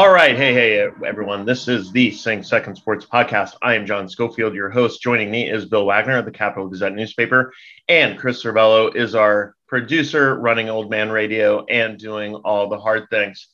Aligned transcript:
All 0.00 0.08
right. 0.08 0.34
Hey, 0.34 0.54
hey, 0.54 0.88
everyone. 1.04 1.44
This 1.44 1.68
is 1.68 1.92
the 1.92 2.10
Sing 2.10 2.42
Second 2.42 2.74
Sports 2.74 3.04
Podcast. 3.04 3.56
I 3.60 3.74
am 3.74 3.84
John 3.84 4.08
Schofield, 4.08 4.54
your 4.54 4.70
host. 4.70 5.02
Joining 5.02 5.30
me 5.30 5.50
is 5.50 5.66
Bill 5.66 5.84
Wagner 5.84 6.16
of 6.16 6.24
the 6.24 6.30
Capital 6.30 6.68
Gazette 6.68 6.94
newspaper, 6.94 7.52
and 7.86 8.18
Chris 8.18 8.42
Cervello 8.42 8.96
is 8.96 9.14
our 9.14 9.54
producer, 9.68 10.40
running 10.40 10.70
Old 10.70 10.88
Man 10.88 11.10
Radio 11.10 11.66
and 11.66 11.98
doing 11.98 12.34
all 12.34 12.70
the 12.70 12.80
hard 12.80 13.10
things. 13.10 13.48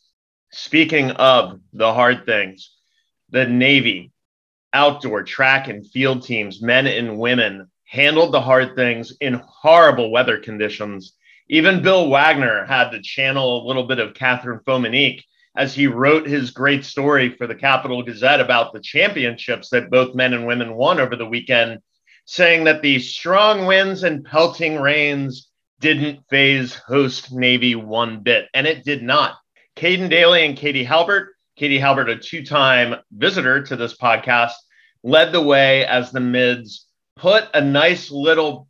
Speaking 0.53 1.11
of 1.11 1.59
the 1.73 1.93
hard 1.93 2.27
things, 2.27 2.77
the 3.31 3.45
Navy 3.45 4.13
outdoor 4.73 5.25
track 5.25 5.67
and 5.67 5.85
field 5.91 6.23
teams, 6.23 6.63
men 6.63 6.87
and 6.87 7.19
women, 7.19 7.69
handled 7.87 8.33
the 8.33 8.41
hard 8.41 8.77
things 8.77 9.13
in 9.21 9.43
horrible 9.45 10.13
weather 10.13 10.39
conditions. 10.39 11.15
Even 11.49 11.83
Bill 11.83 12.09
Wagner 12.09 12.65
had 12.67 12.91
to 12.91 13.03
channel 13.03 13.65
a 13.65 13.67
little 13.67 13.89
bit 13.89 13.99
of 13.99 14.15
Catherine 14.15 14.61
Fominique 14.65 15.25
as 15.57 15.75
he 15.75 15.87
wrote 15.87 16.27
his 16.27 16.51
great 16.51 16.85
story 16.85 17.35
for 17.37 17.47
the 17.47 17.55
Capital 17.55 18.03
Gazette 18.03 18.41
about 18.41 18.73
the 18.73 18.81
championships 18.81 19.71
that 19.71 19.91
both 19.91 20.15
men 20.15 20.35
and 20.35 20.47
women 20.47 20.75
won 20.75 21.01
over 21.01 21.17
the 21.17 21.27
weekend, 21.27 21.81
saying 22.27 22.65
that 22.65 22.83
the 22.83 22.99
strong 22.99 23.67
winds 23.67 24.03
and 24.03 24.25
pelting 24.25 24.81
rains 24.81 25.51
didn't 25.81 26.21
faze 26.29 26.75
host 26.75 27.33
Navy 27.33 27.75
one 27.75 28.21
bit. 28.21 28.49
And 28.55 28.67
it 28.67 28.85
did 28.85 29.03
not. 29.03 29.37
Caden 29.77 30.11
Daly 30.11 30.45
and 30.45 30.57
Katie 30.57 30.85
Halbert, 30.85 31.35
Katie 31.57 31.79
Halbert, 31.79 32.11
a 32.11 32.17
two 32.17 32.45
time 32.45 32.97
visitor 33.11 33.63
to 33.63 33.77
this 33.77 33.97
podcast, 33.97 34.53
led 35.03 35.33
the 35.33 35.43
way 35.43 35.87
as 35.87 36.11
the 36.11 36.21
mids 36.21 36.87
put 37.17 37.45
a 37.55 37.61
nice 37.61 38.11
little 38.11 38.69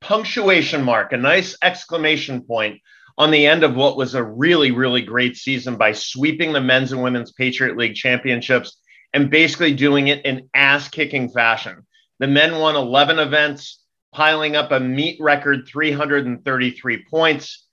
punctuation 0.00 0.82
mark, 0.82 1.12
a 1.12 1.16
nice 1.16 1.56
exclamation 1.62 2.42
point 2.42 2.80
on 3.20 3.30
the 3.30 3.46
end 3.46 3.64
of 3.64 3.76
what 3.76 3.98
was 3.98 4.14
a 4.14 4.24
really, 4.24 4.70
really 4.70 5.02
great 5.02 5.36
season 5.36 5.76
by 5.76 5.92
sweeping 5.92 6.54
the 6.54 6.60
men's 6.60 6.90
and 6.90 7.02
women's 7.02 7.32
Patriot 7.32 7.76
League 7.76 7.94
championships 7.94 8.78
and 9.12 9.28
basically 9.28 9.74
doing 9.74 10.08
it 10.08 10.24
in 10.24 10.48
ass 10.54 10.88
kicking 10.88 11.28
fashion. 11.28 11.86
The 12.18 12.28
men 12.28 12.56
won 12.56 12.76
11 12.76 13.18
events, 13.18 13.84
piling 14.14 14.56
up 14.56 14.72
a 14.72 14.80
meet 14.80 15.20
record 15.20 15.68
333 15.68 17.04
points, 17.10 17.66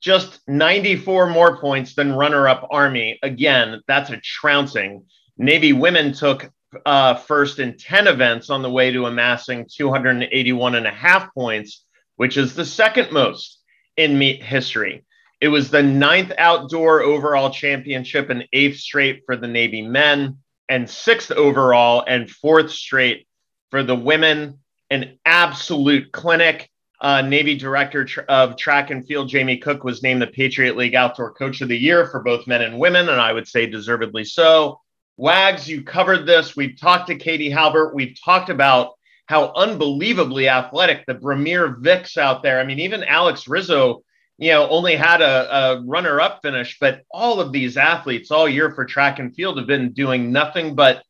just 0.00 0.38
94 0.46 1.26
more 1.26 1.58
points 1.58 1.96
than 1.96 2.12
runner 2.12 2.46
up 2.46 2.68
Army. 2.70 3.18
Again, 3.20 3.80
that's 3.88 4.10
a 4.10 4.18
trouncing. 4.18 5.06
Navy 5.36 5.72
women 5.72 6.12
took 6.12 6.48
uh, 6.86 7.16
first 7.16 7.58
in 7.58 7.76
10 7.78 8.06
events 8.06 8.48
on 8.48 8.62
the 8.62 8.70
way 8.70 8.92
to 8.92 9.06
amassing 9.06 9.66
281 9.68 10.76
and 10.76 10.86
a 10.86 10.92
half 10.92 11.34
points, 11.34 11.84
which 12.14 12.36
is 12.36 12.54
the 12.54 12.64
second 12.64 13.10
most 13.10 13.58
in 13.96 14.18
meet 14.18 14.42
history. 14.42 15.04
It 15.40 15.48
was 15.48 15.70
the 15.70 15.82
ninth 15.82 16.32
outdoor 16.38 17.02
overall 17.02 17.50
championship 17.50 18.30
and 18.30 18.48
eighth 18.52 18.78
straight 18.78 19.22
for 19.26 19.36
the 19.36 19.48
Navy 19.48 19.82
men, 19.82 20.38
and 20.68 20.88
sixth 20.88 21.30
overall 21.30 22.02
and 22.06 22.30
fourth 22.30 22.70
straight 22.70 23.26
for 23.70 23.82
the 23.82 23.96
women. 23.96 24.58
An 24.90 25.18
absolute 25.24 26.12
clinic. 26.12 26.70
Uh, 27.00 27.20
Navy 27.20 27.56
Director 27.56 28.06
of 28.28 28.56
Track 28.56 28.90
and 28.90 29.06
Field 29.06 29.28
Jamie 29.28 29.58
Cook 29.58 29.84
was 29.84 30.02
named 30.02 30.22
the 30.22 30.26
Patriot 30.26 30.76
League 30.76 30.94
Outdoor 30.94 31.32
Coach 31.32 31.60
of 31.60 31.68
the 31.68 31.76
Year 31.76 32.06
for 32.06 32.22
both 32.22 32.46
men 32.46 32.62
and 32.62 32.78
women, 32.78 33.08
and 33.08 33.20
I 33.20 33.32
would 33.32 33.46
say 33.46 33.66
deservedly 33.66 34.24
so. 34.24 34.80
Wags, 35.16 35.68
you 35.68 35.82
covered 35.82 36.26
this. 36.26 36.56
We've 36.56 36.80
talked 36.80 37.08
to 37.08 37.16
Katie 37.16 37.50
Halbert. 37.50 37.94
We've 37.94 38.16
talked 38.24 38.48
about 38.48 38.92
how 39.26 39.52
unbelievably 39.54 40.48
athletic 40.48 41.06
the 41.06 41.14
Bramier 41.14 41.80
Vicks 41.80 42.18
out 42.18 42.42
there. 42.42 42.60
I 42.60 42.64
mean, 42.64 42.80
even 42.80 43.02
Alex 43.04 43.48
Rizzo, 43.48 44.02
you 44.38 44.50
know, 44.50 44.68
only 44.68 44.96
had 44.96 45.22
a, 45.22 45.56
a 45.56 45.82
runner 45.82 46.20
up 46.20 46.40
finish, 46.42 46.78
but 46.78 47.02
all 47.10 47.40
of 47.40 47.52
these 47.52 47.76
athletes 47.76 48.30
all 48.30 48.48
year 48.48 48.72
for 48.74 48.84
track 48.84 49.18
and 49.18 49.34
field 49.34 49.58
have 49.58 49.66
been 49.66 49.92
doing 49.92 50.32
nothing 50.32 50.74
but 50.74 51.02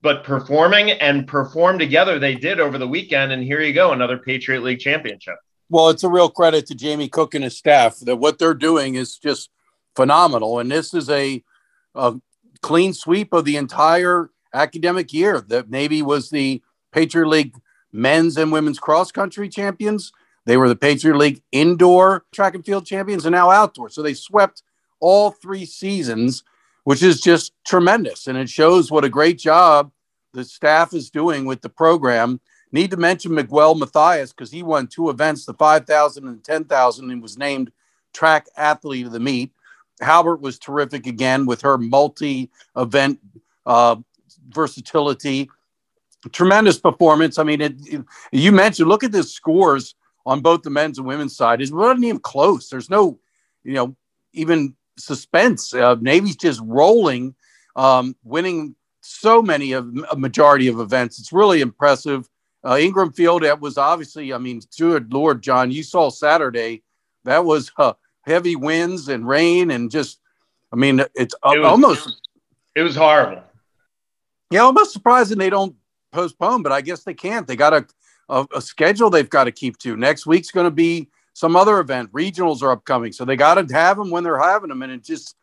but 0.00 0.22
performing 0.22 0.92
and 0.92 1.26
perform 1.26 1.76
together. 1.76 2.20
They 2.20 2.36
did 2.36 2.60
over 2.60 2.78
the 2.78 2.86
weekend 2.86 3.32
and 3.32 3.42
here 3.42 3.60
you 3.60 3.72
go 3.72 3.92
another 3.92 4.18
patriot 4.18 4.62
league 4.62 4.78
championship. 4.78 5.34
Well 5.70 5.88
it's 5.88 6.04
a 6.04 6.08
real 6.08 6.30
credit 6.30 6.66
to 6.66 6.76
jamie 6.76 7.08
cook 7.08 7.34
and 7.34 7.42
his 7.42 7.56
staff 7.56 7.98
that 8.00 8.16
what 8.16 8.38
they're 8.38 8.54
doing 8.54 8.94
is 8.94 9.18
just 9.18 9.50
phenomenal. 9.96 10.60
And 10.60 10.70
this 10.70 10.94
is 10.94 11.10
a, 11.10 11.42
a 11.96 12.14
clean 12.62 12.92
sweep 12.92 13.32
of 13.32 13.44
the 13.44 13.56
entire 13.56 14.30
academic 14.54 15.12
year 15.12 15.40
that 15.48 15.68
maybe 15.68 16.00
was 16.02 16.30
the 16.30 16.62
Patriot 16.92 17.28
League 17.28 17.54
men's 17.92 18.36
and 18.36 18.52
women's 18.52 18.78
cross 18.78 19.10
country 19.12 19.48
champions. 19.48 20.12
They 20.44 20.56
were 20.56 20.68
the 20.68 20.76
Patriot 20.76 21.16
League 21.16 21.42
indoor 21.52 22.24
track 22.32 22.54
and 22.54 22.64
field 22.64 22.86
champions 22.86 23.26
and 23.26 23.34
now 23.34 23.50
outdoor. 23.50 23.90
So 23.90 24.02
they 24.02 24.14
swept 24.14 24.62
all 25.00 25.30
three 25.30 25.64
seasons, 25.64 26.42
which 26.84 27.02
is 27.02 27.20
just 27.20 27.52
tremendous. 27.64 28.26
And 28.26 28.38
it 28.38 28.48
shows 28.48 28.90
what 28.90 29.04
a 29.04 29.08
great 29.08 29.38
job 29.38 29.92
the 30.32 30.44
staff 30.44 30.94
is 30.94 31.10
doing 31.10 31.44
with 31.44 31.62
the 31.62 31.68
program. 31.68 32.40
Need 32.72 32.90
to 32.90 32.96
mention 32.96 33.34
Miguel 33.34 33.74
Matthias 33.74 34.32
because 34.32 34.50
he 34.50 34.62
won 34.62 34.86
two 34.86 35.08
events, 35.08 35.46
the 35.46 35.54
5,000 35.54 36.28
and 36.28 36.44
10,000, 36.44 37.10
and 37.10 37.22
was 37.22 37.38
named 37.38 37.72
track 38.12 38.46
athlete 38.56 39.06
of 39.06 39.12
the 39.12 39.20
meet. 39.20 39.52
Halbert 40.00 40.40
was 40.40 40.58
terrific 40.58 41.06
again 41.06 41.46
with 41.46 41.62
her 41.62 41.78
multi 41.78 42.50
event 42.76 43.20
uh, 43.66 43.96
versatility 44.50 45.50
tremendous 46.32 46.78
performance. 46.78 47.38
I 47.38 47.44
mean, 47.44 47.60
it, 47.60 47.74
it, 47.86 48.04
you 48.32 48.52
mentioned 48.52 48.88
look 48.88 49.04
at 49.04 49.12
the 49.12 49.22
scores 49.22 49.94
on 50.26 50.40
both 50.40 50.62
the 50.62 50.70
men's 50.70 50.98
and 50.98 51.06
women's 51.06 51.36
side. 51.36 51.60
It 51.62 51.72
wasn't 51.72 52.04
even 52.04 52.20
close. 52.20 52.68
There's 52.68 52.90
no, 52.90 53.18
you 53.64 53.74
know, 53.74 53.96
even 54.32 54.74
suspense. 54.98 55.72
Uh, 55.72 55.96
Navy's 56.00 56.36
just 56.36 56.60
rolling, 56.62 57.34
um, 57.76 58.14
winning 58.24 58.74
so 59.00 59.40
many 59.40 59.72
of 59.72 59.90
a 60.10 60.16
majority 60.16 60.68
of 60.68 60.80
events. 60.80 61.18
It's 61.18 61.32
really 61.32 61.60
impressive. 61.60 62.28
Uh, 62.64 62.76
Ingram 62.76 63.12
Field, 63.12 63.42
that 63.42 63.60
was 63.60 63.78
obviously, 63.78 64.34
I 64.34 64.38
mean, 64.38 64.60
good 64.76 65.12
Lord, 65.12 65.42
John, 65.42 65.70
you 65.70 65.82
saw 65.82 66.10
Saturday. 66.10 66.82
That 67.24 67.44
was 67.44 67.72
uh, 67.78 67.94
heavy 68.26 68.56
winds 68.56 69.08
and 69.08 69.26
rain 69.26 69.70
and 69.70 69.90
just, 69.90 70.20
I 70.72 70.76
mean, 70.76 71.00
it's 71.14 71.34
it 71.44 71.58
was, 71.58 71.66
almost. 71.66 72.22
It 72.74 72.82
was 72.82 72.96
horrible. 72.96 73.42
Yeah, 74.50 74.60
almost 74.60 74.92
surprising 74.92 75.38
they 75.38 75.50
don't 75.50 75.74
postpone, 76.12 76.62
but 76.62 76.72
I 76.72 76.80
guess 76.80 77.04
they 77.04 77.14
can't. 77.14 77.46
They 77.46 77.56
got 77.56 77.72
a, 77.72 77.86
a, 78.28 78.46
a 78.56 78.60
schedule 78.60 79.10
they've 79.10 79.28
got 79.28 79.44
to 79.44 79.52
keep 79.52 79.78
to. 79.78 79.96
Next 79.96 80.26
week's 80.26 80.50
going 80.50 80.66
to 80.66 80.70
be 80.70 81.08
some 81.34 81.56
other 81.56 81.78
event. 81.78 82.12
Regionals 82.12 82.62
are 82.62 82.72
upcoming, 82.72 83.12
so 83.12 83.24
they 83.24 83.36
got 83.36 83.54
to 83.54 83.74
have 83.74 83.96
them 83.96 84.10
when 84.10 84.24
they're 84.24 84.40
having 84.40 84.68
them, 84.68 84.82
and 84.82 84.92
it 84.92 85.04
just 85.04 85.36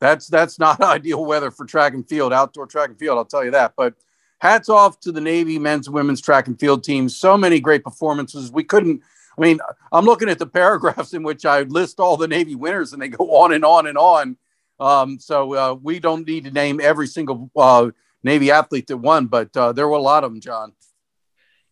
that's 0.00 0.26
that's 0.28 0.58
not 0.58 0.80
ideal 0.82 1.24
weather 1.24 1.50
for 1.50 1.66
track 1.66 1.94
and 1.94 2.08
field, 2.08 2.32
outdoor 2.32 2.66
track 2.66 2.90
and 2.90 2.98
field. 2.98 3.18
I'll 3.18 3.24
tell 3.24 3.44
you 3.44 3.50
that. 3.52 3.74
But 3.76 3.94
hats 4.40 4.68
off 4.68 4.98
to 5.00 5.12
the 5.12 5.20
Navy 5.20 5.58
men's 5.58 5.86
and 5.86 5.94
women's 5.94 6.20
track 6.20 6.48
and 6.48 6.58
field 6.58 6.82
teams. 6.82 7.16
So 7.16 7.36
many 7.36 7.60
great 7.60 7.84
performances. 7.84 8.50
We 8.50 8.64
couldn't. 8.64 9.02
I 9.38 9.40
mean, 9.40 9.60
I'm 9.92 10.04
looking 10.04 10.28
at 10.28 10.38
the 10.38 10.46
paragraphs 10.60 11.14
in 11.14 11.22
which 11.22 11.44
I 11.44 11.62
list 11.62 12.00
all 12.00 12.16
the 12.16 12.28
Navy 12.28 12.54
winners, 12.54 12.92
and 12.92 13.00
they 13.00 13.08
go 13.08 13.36
on 13.36 13.52
and 13.52 13.64
on 13.64 13.86
and 13.86 13.98
on. 13.98 14.36
Um, 14.80 15.18
so 15.18 15.54
uh, 15.54 15.74
we 15.74 16.00
don't 16.00 16.26
need 16.26 16.44
to 16.44 16.50
name 16.50 16.80
every 16.82 17.06
single 17.06 17.50
uh, 17.54 17.90
Navy 18.22 18.50
athlete 18.50 18.86
that 18.88 18.98
won, 18.98 19.26
but 19.26 19.56
uh, 19.56 19.72
there 19.72 19.88
were 19.88 19.96
a 19.96 20.02
lot 20.02 20.24
of 20.24 20.32
them, 20.32 20.40
John. 20.40 20.72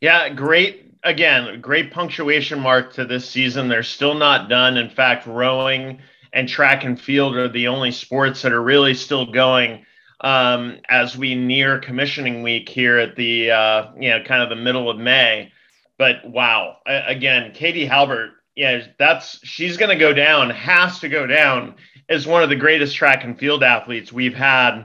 Yeah, 0.01 0.29
great. 0.29 0.95
Again, 1.05 1.61
great 1.61 1.93
punctuation 1.93 2.61
mark 2.61 2.93
to 2.95 3.05
this 3.05 3.29
season. 3.29 3.69
They're 3.69 3.83
still 3.83 4.15
not 4.15 4.49
done. 4.49 4.77
In 4.77 4.91
fact, 4.91 5.27
rowing 5.27 6.01
and 6.33 6.49
track 6.49 6.85
and 6.85 7.01
field 7.01 7.37
are 7.37 7.49
the 7.49 7.69
only 7.69 7.93
sports 7.93 8.43
that 8.43 8.53
are 8.53 8.63
really 8.63 8.95
still 8.95 9.31
going 9.31 9.85
um, 10.21 10.79
as 10.89 11.17
we 11.17 11.35
near 11.35 11.79
commissioning 11.79 12.43
week 12.43 12.69
here 12.69 12.99
at 12.99 13.17
the 13.17 13.51
uh, 13.51 13.93
you 13.99 14.11
know 14.11 14.23
kind 14.25 14.43
of 14.43 14.49
the 14.49 14.57
middle 14.57 14.91
of 14.91 14.99
May. 14.99 15.53
But 15.99 16.29
wow, 16.29 16.77
again, 16.87 17.53
Katie 17.53 17.87
Halbert, 17.87 18.31
yeah, 18.55 18.87
that's 18.99 19.45
she's 19.45 19.77
going 19.77 19.91
to 19.91 19.97
go 19.97 20.13
down, 20.13 20.51
has 20.51 21.01
to 21.01 21.09
go 21.09 21.27
down 21.27 21.75
as 22.09 22.27
one 22.27 22.43
of 22.43 22.49
the 22.49 22.57
greatest 22.57 22.97
track 22.97 23.25
and 23.25 23.39
field 23.39 23.63
athletes 23.63 24.13
we've 24.13 24.35
had 24.35 24.85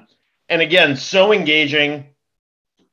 and 0.54 0.62
again, 0.62 0.96
so 0.96 1.34
engaging, 1.34 2.06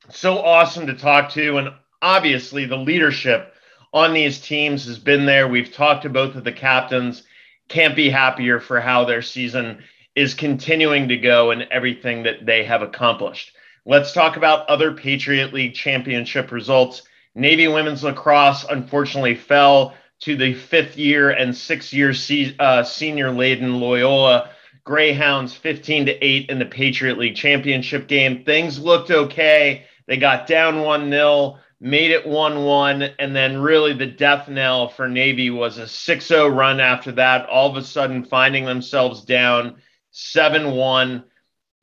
so 0.08 0.38
awesome 0.38 0.86
to 0.86 0.94
talk 0.94 1.32
to, 1.32 1.58
and 1.58 1.68
obviously 2.00 2.64
the 2.64 2.78
leadership 2.78 3.52
on 3.92 4.14
these 4.14 4.40
teams 4.40 4.86
has 4.86 4.98
been 4.98 5.26
there. 5.26 5.46
We've 5.46 5.70
talked 5.70 6.04
to 6.04 6.08
both 6.08 6.36
of 6.36 6.44
the 6.44 6.52
captains. 6.52 7.22
Can't 7.68 7.94
be 7.94 8.08
happier 8.08 8.60
for 8.60 8.80
how 8.80 9.04
their 9.04 9.20
season 9.20 9.84
is 10.14 10.32
continuing 10.32 11.08
to 11.08 11.18
go 11.18 11.50
and 11.50 11.68
everything 11.70 12.22
that 12.22 12.46
they 12.46 12.64
have 12.64 12.80
accomplished. 12.80 13.52
Let's 13.84 14.14
talk 14.14 14.38
about 14.38 14.66
other 14.70 14.92
Patriot 14.92 15.52
League 15.52 15.74
championship 15.74 16.52
results. 16.52 17.02
Navy 17.34 17.68
women's 17.68 18.02
lacrosse 18.02 18.64
unfortunately 18.70 19.34
fell 19.34 19.92
to 20.20 20.34
the 20.34 20.54
fifth 20.54 20.96
year 20.96 21.28
and 21.28 21.54
six 21.54 21.92
year 21.92 22.14
se- 22.14 22.56
uh, 22.58 22.84
senior 22.84 23.30
laden 23.30 23.80
Loyola 23.80 24.48
Greyhounds 24.90 25.54
15 25.54 26.06
to 26.06 26.24
8 26.24 26.50
in 26.50 26.58
the 26.58 26.66
Patriot 26.66 27.16
League 27.16 27.36
championship 27.36 28.08
game. 28.08 28.42
Things 28.42 28.76
looked 28.76 29.12
okay. 29.12 29.84
They 30.08 30.16
got 30.16 30.48
down 30.48 30.80
1 30.80 31.08
0, 31.08 31.58
made 31.80 32.10
it 32.10 32.26
1 32.26 32.64
1, 32.64 33.02
and 33.20 33.36
then 33.36 33.62
really 33.62 33.92
the 33.92 34.06
death 34.06 34.48
knell 34.48 34.88
for 34.88 35.08
Navy 35.08 35.48
was 35.48 35.78
a 35.78 35.86
6 35.86 36.26
0 36.26 36.48
run 36.48 36.80
after 36.80 37.12
that, 37.12 37.48
all 37.48 37.70
of 37.70 37.76
a 37.76 37.84
sudden 37.84 38.24
finding 38.24 38.64
themselves 38.64 39.24
down 39.24 39.76
7 40.10 40.72
1. 40.72 41.22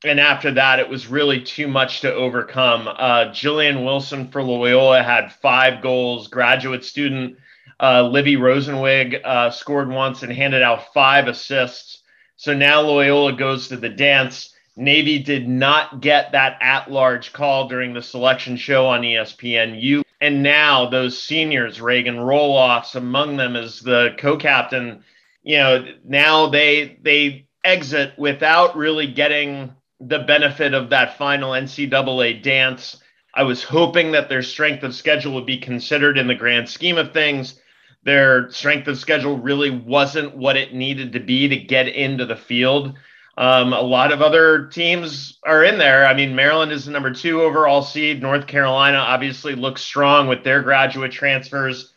And 0.04 0.20
after 0.20 0.50
that, 0.52 0.78
it 0.78 0.90
was 0.90 1.06
really 1.06 1.40
too 1.40 1.66
much 1.66 2.02
to 2.02 2.12
overcome. 2.12 2.88
Uh, 2.88 3.30
Jillian 3.30 3.86
Wilson 3.86 4.28
for 4.28 4.42
Loyola 4.42 5.02
had 5.02 5.32
five 5.32 5.80
goals. 5.80 6.28
Graduate 6.28 6.84
student 6.84 7.38
uh, 7.80 8.02
Livy 8.02 8.36
Rosenzweig 8.36 9.24
uh, 9.24 9.50
scored 9.50 9.88
once 9.88 10.22
and 10.22 10.30
handed 10.30 10.62
out 10.62 10.92
five 10.92 11.26
assists. 11.26 11.97
So 12.38 12.54
now 12.54 12.82
Loyola 12.82 13.32
goes 13.32 13.66
to 13.68 13.76
the 13.76 13.88
dance. 13.88 14.54
Navy 14.76 15.18
did 15.18 15.48
not 15.48 16.00
get 16.00 16.30
that 16.32 16.56
at 16.60 16.88
large 16.88 17.32
call 17.32 17.66
during 17.66 17.92
the 17.92 18.00
selection 18.00 18.56
show 18.56 18.86
on 18.86 19.02
ESPNU. 19.02 20.02
And 20.20 20.44
now 20.44 20.88
those 20.88 21.20
seniors, 21.20 21.80
Reagan 21.80 22.14
Roloffs, 22.14 22.94
among 22.94 23.36
them 23.36 23.56
is 23.56 23.80
the 23.80 24.14
co 24.18 24.36
captain, 24.36 25.02
you 25.42 25.56
know, 25.56 25.84
now 26.04 26.48
they, 26.48 26.98
they 27.02 27.48
exit 27.64 28.12
without 28.16 28.76
really 28.76 29.08
getting 29.08 29.74
the 30.00 30.20
benefit 30.20 30.74
of 30.74 30.90
that 30.90 31.18
final 31.18 31.50
NCAA 31.50 32.40
dance. 32.40 33.02
I 33.34 33.42
was 33.42 33.64
hoping 33.64 34.12
that 34.12 34.28
their 34.28 34.42
strength 34.42 34.84
of 34.84 34.94
schedule 34.94 35.34
would 35.34 35.46
be 35.46 35.58
considered 35.58 36.16
in 36.16 36.28
the 36.28 36.36
grand 36.36 36.68
scheme 36.68 36.98
of 36.98 37.12
things 37.12 37.60
their 38.04 38.50
strength 38.50 38.88
of 38.88 38.98
schedule 38.98 39.38
really 39.38 39.70
wasn't 39.70 40.36
what 40.36 40.56
it 40.56 40.74
needed 40.74 41.12
to 41.12 41.20
be 41.20 41.48
to 41.48 41.56
get 41.56 41.88
into 41.88 42.24
the 42.24 42.36
field. 42.36 42.94
Um, 43.36 43.72
a 43.72 43.80
lot 43.80 44.12
of 44.12 44.20
other 44.20 44.66
teams 44.66 45.38
are 45.44 45.62
in 45.62 45.78
there. 45.78 46.06
I 46.06 46.14
mean, 46.14 46.34
Maryland 46.34 46.72
is 46.72 46.86
the 46.86 46.90
number 46.90 47.12
two 47.12 47.42
overall 47.42 47.82
seed. 47.82 48.20
North 48.20 48.46
Carolina 48.48 48.98
obviously 48.98 49.54
looks 49.54 49.80
strong 49.80 50.26
with 50.26 50.42
their 50.42 50.62
graduate 50.62 51.12
transfers. 51.12 51.92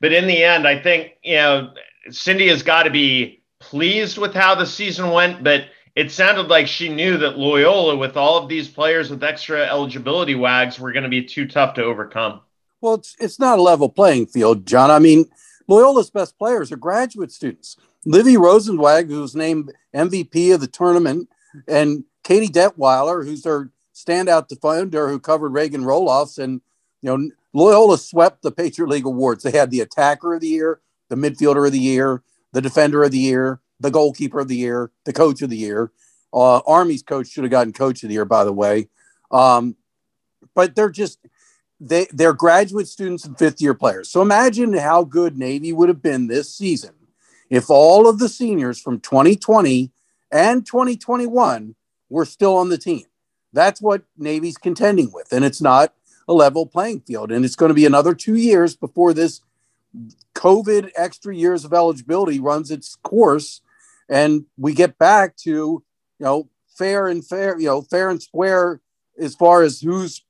But 0.00 0.12
in 0.12 0.26
the 0.26 0.42
end, 0.42 0.66
I 0.66 0.80
think, 0.80 1.12
you 1.22 1.36
know, 1.36 1.74
Cindy 2.10 2.48
has 2.48 2.62
got 2.62 2.84
to 2.84 2.90
be 2.90 3.42
pleased 3.58 4.16
with 4.16 4.32
how 4.32 4.54
the 4.54 4.64
season 4.64 5.10
went, 5.10 5.44
but 5.44 5.66
it 5.94 6.10
sounded 6.10 6.48
like 6.48 6.68
she 6.68 6.88
knew 6.88 7.18
that 7.18 7.36
Loyola, 7.36 7.96
with 7.96 8.16
all 8.16 8.38
of 8.38 8.48
these 8.48 8.68
players 8.68 9.10
with 9.10 9.24
extra 9.24 9.66
eligibility 9.66 10.36
wags, 10.36 10.78
were 10.78 10.92
going 10.92 11.02
to 11.02 11.08
be 11.08 11.24
too 11.24 11.46
tough 11.46 11.74
to 11.74 11.82
overcome. 11.82 12.40
Well, 12.80 12.94
it's 12.94 13.16
it's 13.18 13.40
not 13.40 13.58
a 13.58 13.62
level 13.62 13.88
playing 13.88 14.26
field, 14.26 14.64
John. 14.64 14.90
I 14.90 15.00
mean, 15.00 15.26
Loyola's 15.68 16.10
best 16.10 16.38
players 16.38 16.72
are 16.72 16.76
graduate 16.76 17.30
students. 17.30 17.76
Livy 18.04 18.34
Rosenzweig, 18.34 19.08
who's 19.08 19.36
named 19.36 19.72
MVP 19.94 20.54
of 20.54 20.60
the 20.60 20.66
tournament, 20.66 21.28
and 21.66 22.04
Katie 22.24 22.48
Detweiler, 22.48 23.24
who's 23.24 23.42
their 23.42 23.70
standout 23.94 24.48
defender 24.48 25.08
who 25.08 25.18
covered 25.18 25.52
Reagan 25.52 25.82
Roloffs. 25.82 26.38
And, 26.42 26.60
you 27.02 27.16
know, 27.16 27.30
Loyola 27.52 27.98
swept 27.98 28.42
the 28.42 28.52
Patriot 28.52 28.88
League 28.88 29.06
awards. 29.06 29.42
They 29.42 29.50
had 29.50 29.70
the 29.70 29.80
attacker 29.80 30.34
of 30.34 30.40
the 30.40 30.48
year, 30.48 30.80
the 31.08 31.16
midfielder 31.16 31.66
of 31.66 31.72
the 31.72 31.78
year, 31.78 32.22
the 32.52 32.62
defender 32.62 33.02
of 33.02 33.10
the 33.10 33.18
year, 33.18 33.60
the 33.80 33.90
goalkeeper 33.90 34.40
of 34.40 34.48
the 34.48 34.56
year, 34.56 34.90
the 35.04 35.12
coach 35.12 35.42
of 35.42 35.50
the 35.50 35.56
year. 35.56 35.92
Uh, 36.32 36.58
Army's 36.66 37.02
coach 37.02 37.28
should 37.28 37.44
have 37.44 37.50
gotten 37.50 37.72
coach 37.72 38.02
of 38.02 38.08
the 38.08 38.14
year, 38.14 38.24
by 38.24 38.44
the 38.44 38.52
way. 38.52 38.88
Um, 39.30 39.76
but 40.54 40.74
they're 40.74 40.90
just 40.90 41.18
they 41.80 42.06
they're 42.12 42.32
graduate 42.32 42.88
students 42.88 43.24
and 43.24 43.38
fifth 43.38 43.60
year 43.60 43.74
players. 43.74 44.08
So 44.08 44.22
imagine 44.22 44.72
how 44.72 45.04
good 45.04 45.38
Navy 45.38 45.72
would 45.72 45.88
have 45.88 46.02
been 46.02 46.26
this 46.26 46.52
season 46.54 46.94
if 47.50 47.70
all 47.70 48.08
of 48.08 48.18
the 48.18 48.28
seniors 48.28 48.80
from 48.80 49.00
2020 49.00 49.90
and 50.30 50.66
2021 50.66 51.74
were 52.10 52.24
still 52.24 52.56
on 52.56 52.68
the 52.68 52.78
team. 52.78 53.04
That's 53.52 53.80
what 53.80 54.02
Navy's 54.16 54.58
contending 54.58 55.10
with, 55.12 55.32
and 55.32 55.44
it's 55.44 55.62
not 55.62 55.94
a 56.26 56.34
level 56.34 56.66
playing 56.66 57.00
field. 57.00 57.32
And 57.32 57.44
it's 57.44 57.56
going 57.56 57.70
to 57.70 57.74
be 57.74 57.86
another 57.86 58.14
two 58.14 58.34
years 58.34 58.76
before 58.76 59.14
this 59.14 59.40
COVID 60.34 60.90
extra 60.96 61.34
years 61.34 61.64
of 61.64 61.72
eligibility 61.72 62.40
runs 62.40 62.70
its 62.70 62.96
course, 62.96 63.62
and 64.08 64.44
we 64.56 64.74
get 64.74 64.98
back 64.98 65.36
to 65.38 65.50
you 65.50 65.84
know 66.18 66.48
fair 66.76 67.08
and 67.08 67.24
fair, 67.26 67.58
you 67.58 67.66
know 67.66 67.82
fair 67.82 68.10
and 68.10 68.22
square 68.22 68.80
as 69.18 69.34
far 69.34 69.62
as 69.62 69.80
who's 69.80 70.22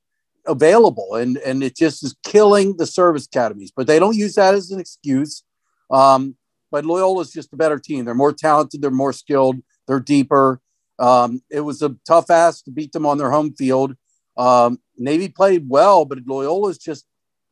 available 0.49 1.15
and 1.15 1.37
and 1.37 1.63
it 1.63 1.75
just 1.75 2.03
is 2.03 2.15
killing 2.25 2.75
the 2.77 2.85
service 2.85 3.25
academies 3.25 3.71
but 3.75 3.87
they 3.87 3.99
don't 3.99 4.17
use 4.17 4.35
that 4.35 4.53
as 4.53 4.71
an 4.71 4.79
excuse. 4.79 5.43
Um, 5.91 6.35
but 6.71 6.85
loyola 6.85 7.21
is 7.21 7.31
just 7.31 7.53
a 7.53 7.57
better 7.57 7.79
team. 7.79 8.05
They're 8.05 8.13
more 8.13 8.33
talented 8.33 8.81
they're 8.81 8.91
more 8.91 9.13
skilled 9.13 9.57
they're 9.87 9.99
deeper. 9.99 10.61
Um, 10.99 11.41
it 11.49 11.61
was 11.61 11.81
a 11.81 11.95
tough 12.05 12.29
ask 12.29 12.65
to 12.65 12.71
beat 12.71 12.91
them 12.91 13.05
on 13.05 13.17
their 13.17 13.31
home 13.31 13.53
field. 13.53 13.95
Um, 14.37 14.79
navy 14.97 15.29
played 15.29 15.69
well 15.69 16.05
but 16.05 16.19
loyola's 16.25 16.77
just 16.77 17.05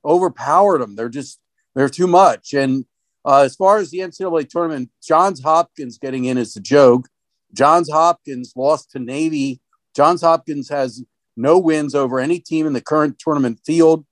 overpowered 0.03 0.79
them. 0.79 0.95
They're 0.95 1.09
just 1.09 1.39
they're 1.75 1.89
too 1.89 2.07
much. 2.07 2.53
And 2.53 2.85
uh, 3.25 3.41
as 3.41 3.55
far 3.55 3.77
as 3.77 3.91
the 3.91 4.00
ncaa 4.00 4.50
tournament 4.50 4.89
johns 5.03 5.41
hopkins 5.41 5.97
getting 5.97 6.25
in 6.25 6.38
is 6.38 6.55
a 6.55 6.61
joke. 6.61 7.07
Johns 7.53 7.89
hopkins 7.89 8.53
lost 8.55 8.91
to 8.91 9.00
navy. 9.00 9.61
Johns 9.95 10.21
hopkins 10.21 10.69
has 10.69 11.03
no 11.38 11.57
wins 11.57 11.95
over 11.95 12.19
any 12.19 12.39
team 12.39 12.66
in 12.66 12.74
the 12.74 12.81
current 12.81 13.19
tournament 13.19 13.60
field. 13.66 14.06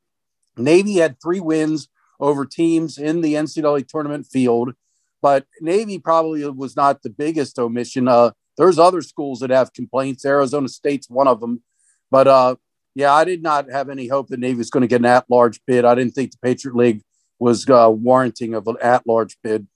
Navy 0.57 0.95
had 0.95 1.17
three 1.21 1.39
wins 1.39 1.89
over 2.19 2.45
teams 2.45 2.97
in 2.97 3.21
the 3.21 3.33
NCAA 3.33 3.87
tournament 3.87 4.25
field, 4.25 4.73
but 5.21 5.45
Navy 5.59 5.99
probably 5.99 6.47
was 6.49 6.75
not 6.75 7.01
the 7.01 7.09
biggest 7.09 7.59
omission. 7.59 8.07
Uh, 8.07 8.31
there's 8.57 8.79
other 8.79 9.01
schools 9.01 9.39
that 9.39 9.49
have 9.49 9.73
complaints. 9.73 10.25
Arizona 10.25 10.69
State's 10.69 11.09
one 11.09 11.27
of 11.27 11.41
them, 11.41 11.61
but 12.09 12.27
uh, 12.27 12.55
yeah, 12.95 13.13
I 13.13 13.25
did 13.25 13.43
not 13.43 13.69
have 13.69 13.89
any 13.89 14.07
hope 14.07 14.29
that 14.29 14.39
Navy 14.39 14.57
was 14.57 14.69
going 14.69 14.81
to 14.81 14.87
get 14.87 15.01
an 15.01 15.05
at-large 15.05 15.59
bid. 15.67 15.83
I 15.83 15.95
didn't 15.95 16.13
think 16.13 16.31
the 16.31 16.37
Patriot 16.41 16.75
League 16.75 17.01
was 17.39 17.69
uh, 17.69 17.91
warranting 17.91 18.53
of 18.53 18.67
an 18.67 18.77
at-large 18.81 19.37
bid. 19.43 19.67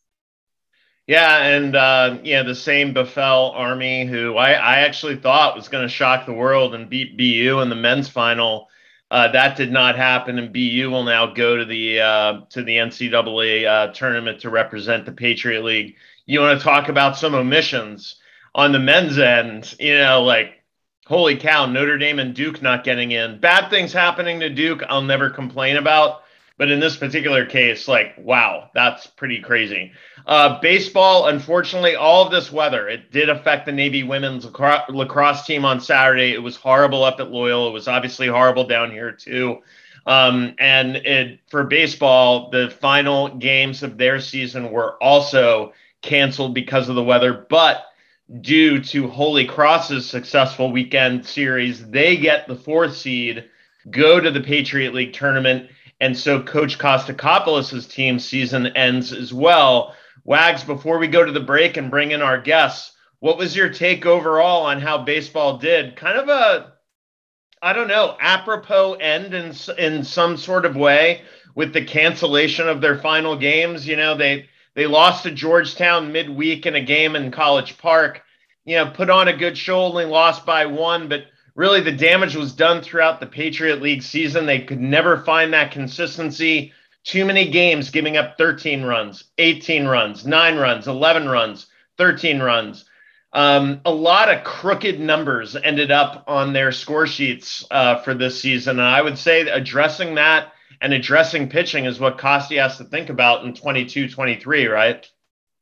Yeah, 1.10 1.39
and 1.39 1.75
uh, 1.75 2.20
yeah, 2.24 2.44
the 2.44 2.54
same 2.54 2.94
befell 2.94 3.50
Army, 3.56 4.06
who 4.06 4.38
I, 4.38 4.51
I 4.51 4.75
actually 4.82 5.16
thought 5.16 5.56
was 5.56 5.68
going 5.68 5.82
to 5.82 5.92
shock 5.92 6.28
the 6.28 6.34
world 6.34 6.75
and 6.75 6.88
beat 6.88 7.18
BU 7.18 7.62
in 7.62 7.70
the 7.70 7.75
men's 7.75 8.08
final. 8.08 8.68
Uh, 9.10 9.32
that 9.32 9.58
did 9.58 9.72
not 9.72 9.96
happen, 9.96 10.38
and 10.38 10.54
BU 10.54 10.88
will 10.92 11.04
now 11.04 11.25
go 11.25 11.58
to 11.58 11.66
the 11.66 12.00
uh, 12.00 12.42
to 12.51 12.62
the 12.62 12.78
NCAA 12.78 13.66
uh, 13.66 13.92
tournament 13.92 14.42
to 14.42 14.51
represent 14.51 15.08
the 15.08 15.12
Patriot 15.12 15.63
League. 15.63 15.96
You 16.28 16.42
want 16.42 16.60
to 16.60 16.63
talk 16.63 16.89
about 16.89 17.18
some 17.18 17.34
omissions 17.34 18.18
on 18.54 18.72
the 18.72 18.78
men's 18.78 19.18
end? 19.18 19.74
You 19.80 19.98
know, 19.98 20.22
like 20.22 20.62
holy 21.08 21.38
cow, 21.38 21.66
Notre 21.66 21.98
Dame 21.98 22.20
and 22.20 22.36
Duke 22.36 22.62
not 22.62 22.84
getting 22.84 23.13
in. 23.13 23.39
Bad 23.39 23.72
things 23.72 23.92
happening 23.92 24.42
to 24.42 24.50
Duke, 24.51 24.84
I'll 24.88 25.01
never 25.01 25.32
complain 25.32 25.78
about. 25.78 26.22
But 26.60 26.70
in 26.70 26.82
this 26.82 26.98
particular 26.98 27.46
case, 27.46 27.88
like, 27.88 28.13
wow, 28.18 28.70
that's 28.75 29.08
pretty 29.08 29.39
crazy. 29.39 29.94
Uh, 30.29 30.59
baseball, 30.59 31.25
unfortunately, 31.29 31.95
all 31.95 32.24
of 32.24 32.31
this 32.31 32.51
weather, 32.51 32.88
it 32.88 33.12
did 33.12 33.29
affect 33.29 33.65
the 33.65 33.71
Navy 33.71 34.03
women's 34.03 34.45
lacrosse 34.45 35.43
team 35.43 35.65
on 35.65 35.81
Saturday. 35.81 36.33
It 36.33 36.43
was 36.43 36.55
horrible 36.55 37.03
up 37.03 37.19
at 37.19 37.31
Loyal. 37.31 37.67
It 37.67 37.71
was 37.71 37.88
obviously 37.88 38.27
horrible 38.27 38.65
down 38.65 38.91
here, 38.91 39.12
too. 39.12 39.63
Um, 40.05 40.53
and 40.59 40.98
it, 40.98 41.39
for 41.50 41.63
baseball, 41.63 42.51
the 42.51 42.69
final 42.79 43.29
games 43.39 43.81
of 43.81 43.98
their 43.98 44.19
season 44.19 44.69
were 44.69 45.01
also 45.01 45.74
canceled 46.03 46.53
because 46.53 46.89
of 46.89 46.95
the 46.95 47.03
weather. 47.03 47.48
But 47.50 47.88
due 48.39 48.83
to 48.83 49.07
Holy 49.07 49.45
Cross's 49.45 50.07
successful 50.07 50.71
weekend 50.71 51.25
series, 51.25 51.89
they 51.89 52.15
get 52.17 52.48
the 52.48 52.55
fourth 52.55 52.95
seed, 52.95 53.45
go 53.89 54.19
to 54.19 54.29
the 54.29 54.41
Patriot 54.41 54.93
League 54.93 55.13
tournament 55.13 55.71
and 56.01 56.17
so 56.17 56.41
Coach 56.41 56.77
Kostacopoulos' 56.77 57.89
team 57.89 58.19
season 58.19 58.67
ends 58.67 59.12
as 59.12 59.33
well. 59.33 59.95
Wags, 60.29 60.63
before 60.63 61.00
we 61.00 61.07
go 61.07 61.25
to 61.25 61.31
the 61.31 61.39
break 61.39 61.75
and 61.75 61.89
bring 61.89 62.12
in 62.12 62.21
our 62.21 62.39
guests, 62.39 62.91
what 63.19 63.39
was 63.39 63.55
your 63.55 63.69
take 63.69 64.05
overall 64.05 64.67
on 64.67 64.79
how 64.79 65.00
baseball 65.00 65.57
did? 65.57 65.95
Kind 65.95 66.19
of 66.19 66.29
a, 66.29 66.74
I 67.63 67.74
don't 67.74 67.88
know, 67.88 68.15
apropos 68.21 68.93
end 68.93 69.33
in 69.33 69.55
in 69.79 70.03
some 70.03 70.38
sort 70.38 70.67
of 70.67 70.75
way 70.75 71.24
with 71.55 71.74
the 71.74 71.83
cancellation 71.83 72.69
of 72.69 72.79
their 72.79 73.00
final 73.00 73.36
games. 73.38 73.88
You 73.88 73.95
know, 73.95 74.15
they 74.15 74.48
they 74.75 74.86
lost 74.86 75.24
to 75.24 75.31
Georgetown 75.31 76.12
midweek 76.12 76.67
in 76.67 76.75
a 76.75 76.86
game 76.86 77.15
in 77.15 77.31
College 77.31 77.79
Park. 77.79 78.21
You 78.65 78.75
know, 78.75 78.91
put 78.91 79.09
on 79.09 79.29
a 79.29 79.36
good 79.36 79.57
show, 79.57 79.81
only 79.81 80.05
lost 80.05 80.45
by 80.45 80.67
one, 80.67 81.09
but 81.09 81.24
really 81.55 81.81
the 81.81 81.91
damage 81.91 82.36
was 82.36 82.53
done 82.53 82.83
throughout 82.83 83.19
the 83.19 83.25
Patriot 83.25 83.81
League 83.81 84.03
season. 84.03 84.45
They 84.45 84.62
could 84.62 84.79
never 84.79 85.24
find 85.24 85.53
that 85.53 85.71
consistency. 85.71 86.71
Too 87.03 87.25
many 87.25 87.50
games 87.50 87.89
giving 87.89 88.18
up 88.18 88.38
13 88.38 88.84
runs, 88.84 89.24
18 89.38 89.86
runs, 89.86 90.25
nine 90.25 90.58
runs, 90.58 90.88
11 90.88 91.27
runs, 91.27 91.68
13 91.98 92.39
runs. 92.39 92.86
Um, 93.32 93.82
a 93.86 93.91
lot 93.91 94.29
of 94.29 94.44
crooked 94.44 95.00
numbers 95.00 95.56
ended 95.56 95.91
up 95.91 96.24
on 96.27 96.53
their 96.53 96.72
score 96.72 97.08
sheets 97.08 97.65
uh, 97.72 97.98
for 98.01 98.13
this 98.13 98.41
season. 98.41 98.79
And 98.79 98.88
I 98.88 99.01
would 99.01 99.18
say 99.18 99.41
addressing 99.41 100.15
that 100.15 100.53
and 100.82 100.94
addressing 100.94 101.50
pitching 101.50 101.86
is 101.86 102.00
what 102.00 102.18
Costi 102.18 102.56
has 102.58 102.77
to 102.77 102.84
think 102.86 103.10
about 103.10 103.46
in 103.46 103.53
22 103.53 104.10
23, 104.10 104.68
right? 104.68 105.08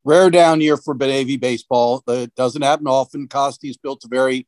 Rare 0.03 0.29
down 0.29 0.61
year 0.61 0.77
for 0.77 0.93
Navy 0.93 1.37
baseball. 1.37 2.03
It 2.07 2.33
doesn't 2.35 2.61
happen 2.61 2.87
often. 2.87 3.27
Costi's 3.27 3.77
built 3.77 4.05
a 4.05 4.07
very 4.07 4.47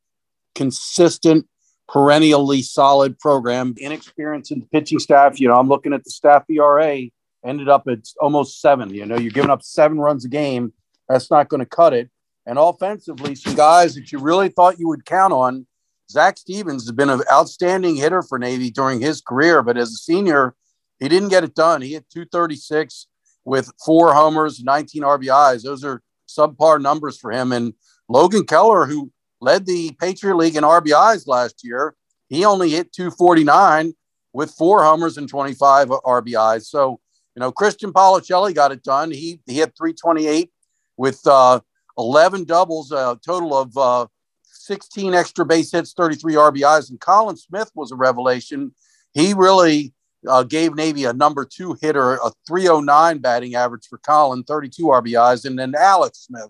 consistent, 0.55 1.47
perennially 1.91 2.61
solid 2.61 3.17
program. 3.19 3.75
Inexperience 3.79 4.51
in 4.51 4.59
the 4.59 4.65
pitching 4.67 4.99
staff. 4.99 5.39
You 5.39 5.47
know, 5.47 5.55
I'm 5.55 5.67
looking 5.67 5.93
at 5.93 6.03
the 6.03 6.11
staff 6.11 6.43
ERA, 6.49 7.01
ended 7.43 7.69
up 7.69 7.87
at 7.87 7.99
almost 8.21 8.61
seven. 8.61 8.93
You 8.93 9.05
know, 9.05 9.17
you're 9.17 9.31
giving 9.31 9.49
up 9.49 9.63
seven 9.63 9.99
runs 9.99 10.25
a 10.25 10.29
game. 10.29 10.73
That's 11.07 11.31
not 11.31 11.49
going 11.49 11.59
to 11.59 11.65
cut 11.65 11.93
it. 11.93 12.09
And 12.45 12.57
offensively, 12.57 13.35
some 13.35 13.55
guys 13.55 13.95
that 13.95 14.11
you 14.11 14.19
really 14.19 14.49
thought 14.49 14.79
you 14.79 14.87
would 14.87 15.05
count 15.05 15.33
on. 15.33 15.65
Zach 16.11 16.37
Stevens 16.37 16.83
has 16.83 16.91
been 16.91 17.09
an 17.09 17.21
outstanding 17.31 17.95
hitter 17.95 18.23
for 18.23 18.39
Navy 18.39 18.71
during 18.71 18.99
his 18.99 19.21
career, 19.21 19.61
but 19.61 19.77
as 19.77 19.89
a 19.89 19.97
senior, 19.97 20.55
he 20.99 21.07
didn't 21.07 21.29
get 21.29 21.43
it 21.43 21.53
done. 21.53 21.81
He 21.81 21.93
hit 21.93 22.09
236 22.11 23.07
with 23.45 23.71
four 23.85 24.13
homers, 24.13 24.63
19 24.63 25.03
RBIs. 25.03 25.63
Those 25.63 25.83
are 25.83 26.01
subpar 26.27 26.81
numbers 26.81 27.19
for 27.19 27.31
him. 27.31 27.51
And 27.51 27.73
Logan 28.07 28.45
Keller, 28.45 28.85
who 28.85 29.11
led 29.41 29.65
the 29.65 29.91
Patriot 29.99 30.35
League 30.35 30.55
in 30.55 30.63
RBIs 30.63 31.27
last 31.27 31.63
year, 31.63 31.95
he 32.27 32.45
only 32.45 32.69
hit 32.69 32.93
249 32.93 33.93
with 34.33 34.51
four 34.51 34.83
homers 34.83 35.17
and 35.17 35.27
25 35.27 35.89
RBIs. 35.89 36.65
So, 36.65 36.99
you 37.35 37.39
know, 37.39 37.51
Christian 37.51 37.91
Policelli 37.91 38.53
got 38.53 38.71
it 38.71 38.83
done. 38.83 39.11
He, 39.11 39.41
he 39.45 39.55
hit 39.55 39.73
328 39.77 40.51
with 40.97 41.25
uh, 41.25 41.59
11 41.97 42.43
doubles, 42.45 42.91
a 42.91 43.19
total 43.25 43.57
of 43.57 43.77
uh, 43.77 44.07
16 44.43 45.13
extra 45.13 45.45
base 45.45 45.71
hits, 45.71 45.93
33 45.93 46.35
RBIs. 46.35 46.89
And 46.89 46.99
Colin 46.99 47.37
Smith 47.37 47.71
was 47.73 47.91
a 47.91 47.95
revelation. 47.95 48.73
He 49.13 49.33
really 49.33 49.93
uh, 50.27 50.43
gave 50.43 50.75
Navy 50.75 51.05
a 51.05 51.13
number 51.13 51.45
two 51.45 51.77
hitter, 51.81 52.15
a 52.15 52.31
309 52.47 53.17
batting 53.19 53.55
average 53.55 53.87
for 53.87 53.97
Colin, 53.97 54.43
32 54.43 54.83
RBIs. 54.83 55.45
And 55.45 55.57
then 55.57 55.73
Alex 55.75 56.27
Smith, 56.27 56.49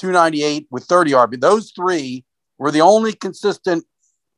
298 0.00 0.66
with 0.70 0.84
30 0.84 1.12
RBI. 1.12 1.40
Those 1.40 1.72
three 1.72 2.24
were 2.58 2.70
the 2.70 2.80
only 2.80 3.12
consistent 3.12 3.84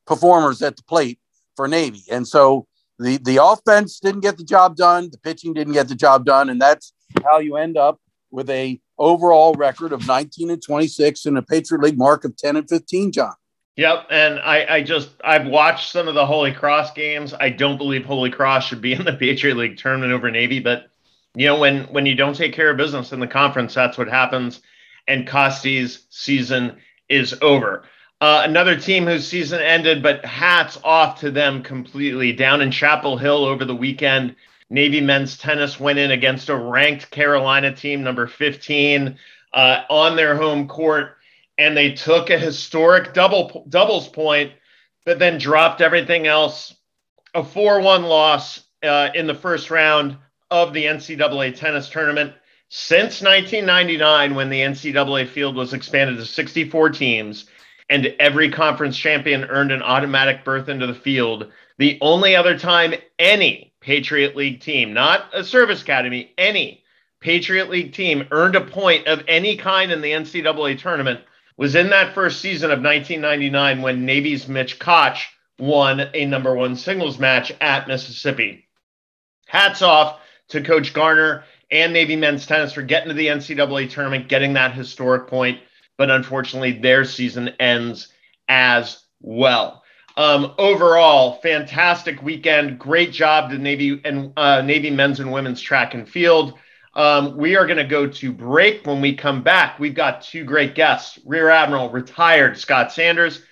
performers 0.06 0.60
at 0.60 0.76
the 0.76 0.82
plate 0.82 1.20
for 1.56 1.68
Navy. 1.68 2.02
And 2.10 2.26
so 2.26 2.66
the, 2.98 3.18
the 3.18 3.42
offense 3.42 4.00
didn't 4.00 4.22
get 4.22 4.36
the 4.36 4.44
job 4.44 4.76
done, 4.76 5.08
the 5.10 5.18
pitching 5.18 5.54
didn't 5.54 5.74
get 5.74 5.88
the 5.88 5.94
job 5.94 6.24
done. 6.24 6.50
And 6.50 6.60
that's 6.60 6.92
how 7.24 7.38
you 7.38 7.56
end 7.56 7.76
up 7.76 8.00
with 8.30 8.50
a 8.50 8.80
overall 8.98 9.54
record 9.54 9.92
of 9.92 10.06
19 10.06 10.50
and 10.50 10.62
26 10.62 11.26
and 11.26 11.38
a 11.38 11.42
Patriot 11.42 11.82
League 11.82 11.98
mark 11.98 12.24
of 12.24 12.36
10 12.36 12.56
and 12.56 12.68
15, 12.68 13.12
John. 13.12 13.34
Yep, 13.76 14.08
and 14.10 14.38
I, 14.40 14.76
I 14.76 14.82
just 14.82 15.10
I've 15.24 15.46
watched 15.46 15.92
some 15.92 16.06
of 16.06 16.14
the 16.14 16.26
Holy 16.26 16.52
Cross 16.52 16.92
games. 16.92 17.32
I 17.40 17.48
don't 17.48 17.78
believe 17.78 18.04
Holy 18.04 18.30
Cross 18.30 18.66
should 18.66 18.82
be 18.82 18.92
in 18.92 19.04
the 19.04 19.12
Patriot 19.18 19.56
League 19.56 19.78
tournament 19.78 20.12
over 20.12 20.30
Navy, 20.30 20.60
but 20.60 20.90
you 21.34 21.46
know 21.46 21.58
when 21.58 21.84
when 21.84 22.04
you 22.04 22.14
don't 22.14 22.36
take 22.36 22.52
care 22.52 22.70
of 22.70 22.76
business 22.76 23.12
in 23.12 23.20
the 23.20 23.26
conference, 23.26 23.72
that's 23.72 23.96
what 23.96 24.08
happens. 24.08 24.60
And 25.08 25.26
Costi's 25.26 26.06
season 26.10 26.78
is 27.08 27.34
over. 27.42 27.84
Uh, 28.20 28.42
another 28.44 28.78
team 28.78 29.04
whose 29.04 29.26
season 29.26 29.60
ended, 29.60 30.00
but 30.02 30.24
hats 30.24 30.78
off 30.84 31.18
to 31.20 31.30
them 31.30 31.62
completely. 31.62 32.32
Down 32.32 32.60
in 32.60 32.70
Chapel 32.70 33.16
Hill 33.16 33.44
over 33.44 33.64
the 33.64 33.74
weekend, 33.74 34.36
Navy 34.70 35.00
men's 35.00 35.36
tennis 35.36 35.80
went 35.80 35.98
in 35.98 36.12
against 36.12 36.48
a 36.48 36.56
ranked 36.56 37.10
Carolina 37.10 37.74
team, 37.74 38.02
number 38.02 38.26
15, 38.26 39.18
uh, 39.52 39.82
on 39.90 40.16
their 40.16 40.36
home 40.36 40.68
court, 40.68 41.16
and 41.58 41.76
they 41.76 41.92
took 41.92 42.30
a 42.30 42.38
historic 42.38 43.12
double 43.12 43.66
doubles 43.68 44.08
point, 44.08 44.52
but 45.04 45.18
then 45.18 45.36
dropped 45.36 45.80
everything 45.80 46.26
else. 46.26 46.74
A 47.34 47.42
4-1 47.42 48.08
loss 48.08 48.62
uh, 48.82 49.08
in 49.14 49.26
the 49.26 49.34
first 49.34 49.70
round 49.70 50.16
of 50.50 50.72
the 50.72 50.84
NCAA 50.84 51.56
tennis 51.56 51.88
tournament. 51.88 52.34
Since 52.74 53.20
1999, 53.20 54.34
when 54.34 54.48
the 54.48 54.62
NCAA 54.62 55.28
field 55.28 55.56
was 55.56 55.74
expanded 55.74 56.16
to 56.16 56.24
64 56.24 56.88
teams 56.88 57.44
and 57.90 58.06
every 58.18 58.50
conference 58.50 58.96
champion 58.96 59.44
earned 59.44 59.72
an 59.72 59.82
automatic 59.82 60.42
berth 60.42 60.70
into 60.70 60.86
the 60.86 60.94
field, 60.94 61.52
the 61.76 61.98
only 62.00 62.34
other 62.34 62.58
time 62.58 62.94
any 63.18 63.74
Patriot 63.80 64.36
League 64.36 64.62
team, 64.62 64.94
not 64.94 65.26
a 65.34 65.44
service 65.44 65.82
academy, 65.82 66.32
any 66.38 66.82
Patriot 67.20 67.68
League 67.68 67.92
team 67.92 68.26
earned 68.30 68.56
a 68.56 68.62
point 68.62 69.06
of 69.06 69.22
any 69.28 69.58
kind 69.58 69.92
in 69.92 70.00
the 70.00 70.12
NCAA 70.12 70.78
tournament 70.78 71.20
was 71.58 71.74
in 71.74 71.90
that 71.90 72.14
first 72.14 72.40
season 72.40 72.70
of 72.70 72.80
1999 72.82 73.82
when 73.82 74.06
Navy's 74.06 74.48
Mitch 74.48 74.78
Koch 74.78 75.18
won 75.58 76.08
a 76.14 76.24
number 76.24 76.54
one 76.54 76.76
singles 76.76 77.18
match 77.18 77.52
at 77.60 77.86
Mississippi. 77.86 78.66
Hats 79.46 79.82
off 79.82 80.20
to 80.48 80.62
Coach 80.62 80.94
Garner 80.94 81.44
and 81.72 81.92
Navy 81.92 82.16
men's 82.16 82.46
tennis 82.46 82.74
for 82.74 82.82
getting 82.82 83.08
to 83.08 83.14
the 83.14 83.26
NCAA 83.28 83.90
tournament, 83.90 84.28
getting 84.28 84.52
that 84.52 84.74
historic 84.74 85.26
point. 85.26 85.58
But 85.96 86.10
unfortunately, 86.10 86.72
their 86.72 87.04
season 87.04 87.48
ends 87.58 88.08
as 88.48 89.02
well. 89.20 89.82
Um, 90.16 90.54
overall, 90.58 91.40
fantastic 91.40 92.22
weekend. 92.22 92.78
Great 92.78 93.12
job 93.12 93.50
to 93.50 93.58
Navy 93.58 94.00
and 94.04 94.32
uh, 94.36 94.60
Navy 94.60 94.90
men's 94.90 95.20
and 95.20 95.32
women's 95.32 95.60
track 95.60 95.94
and 95.94 96.08
field. 96.08 96.58
Um, 96.94 97.38
we 97.38 97.56
are 97.56 97.66
going 97.66 97.78
to 97.78 97.84
go 97.84 98.06
to 98.06 98.32
break. 98.32 98.86
When 98.86 99.00
we 99.00 99.14
come 99.16 99.42
back, 99.42 99.78
we've 99.78 99.94
got 99.94 100.22
two 100.22 100.44
great 100.44 100.74
guests. 100.74 101.18
Rear 101.24 101.48
Admiral 101.48 101.88
retired 101.88 102.58
Scott 102.58 102.92
Sanders 102.92 103.42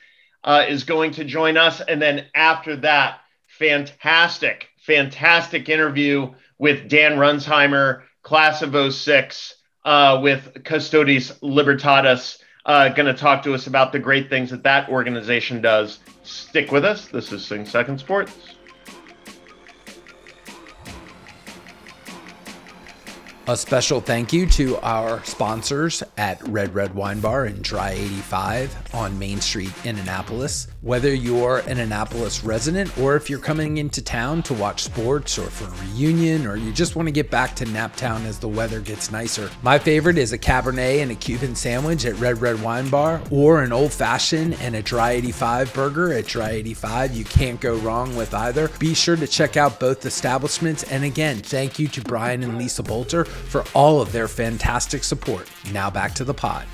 uh, 0.44 0.66
is 0.68 0.84
going 0.84 1.12
to 1.12 1.24
join 1.24 1.56
us, 1.56 1.80
and 1.80 2.00
then 2.00 2.26
after 2.34 2.76
that, 2.76 3.20
fantastic, 3.46 4.68
fantastic 4.80 5.70
interview 5.70 6.32
with 6.58 6.88
Dan 6.88 7.12
Runsheimer, 7.12 8.02
class 8.22 8.62
of 8.62 8.92
06, 8.92 9.54
uh, 9.84 10.20
with 10.22 10.64
Custodes 10.64 11.32
Libertatis 11.42 12.38
uh, 12.66 12.88
going 12.90 13.06
to 13.06 13.14
talk 13.14 13.42
to 13.44 13.54
us 13.54 13.66
about 13.66 13.92
the 13.92 13.98
great 13.98 14.28
things 14.28 14.50
that 14.50 14.62
that 14.64 14.88
organization 14.88 15.60
does. 15.60 15.98
Stick 16.22 16.70
with 16.70 16.84
us. 16.84 17.08
This 17.08 17.32
is 17.32 17.44
Sing 17.44 17.64
Second 17.64 17.98
Sports. 17.98 18.36
A 23.50 23.56
special 23.56 24.00
thank 24.00 24.32
you 24.32 24.46
to 24.46 24.76
our 24.76 25.24
sponsors 25.24 26.04
at 26.16 26.40
Red 26.46 26.72
Red 26.72 26.94
Wine 26.94 27.18
Bar 27.18 27.46
and 27.46 27.64
Dry 27.64 27.90
85 27.90 28.94
on 28.94 29.18
Main 29.18 29.40
Street 29.40 29.72
in 29.84 29.98
Annapolis. 29.98 30.68
Whether 30.82 31.12
you're 31.12 31.58
an 31.66 31.80
Annapolis 31.80 32.44
resident 32.44 32.96
or 32.96 33.16
if 33.16 33.28
you're 33.28 33.40
coming 33.40 33.78
into 33.78 34.02
town 34.02 34.44
to 34.44 34.54
watch 34.54 34.84
sports 34.84 35.36
or 35.36 35.50
for 35.50 35.64
a 35.64 35.88
reunion 35.88 36.46
or 36.46 36.54
you 36.54 36.72
just 36.72 36.94
want 36.94 37.08
to 37.08 37.12
get 37.12 37.28
back 37.28 37.56
to 37.56 37.64
Naptown 37.64 38.24
as 38.24 38.38
the 38.38 38.46
weather 38.46 38.78
gets 38.78 39.10
nicer, 39.10 39.50
my 39.62 39.80
favorite 39.80 40.16
is 40.16 40.32
a 40.32 40.38
Cabernet 40.38 41.02
and 41.02 41.10
a 41.10 41.16
Cuban 41.16 41.56
sandwich 41.56 42.04
at 42.04 42.14
Red 42.20 42.40
Red 42.40 42.62
Wine 42.62 42.88
Bar 42.88 43.20
or 43.32 43.64
an 43.64 43.72
old 43.72 43.92
fashioned 43.92 44.54
and 44.60 44.76
a 44.76 44.82
Dry 44.82 45.10
85 45.10 45.74
burger 45.74 46.12
at 46.12 46.26
Dry 46.26 46.50
85. 46.50 47.16
You 47.16 47.24
can't 47.24 47.60
go 47.60 47.74
wrong 47.78 48.14
with 48.14 48.32
either. 48.32 48.68
Be 48.78 48.94
sure 48.94 49.16
to 49.16 49.26
check 49.26 49.56
out 49.56 49.80
both 49.80 50.06
establishments. 50.06 50.84
And 50.84 51.02
again, 51.02 51.38
thank 51.38 51.80
you 51.80 51.88
to 51.88 52.00
Brian 52.02 52.44
and 52.44 52.56
Lisa 52.56 52.84
Bolter 52.84 53.26
for 53.40 53.64
all 53.74 54.00
of 54.00 54.12
their 54.12 54.28
fantastic 54.28 55.04
support. 55.04 55.50
Now 55.72 55.90
back 55.90 56.14
to 56.14 56.24
the 56.24 56.34
pod. 56.34 56.66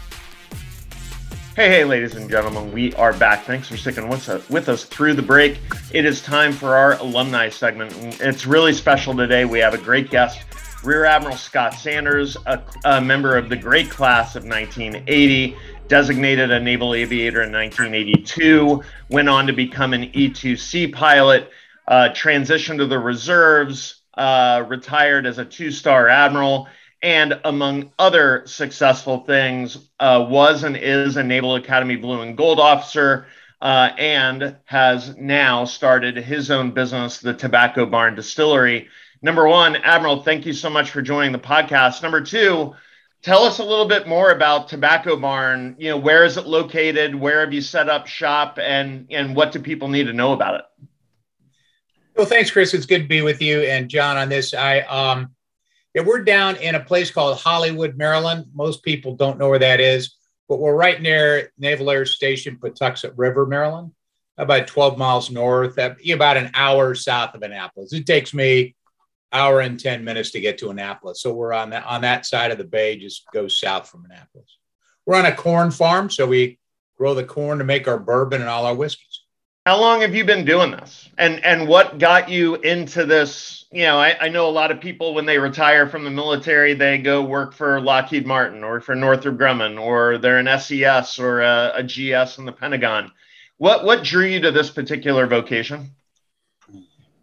Hey, 1.56 1.70
hey, 1.70 1.85
ladies 1.85 2.14
and 2.14 2.28
gentlemen, 2.28 2.70
we 2.70 2.92
are 2.96 3.14
back. 3.14 3.44
Thanks 3.44 3.66
for 3.66 3.78
sticking 3.78 4.11
with 4.11 4.28
us, 4.28 4.46
with 4.50 4.68
us 4.68 4.85
through 4.85 5.14
the 5.14 5.23
break. 5.23 5.58
It 5.90 6.04
is 6.04 6.20
time 6.20 6.52
for 6.52 6.76
our 6.76 6.99
alumni 6.99 7.49
segment. 7.49 7.94
It's 8.20 8.44
really 8.44 8.75
special 8.75 9.16
today. 9.16 9.46
We 9.46 9.58
have 9.61 9.73
a 9.73 9.78
great 9.78 10.11
guest, 10.11 10.40
Rear 10.85 11.06
Admiral 11.06 11.37
Scott 11.37 11.73
Sanders, 11.73 12.37
a, 12.44 12.62
a 12.85 13.00
member 13.00 13.38
of 13.38 13.49
the 13.49 13.56
great 13.56 13.88
class 13.88 14.37
of 14.37 14.44
1980, 14.44 15.56
designated 15.88 16.50
a 16.50 16.61
naval 16.61 16.92
aviator 16.92 17.42
in 17.42 17.52
1982, 17.52 18.82
went 19.08 19.30
on 19.30 19.46
to 19.46 19.54
become 19.54 19.94
an 19.94 20.11
E2C 20.12 20.92
pilot, 20.92 21.50
uh, 21.88 22.11
transitioned 22.12 22.76
to 22.76 22.87
the 22.87 22.99
reserves, 22.99 24.02
uh, 24.16 24.64
retired 24.68 25.26
as 25.26 25.38
a 25.38 25.44
two 25.44 25.70
star 25.70 26.08
admiral 26.08 26.68
and 27.02 27.38
among 27.44 27.92
other 27.99 28.42
successful 28.46 29.20
things, 29.20 29.78
uh, 30.00 30.26
was 30.28 30.64
and 30.64 30.76
is 30.76 31.16
a 31.16 31.23
Naval 31.23 31.56
Academy 31.56 31.96
Blue 31.96 32.23
and 32.23 32.37
Gold 32.37 32.58
officer, 32.58 33.26
uh, 33.61 33.90
and 33.99 34.56
has 34.64 35.16
now 35.16 35.64
started 35.64 36.16
his 36.16 36.50
own 36.50 36.73
business, 36.73 37.18
the 37.18 37.35
Tobacco 37.35 37.87
Barn 37.87 38.14
Distillery. 38.14 38.88
Number 39.23 39.46
one, 39.46 39.76
Admiral, 39.76 40.23
thank 40.23 40.46
you 40.46 40.52
so 40.52 40.70
much 40.70 40.90
for 40.90 41.02
joining 41.02 41.32
the 41.32 41.38
podcast. 41.38 42.02
Number 42.02 42.20
two, 42.20 42.75
tell 43.23 43.44
us 43.44 43.58
a 43.58 43.64
little 43.64 43.87
bit 43.87 44.06
more 44.06 44.30
about 44.30 44.68
Tobacco 44.68 45.16
Barn. 45.16 45.76
You 45.78 45.90
know, 45.90 45.96
where 45.99 46.25
is 46.25 46.37
it 46.37 46.46
located? 46.46 47.14
Where 47.14 47.40
have 47.40 47.52
you 47.52 47.61
set 47.61 47.88
up 47.88 48.06
shop? 48.06 48.58
And 48.61 49.06
and 49.11 49.35
what 49.37 49.52
do 49.52 49.61
people 49.61 49.88
need 49.88 50.06
to 50.06 50.12
know 50.12 50.32
about 50.32 50.61
it? 50.61 50.88
Well, 52.16 52.25
thanks, 52.25 52.50
Chris. 52.50 52.73
It's 52.73 52.87
good 52.87 53.02
to 53.02 53.08
be 53.08 53.20
with 53.20 53.42
you 53.42 53.61
and 53.61 53.90
John 53.90 54.16
on 54.16 54.30
this. 54.30 54.54
I 54.54 54.80
um, 54.80 55.32
yeah, 55.92 56.00
we're 56.00 56.25
down 56.25 56.56
in 56.56 56.75
a 56.75 56.80
place 56.80 57.11
called 57.11 57.37
Hollywood, 57.37 57.99
Maryland. 57.99 58.46
Most 58.54 58.82
people 58.82 59.14
don't 59.14 59.38
know 59.38 59.50
where 59.50 59.58
that 59.58 59.80
is, 59.80 60.16
but 60.49 60.58
we're 60.58 60.75
right 60.75 61.00
near 61.00 61.52
Naval 61.58 61.90
Air 61.90 62.06
Station, 62.06 62.58
Patuxent 62.58 63.12
River, 63.16 63.44
Maryland, 63.44 63.92
about 64.38 64.66
12 64.66 64.96
miles 64.96 65.30
north, 65.30 65.76
about 65.76 66.37
an 66.38 66.50
hour 66.54 66.94
south 66.94 67.35
of 67.35 67.42
Annapolis. 67.42 67.92
It 67.92 68.06
takes 68.06 68.32
me 68.32 68.75
hour 69.30 69.61
and 69.61 69.78
10 69.78 70.02
minutes 70.02 70.30
to 70.30 70.40
get 70.40 70.56
to 70.58 70.70
Annapolis. 70.70 71.20
So 71.20 71.35
we're 71.35 71.52
on 71.52 71.68
that 71.70 71.85
on 71.85 72.00
that 72.00 72.25
side 72.25 72.50
of 72.50 72.56
the 72.56 72.64
bay, 72.64 72.96
just 72.96 73.25
go 73.30 73.46
south 73.46 73.90
from 73.90 74.06
Annapolis. 74.06 74.56
We're 75.04 75.16
on 75.16 75.26
a 75.26 75.37
corn 75.37 75.70
farm, 75.70 76.08
so 76.08 76.26
we 76.26 76.58
grow 76.96 77.14
the 77.14 77.25
corn 77.25 77.58
to 77.58 77.64
make 77.64 77.87
our 77.87 77.99
bourbon 77.99 78.40
and 78.40 78.49
all 78.49 78.64
our 78.64 78.75
whiskeys. 78.75 79.05
How 79.66 79.80
long 79.80 80.02
have 80.02 80.14
you 80.14 80.25
been 80.25 80.44
doing 80.44 80.70
this? 80.70 81.11
And 81.18 81.44
and 81.44 81.66
what 81.66 81.99
got 81.99 82.28
you 82.28 82.54
into 82.54 83.04
this? 83.04 83.64
You 83.73 83.82
know, 83.82 83.99
I, 83.99 84.16
I 84.20 84.28
know 84.28 84.49
a 84.49 84.49
lot 84.49 84.70
of 84.70 84.80
people 84.80 85.12
when 85.12 85.26
they 85.26 85.38
retire 85.38 85.88
from 85.88 86.04
the 86.04 86.11
military, 86.11 86.73
they 86.73 86.99
go 86.99 87.20
work 87.20 87.52
for 87.52 87.80
Lockheed 87.80 88.28
Martin 88.28 88.62
or 88.62 88.80
for 88.80 88.94
Northrop 88.94 89.37
Grumman, 89.37 89.76
or 89.76 90.18
they're 90.18 90.38
an 90.38 90.61
SES 90.61 91.18
or 91.18 91.40
a, 91.40 91.73
a 91.75 91.82
GS 91.82 92.38
in 92.38 92.44
the 92.44 92.52
Pentagon. 92.52 93.11
What 93.58 93.85
what 93.85 94.04
drew 94.04 94.26
you 94.26 94.40
to 94.42 94.52
this 94.52 94.70
particular 94.70 95.26
vocation? 95.26 95.90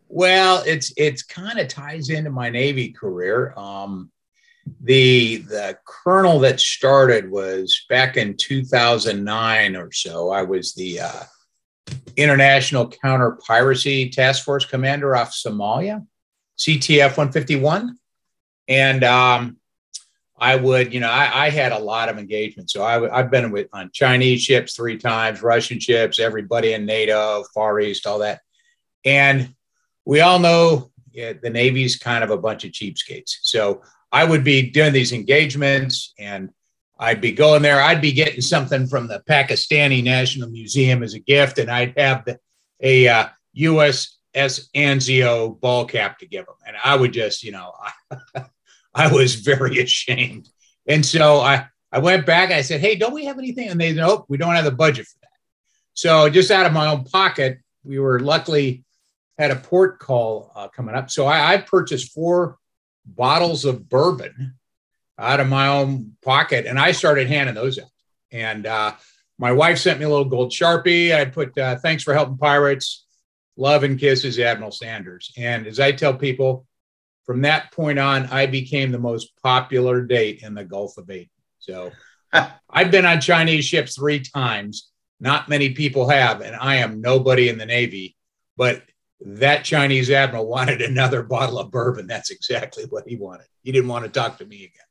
Well, 0.10 0.64
it's 0.68 0.92
it's 0.98 1.24
kind 1.24 1.60
of 1.60 1.70
ties 1.70 2.10
into 2.10 2.30
my 2.30 2.50
Navy 2.50 2.90
career. 2.92 3.54
Um, 3.56 4.12
the 4.82 5.38
the 5.48 5.78
kernel 5.86 6.40
that 6.40 6.60
started 6.60 7.32
was 7.32 7.86
back 7.88 8.18
in 8.18 8.36
2009 8.36 9.78
or 9.78 9.94
so. 9.94 10.30
I 10.30 10.42
was 10.42 10.74
the 10.74 11.00
uh, 11.00 11.24
International 12.16 12.90
Counter 12.90 13.38
Piracy 13.46 14.10
Task 14.10 14.44
Force 14.44 14.66
Commander 14.66 15.16
off 15.16 15.32
Somalia, 15.32 16.06
CTF 16.58 17.18
151. 17.18 17.98
And 18.68 19.04
um, 19.04 19.58
I 20.38 20.56
would, 20.56 20.94
you 20.94 21.00
know, 21.00 21.10
I, 21.10 21.46
I, 21.46 21.50
had 21.50 21.72
a 21.72 21.80
lot 21.80 22.10
of 22.10 22.18
engagement. 22.18 22.70
So 22.70 22.84
I, 22.84 23.18
have 23.18 23.32
been 23.32 23.52
with 23.52 23.68
on 23.74 23.92
Chinese 23.94 24.42
ships 24.42 24.76
three 24.76 24.98
times, 24.98 25.42
Russian 25.42 25.80
ships, 25.80 26.20
everybody 26.20 26.74
in 26.74 26.86
NATO, 26.86 27.44
Far 27.54 27.80
East, 27.80 28.08
all 28.08 28.20
that. 28.20 28.42
And 29.06 29.54
we 30.06 30.22
all 30.22 30.40
know 30.40 30.92
yeah, 31.12 31.34
the 31.42 31.50
Navy's 31.50 31.96
kind 31.96 32.24
of 32.24 32.32
a 32.32 32.38
bunch 32.38 32.66
of 32.66 32.72
cheapskates. 32.72 33.38
So 33.42 33.84
I 34.12 34.26
would 34.26 34.44
be 34.44 34.70
doing 34.70 34.94
these 34.94 35.14
engagements 35.14 36.14
and 36.18 36.50
I'd 37.00 37.22
be 37.22 37.32
going 37.32 37.62
there. 37.62 37.82
I'd 37.82 38.02
be 38.02 38.14
getting 38.14 38.42
something 38.42 38.88
from 38.88 39.08
the 39.08 39.24
Pakistani 39.28 40.04
National 40.04 40.50
Museum 40.50 41.04
as 41.04 41.14
a 41.14 41.20
gift, 41.20 41.58
and 41.58 41.70
I'd 41.70 41.98
have 41.98 42.26
the, 42.26 42.40
a 42.82 43.08
uh, 43.08 43.28
USS 43.58 44.10
Anzio 44.76 45.60
ball 45.60 45.86
cap 45.86 46.20
to 46.20 46.28
give 46.28 46.46
them. 46.46 46.56
And 46.66 46.78
I 46.84 46.96
would 46.96 47.14
just, 47.14 47.44
you 47.44 47.52
know, 47.52 47.74
I, 48.12 48.46
I 48.94 49.12
was 49.12 49.36
very 49.36 49.80
ashamed. 49.84 50.50
And 50.88 51.06
so 51.06 51.40
I, 51.40 51.68
I 51.92 52.00
went 52.00 52.26
back. 52.26 52.52
I 52.52 52.62
said, 52.62 52.82
"Hey, 52.82 52.96
don't 52.96 53.14
we 53.14 53.26
have 53.26 53.38
anything?" 53.38 53.70
And 53.70 53.80
they 53.80 53.94
nope, 53.94 54.26
we 54.28 54.38
don't 54.38 54.56
have 54.56 54.66
the 54.66 54.72
budget 54.72 55.06
for 55.06 55.20
that. 55.22 55.30
So 55.94 56.30
just 56.30 56.52
out 56.52 56.66
of 56.66 56.74
my 56.74 56.88
own 56.88 57.06
pocket, 57.06 57.60
we 57.84 58.00
were 58.00 58.20
luckily 58.20 58.84
had 59.38 59.52
a 59.52 59.56
port 59.56 60.00
call 60.00 60.52
uh, 60.56 60.68
coming 60.68 60.96
up. 60.96 61.10
So 61.10 61.26
I, 61.26 61.54
I 61.54 61.58
purchased 61.58 62.14
four 62.14 62.58
bottles 63.06 63.66
of 63.66 63.90
bourbon 63.90 64.56
out 65.18 65.40
of 65.40 65.48
my 65.48 65.68
own 65.68 66.14
pocket, 66.24 66.66
and 66.66 66.80
I 66.80 66.92
started 66.92 67.28
handing 67.28 67.56
those 67.56 67.80
out. 67.80 67.90
And 68.32 68.66
uh, 68.66 68.94
my 69.38 69.52
wife 69.52 69.78
sent 69.78 70.00
me 70.00 70.06
a 70.06 70.10
little 70.10 70.26
gold 70.26 70.52
sharpie. 70.52 71.16
I 71.16 71.26
put 71.26 71.58
uh, 71.58 71.78
"Thanks 71.78 72.04
for 72.04 72.14
helping 72.14 72.38
pirates, 72.38 73.06
love 73.56 73.84
and 73.84 74.00
kisses, 74.00 74.40
Admiral 74.40 74.72
Sanders." 74.72 75.32
And 75.38 75.68
as 75.68 75.80
I 75.80 75.92
tell 75.92 76.14
people, 76.14 76.66
from 77.26 77.42
that 77.42 77.72
point 77.72 78.00
on, 78.00 78.26
I 78.28 78.46
became 78.48 78.92
the 78.92 79.00
most 79.00 79.32
popular 79.42 80.02
date 80.02 80.42
in 80.44 80.54
the 80.54 80.66
Gulf 80.66 80.98
of 80.98 81.10
Aden. 81.10 81.30
So 81.60 81.92
I've 82.70 82.92
been 82.92 83.06
on 83.06 83.22
Chinese 83.22 83.66
ships 83.66 83.96
three 83.96 84.20
times. 84.20 84.90
Not 85.20 85.48
many 85.48 85.70
people 85.70 86.10
have, 86.10 86.42
and 86.42 86.56
I 86.56 86.78
am 86.78 87.00
nobody 87.00 87.48
in 87.48 87.58
the 87.58 87.66
Navy. 87.66 88.18
But 88.58 88.84
that 89.22 89.64
Chinese 89.64 90.10
admiral 90.10 90.48
wanted 90.50 90.82
another 90.82 91.24
bottle 91.24 91.60
of 91.60 91.72
bourbon. 91.72 92.08
That's 92.08 92.32
exactly 92.32 92.86
what 92.86 93.08
he 93.08 93.16
wanted. 93.16 93.48
He 93.62 93.72
didn't 93.72 93.90
want 93.90 94.06
to 94.06 94.12
talk 94.12 94.40
to 94.40 94.46
me 94.46 94.58
again. 94.58 94.84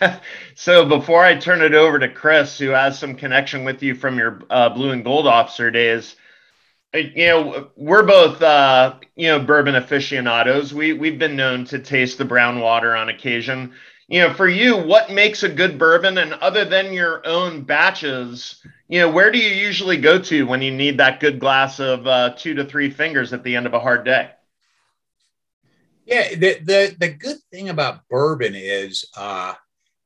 so 0.54 0.86
before 0.86 1.24
I 1.24 1.36
turn 1.36 1.62
it 1.62 1.74
over 1.74 1.98
to 1.98 2.08
Chris, 2.08 2.58
who 2.58 2.70
has 2.70 2.98
some 2.98 3.14
connection 3.14 3.64
with 3.64 3.82
you 3.82 3.94
from 3.94 4.18
your 4.18 4.42
uh, 4.50 4.68
blue 4.70 4.90
and 4.90 5.04
gold 5.04 5.26
officer 5.26 5.70
days, 5.70 6.16
you 6.94 7.26
know 7.26 7.70
we're 7.76 8.06
both 8.06 8.40
uh, 8.40 8.94
you 9.16 9.28
know 9.28 9.40
bourbon 9.40 9.76
aficionados. 9.76 10.72
We 10.72 10.92
we've 10.94 11.18
been 11.18 11.36
known 11.36 11.64
to 11.66 11.78
taste 11.78 12.18
the 12.18 12.24
brown 12.24 12.60
water 12.60 12.96
on 12.96 13.08
occasion. 13.08 13.72
You 14.08 14.22
know, 14.22 14.32
for 14.32 14.48
you, 14.48 14.76
what 14.76 15.10
makes 15.10 15.42
a 15.42 15.50
good 15.50 15.78
bourbon? 15.78 16.16
And 16.16 16.32
other 16.34 16.64
than 16.64 16.94
your 16.94 17.26
own 17.26 17.62
batches, 17.62 18.64
you 18.88 19.00
know, 19.00 19.10
where 19.10 19.30
do 19.30 19.38
you 19.38 19.50
usually 19.50 19.98
go 19.98 20.18
to 20.18 20.46
when 20.46 20.62
you 20.62 20.70
need 20.70 20.96
that 20.96 21.20
good 21.20 21.38
glass 21.38 21.78
of 21.78 22.06
uh, 22.06 22.30
two 22.30 22.54
to 22.54 22.64
three 22.64 22.88
fingers 22.88 23.34
at 23.34 23.42
the 23.44 23.54
end 23.54 23.66
of 23.66 23.74
a 23.74 23.80
hard 23.80 24.06
day? 24.06 24.30
Yeah, 26.08 26.34
the 26.34 26.58
the, 26.60 26.96
the 26.98 27.08
good 27.10 27.36
thing 27.52 27.68
about 27.68 28.08
bourbon 28.08 28.54
is 28.54 29.04
uh, 29.14 29.54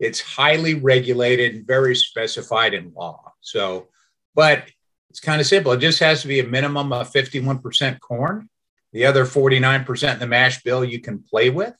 it's 0.01 0.21
highly 0.21 0.75
regulated 0.75 1.55
and 1.55 1.65
very 1.67 1.95
specified 1.95 2.75
in 2.75 2.93
law. 2.93 3.33
So, 3.41 3.87
but 4.35 4.65
it's 5.11 5.21
kind 5.21 5.41
of 5.41 5.47
simple. 5.47 5.71
It 5.73 5.79
just 5.79 6.01
has 6.01 6.23
to 6.23 6.29
be 6.29 6.41
a 6.41 6.45
minimum 6.45 6.93
of 6.93 7.13
51% 7.13 8.01
corn. 8.01 8.49
The 8.93 9.07
other 9.07 9.25
49% 9.25 10.13
in 10.13 10.19
the 10.19 10.27
mash 10.27 10.63
bill 10.65 10.85
you 10.85 11.01
can 11.01 11.23
play 11.23 11.51
with. 11.51 11.75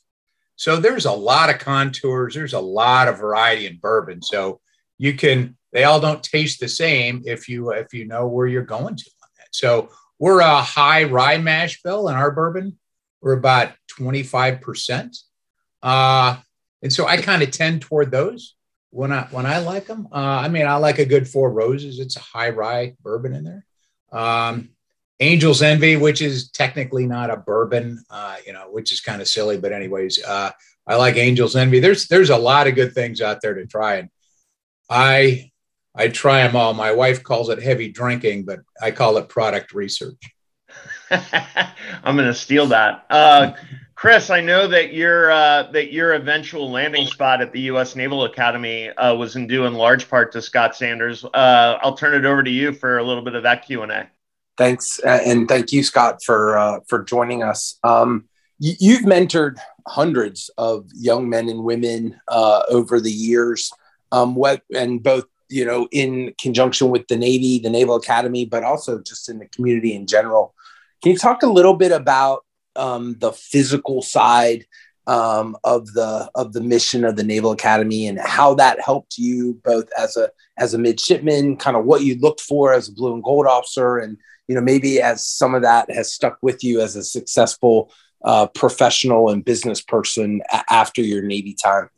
So 0.55 0.77
there's 0.77 1.05
a 1.05 1.11
lot 1.11 1.49
of 1.49 1.59
contours. 1.59 2.33
There's 2.33 2.53
a 2.53 2.59
lot 2.59 3.09
of 3.09 3.19
variety 3.19 3.67
in 3.67 3.77
bourbon. 3.77 4.21
So 4.21 4.61
you 4.97 5.15
can. 5.15 5.57
They 5.73 5.83
all 5.83 5.99
don't 5.99 6.23
taste 6.23 6.61
the 6.61 6.69
same 6.69 7.23
if 7.25 7.49
you 7.49 7.71
if 7.71 7.93
you 7.93 8.05
know 8.05 8.27
where 8.27 8.47
you're 8.47 8.63
going 8.63 8.95
to 8.95 9.11
on 9.21 9.29
that. 9.39 9.47
So 9.51 9.89
we're 10.17 10.39
a 10.39 10.61
high 10.61 11.03
rye 11.03 11.39
mash 11.39 11.81
bill 11.81 12.07
in 12.07 12.15
our 12.15 12.31
bourbon 12.31 12.77
We're 13.21 13.33
about 13.33 13.73
25%. 13.99 15.17
Uh, 15.81 16.37
and 16.81 16.91
so 16.91 17.07
I 17.07 17.17
kind 17.17 17.43
of 17.43 17.51
tend 17.51 17.81
toward 17.81 18.11
those 18.11 18.55
when 18.89 19.11
I 19.11 19.27
when 19.31 19.45
I 19.45 19.59
like 19.59 19.87
them. 19.87 20.07
Uh, 20.11 20.17
I 20.17 20.49
mean, 20.49 20.65
I 20.65 20.75
like 20.75 20.99
a 20.99 21.05
good 21.05 21.27
Four 21.27 21.51
Roses. 21.51 21.99
It's 21.99 22.17
a 22.17 22.21
high 22.21 22.49
rye 22.49 22.95
bourbon 23.01 23.33
in 23.33 23.43
there. 23.43 23.65
Um, 24.11 24.69
Angel's 25.19 25.61
Envy, 25.61 25.95
which 25.95 26.21
is 26.21 26.49
technically 26.51 27.07
not 27.07 27.29
a 27.29 27.37
bourbon, 27.37 28.03
uh, 28.09 28.37
you 28.45 28.53
know, 28.53 28.67
which 28.69 28.91
is 28.91 28.99
kind 28.99 29.21
of 29.21 29.27
silly, 29.27 29.57
but 29.57 29.71
anyways, 29.71 30.23
uh, 30.23 30.51
I 30.85 30.95
like 30.95 31.15
Angel's 31.15 31.55
Envy. 31.55 31.79
There's 31.79 32.07
there's 32.07 32.29
a 32.29 32.37
lot 32.37 32.67
of 32.67 32.75
good 32.75 32.93
things 32.93 33.21
out 33.21 33.41
there 33.41 33.53
to 33.53 33.65
try, 33.65 33.95
and 33.95 34.09
I 34.89 35.51
I 35.95 36.09
try 36.09 36.45
them 36.45 36.55
all. 36.55 36.73
My 36.73 36.91
wife 36.91 37.23
calls 37.23 37.49
it 37.49 37.61
heavy 37.61 37.89
drinking, 37.89 38.43
but 38.43 38.59
I 38.81 38.91
call 38.91 39.17
it 39.17 39.29
product 39.29 39.73
research. 39.73 40.21
I'm 41.11 42.15
going 42.15 42.27
to 42.27 42.33
steal 42.33 42.67
that. 42.67 43.05
Uh, 43.09 43.53
Chris, 43.95 44.29
I 44.29 44.41
know 44.41 44.67
that 44.67 44.93
your 44.93 45.31
uh, 45.31 45.71
that 45.71 45.93
your 45.93 46.13
eventual 46.13 46.69
landing 46.69 47.07
spot 47.07 47.41
at 47.41 47.53
the 47.53 47.61
U.S. 47.61 47.95
Naval 47.95 48.25
Academy 48.25 48.89
uh, 48.89 49.15
was 49.15 49.37
in 49.37 49.47
due 49.47 49.65
in 49.65 49.75
large 49.75 50.09
part 50.09 50.33
to 50.33 50.41
Scott 50.41 50.75
Sanders. 50.75 51.23
Uh, 51.23 51.77
I'll 51.81 51.95
turn 51.95 52.13
it 52.13 52.25
over 52.25 52.43
to 52.43 52.49
you 52.49 52.73
for 52.73 52.97
a 52.97 53.03
little 53.03 53.23
bit 53.23 53.35
of 53.35 53.43
that 53.43 53.65
Q 53.65 53.83
and 53.83 53.91
A. 53.93 54.09
Thanks, 54.57 54.99
uh, 55.05 55.19
and 55.25 55.47
thank 55.47 55.71
you, 55.71 55.83
Scott, 55.83 56.21
for 56.21 56.57
uh, 56.57 56.79
for 56.89 57.03
joining 57.03 57.43
us. 57.43 57.79
Um, 57.83 58.25
you, 58.59 58.95
have 58.97 59.05
mentored 59.05 59.57
hundreds 59.87 60.49
of 60.57 60.89
young 60.93 61.29
men 61.29 61.47
and 61.47 61.63
women 61.63 62.19
over 62.29 62.99
the 62.99 63.11
years, 63.11 63.71
um, 64.11 64.35
what 64.35 64.63
and 64.75 65.01
both 65.01 65.25
you 65.47 65.63
know 65.63 65.87
in 65.91 66.33
conjunction 66.37 66.89
with 66.89 67.07
the 67.07 67.15
Navy, 67.15 67.59
the 67.59 67.69
Naval 67.69 67.95
Academy, 67.95 68.45
but 68.45 68.63
also 68.63 68.99
just 68.99 69.29
in 69.29 69.39
the 69.39 69.47
community 69.47 69.95
in 69.95 70.07
general. 70.07 70.53
Can 71.03 71.11
you 71.11 71.17
talk 71.17 71.43
a 71.43 71.47
little 71.47 71.73
bit 71.73 71.91
about 71.91 72.45
um, 72.77 73.17
the 73.19 73.33
physical 73.33 74.01
side 74.01 74.65
um, 75.05 75.57
of 75.65 75.85
the 75.87 76.31
of 76.33 76.53
the 76.53 76.61
mission 76.61 77.03
of 77.03 77.17
the 77.17 77.25
Naval 77.25 77.51
Academy 77.51 78.07
and 78.07 78.17
how 78.17 78.53
that 78.55 78.79
helped 78.79 79.17
you 79.17 79.59
both 79.65 79.89
as 79.97 80.15
a 80.15 80.29
as 80.57 80.73
a 80.73 80.77
midshipman, 80.77 81.57
kind 81.57 81.75
of 81.75 81.83
what 81.83 82.03
you 82.03 82.17
looked 82.19 82.39
for 82.39 82.71
as 82.73 82.87
a 82.87 82.93
blue 82.93 83.13
and 83.13 83.21
gold 83.21 83.45
officer, 83.45 83.97
and 83.97 84.17
you 84.47 84.55
know 84.55 84.61
maybe 84.61 85.01
as 85.01 85.25
some 85.25 85.53
of 85.53 85.61
that 85.61 85.91
has 85.91 86.13
stuck 86.13 86.37
with 86.41 86.63
you 86.63 86.79
as 86.79 86.95
a 86.95 87.03
successful 87.03 87.91
uh, 88.23 88.47
professional 88.47 89.29
and 89.29 89.43
business 89.43 89.81
person 89.81 90.41
a- 90.53 90.63
after 90.69 91.01
your 91.01 91.21
Navy 91.21 91.53
time. 91.61 91.89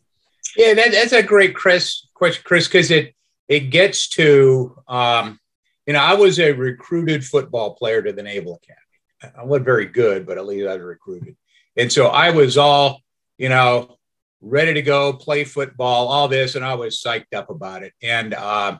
Yeah, 0.58 0.74
that, 0.74 0.92
that's 0.92 1.14
a 1.14 1.22
great 1.22 1.56
Chris 1.56 2.08
question, 2.16 2.42
Chris, 2.44 2.68
because 2.68 2.90
it 2.90 3.14
it 3.48 3.70
gets 3.70 4.10
to 4.10 4.76
um, 4.88 5.40
you 5.86 5.94
know 5.94 6.00
I 6.00 6.16
was 6.16 6.40
a 6.40 6.54
recruited 6.54 7.24
football 7.24 7.76
player 7.76 8.02
to 8.02 8.12
the 8.12 8.24
Naval 8.24 8.56
Academy. 8.56 8.82
I 9.22 9.44
wasn't 9.44 9.66
very 9.66 9.86
good, 9.86 10.26
but 10.26 10.38
at 10.38 10.46
least 10.46 10.68
I 10.68 10.76
was 10.76 10.84
recruited. 10.84 11.36
And 11.78 11.92
so 11.92 12.08
I 12.08 12.32
was 12.32 12.58
all, 12.58 13.02
you 13.38 13.50
know, 13.50 13.98
ready 14.42 14.74
to 14.74 14.82
go 14.82 15.14
play 15.14 15.44
football, 15.44 16.08
all 16.08 16.28
this, 16.28 16.56
and 16.56 16.64
I 16.64 16.76
was 16.76 17.02
psyched 17.02 17.34
up 17.36 17.50
about 17.50 17.84
it. 17.84 17.94
And 18.02 18.34
uh, 18.34 18.78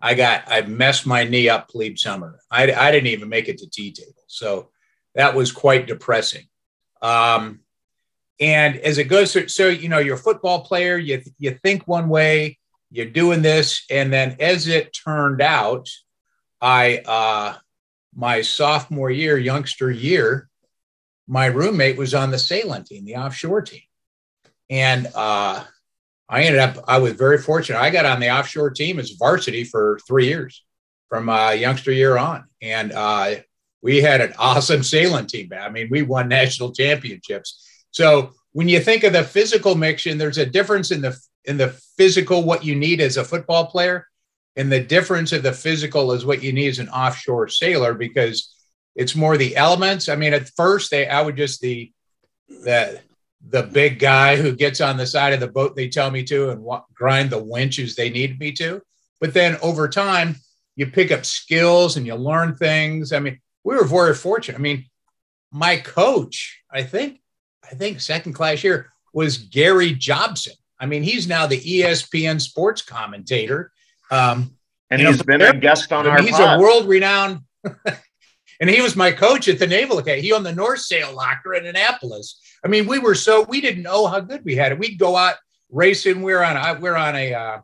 I 0.00 0.14
got, 0.14 0.44
I 0.46 0.62
messed 0.62 1.06
my 1.06 1.24
knee 1.24 1.48
up 1.48 1.68
plebe 1.68 1.98
summer. 1.98 2.38
I, 2.50 2.72
I 2.72 2.90
didn't 2.90 3.08
even 3.08 3.28
make 3.28 3.48
it 3.48 3.58
to 3.58 3.70
T 3.70 3.92
table. 3.92 4.12
So 4.26 4.70
that 5.14 5.34
was 5.34 5.52
quite 5.52 5.86
depressing. 5.86 6.44
Um, 7.02 7.60
and 8.40 8.76
as 8.76 8.98
it 8.98 9.04
goes 9.04 9.36
so 9.52 9.68
you 9.68 9.88
know, 9.88 9.98
you're 9.98 10.14
a 10.14 10.18
football 10.18 10.62
player, 10.62 10.96
you 10.96 11.22
you 11.38 11.58
think 11.62 11.88
one 11.88 12.08
way, 12.08 12.58
you're 12.90 13.06
doing 13.06 13.42
this, 13.42 13.84
and 13.90 14.12
then 14.12 14.36
as 14.38 14.68
it 14.68 14.92
turned 14.92 15.40
out, 15.40 15.88
I 16.60 16.98
uh, 16.98 17.56
my 18.18 18.42
sophomore 18.42 19.12
year, 19.12 19.38
youngster 19.38 19.92
year, 19.92 20.48
my 21.28 21.46
roommate 21.46 21.96
was 21.96 22.14
on 22.14 22.32
the 22.32 22.38
sailing 22.38 22.82
team, 22.82 23.04
the 23.04 23.14
offshore 23.14 23.62
team, 23.62 23.82
and 24.68 25.06
uh, 25.14 25.62
I 26.28 26.42
ended 26.42 26.60
up. 26.60 26.84
I 26.88 26.98
was 26.98 27.12
very 27.12 27.38
fortunate. 27.38 27.78
I 27.78 27.90
got 27.90 28.06
on 28.06 28.18
the 28.18 28.30
offshore 28.30 28.70
team 28.70 28.98
as 28.98 29.12
varsity 29.12 29.62
for 29.62 30.00
three 30.08 30.26
years, 30.26 30.64
from 31.08 31.28
uh, 31.28 31.50
youngster 31.50 31.92
year 31.92 32.18
on, 32.18 32.44
and 32.60 32.90
uh, 32.90 33.36
we 33.82 33.98
had 34.02 34.20
an 34.20 34.32
awesome 34.38 34.82
sailing 34.82 35.26
team. 35.26 35.50
I 35.52 35.68
mean, 35.68 35.86
we 35.88 36.02
won 36.02 36.26
national 36.26 36.72
championships. 36.72 37.64
So 37.92 38.32
when 38.50 38.68
you 38.68 38.80
think 38.80 39.04
of 39.04 39.12
the 39.12 39.22
physical 39.22 39.76
mixture, 39.76 40.12
there's 40.14 40.38
a 40.38 40.46
difference 40.46 40.90
in 40.90 41.02
the 41.02 41.16
in 41.44 41.56
the 41.56 41.68
physical 41.96 42.42
what 42.42 42.64
you 42.64 42.74
need 42.74 43.00
as 43.00 43.16
a 43.16 43.24
football 43.24 43.66
player, 43.66 44.07
and 44.58 44.72
the 44.72 44.80
difference 44.80 45.32
of 45.32 45.44
the 45.44 45.52
physical 45.52 46.12
is 46.12 46.26
what 46.26 46.42
you 46.42 46.52
need 46.52 46.68
as 46.68 46.80
an 46.80 46.88
offshore 46.88 47.46
sailor 47.46 47.94
because 47.94 48.52
it's 48.96 49.14
more 49.14 49.36
the 49.36 49.56
elements. 49.56 50.08
I 50.08 50.16
mean, 50.16 50.34
at 50.34 50.50
first 50.56 50.90
they 50.90 51.08
I 51.08 51.22
would 51.22 51.36
just 51.36 51.60
the 51.60 51.92
the 52.48 53.00
the 53.48 53.62
big 53.62 54.00
guy 54.00 54.34
who 54.36 54.52
gets 54.52 54.80
on 54.80 54.96
the 54.96 55.06
side 55.06 55.32
of 55.32 55.38
the 55.38 55.46
boat 55.46 55.76
they 55.76 55.88
tell 55.88 56.10
me 56.10 56.24
to 56.24 56.50
and 56.50 56.66
grind 56.92 57.30
the 57.30 57.42
winches 57.42 57.94
they 57.94 58.10
need 58.10 58.40
me 58.40 58.50
to. 58.52 58.82
But 59.20 59.32
then 59.32 59.56
over 59.62 59.88
time, 59.88 60.34
you 60.74 60.86
pick 60.86 61.12
up 61.12 61.24
skills 61.24 61.96
and 61.96 62.04
you 62.04 62.16
learn 62.16 62.56
things. 62.56 63.12
I 63.12 63.20
mean, 63.20 63.40
we 63.62 63.76
were 63.76 63.84
very 63.84 64.14
fortunate. 64.14 64.58
I 64.58 64.60
mean, 64.60 64.86
my 65.52 65.76
coach, 65.76 66.62
I 66.68 66.82
think, 66.82 67.20
I 67.64 67.74
think 67.76 68.00
second 68.00 68.32
class 68.32 68.64
year 68.64 68.90
was 69.12 69.38
Gary 69.38 69.92
Jobson. 69.92 70.54
I 70.80 70.86
mean, 70.86 71.04
he's 71.04 71.28
now 71.28 71.46
the 71.46 71.60
ESPN 71.60 72.40
sports 72.40 72.82
commentator. 72.82 73.70
Um, 74.10 74.56
and 74.90 75.00
he's 75.00 75.18
know, 75.18 75.24
been 75.24 75.42
a 75.42 75.56
guest 75.56 75.92
on 75.92 76.06
our 76.06 76.20
He's 76.22 76.32
pod. 76.32 76.58
a 76.58 76.62
world 76.62 76.88
renowned, 76.88 77.40
and 78.60 78.70
he 78.70 78.80
was 78.80 78.96
my 78.96 79.12
coach 79.12 79.48
at 79.48 79.58
the 79.58 79.66
Naval 79.66 79.98
Academy. 79.98 80.22
He 80.22 80.32
owned 80.32 80.46
the 80.46 80.54
North 80.54 80.80
Sail 80.80 81.14
Locker 81.14 81.54
in 81.54 81.66
Annapolis. 81.66 82.40
I 82.64 82.68
mean, 82.68 82.86
we 82.86 82.98
were 82.98 83.14
so 83.14 83.42
we 83.42 83.60
didn't 83.60 83.82
know 83.82 84.06
how 84.06 84.20
good 84.20 84.44
we 84.44 84.56
had 84.56 84.72
it. 84.72 84.78
We'd 84.78 84.98
go 84.98 85.16
out 85.16 85.36
racing. 85.70 86.22
We 86.22 86.32
we're 86.32 86.42
on 86.42 86.56
a, 86.56 86.74
we 86.74 86.80
we're 86.80 86.96
on 86.96 87.16
a 87.16 87.34
uh, 87.34 87.58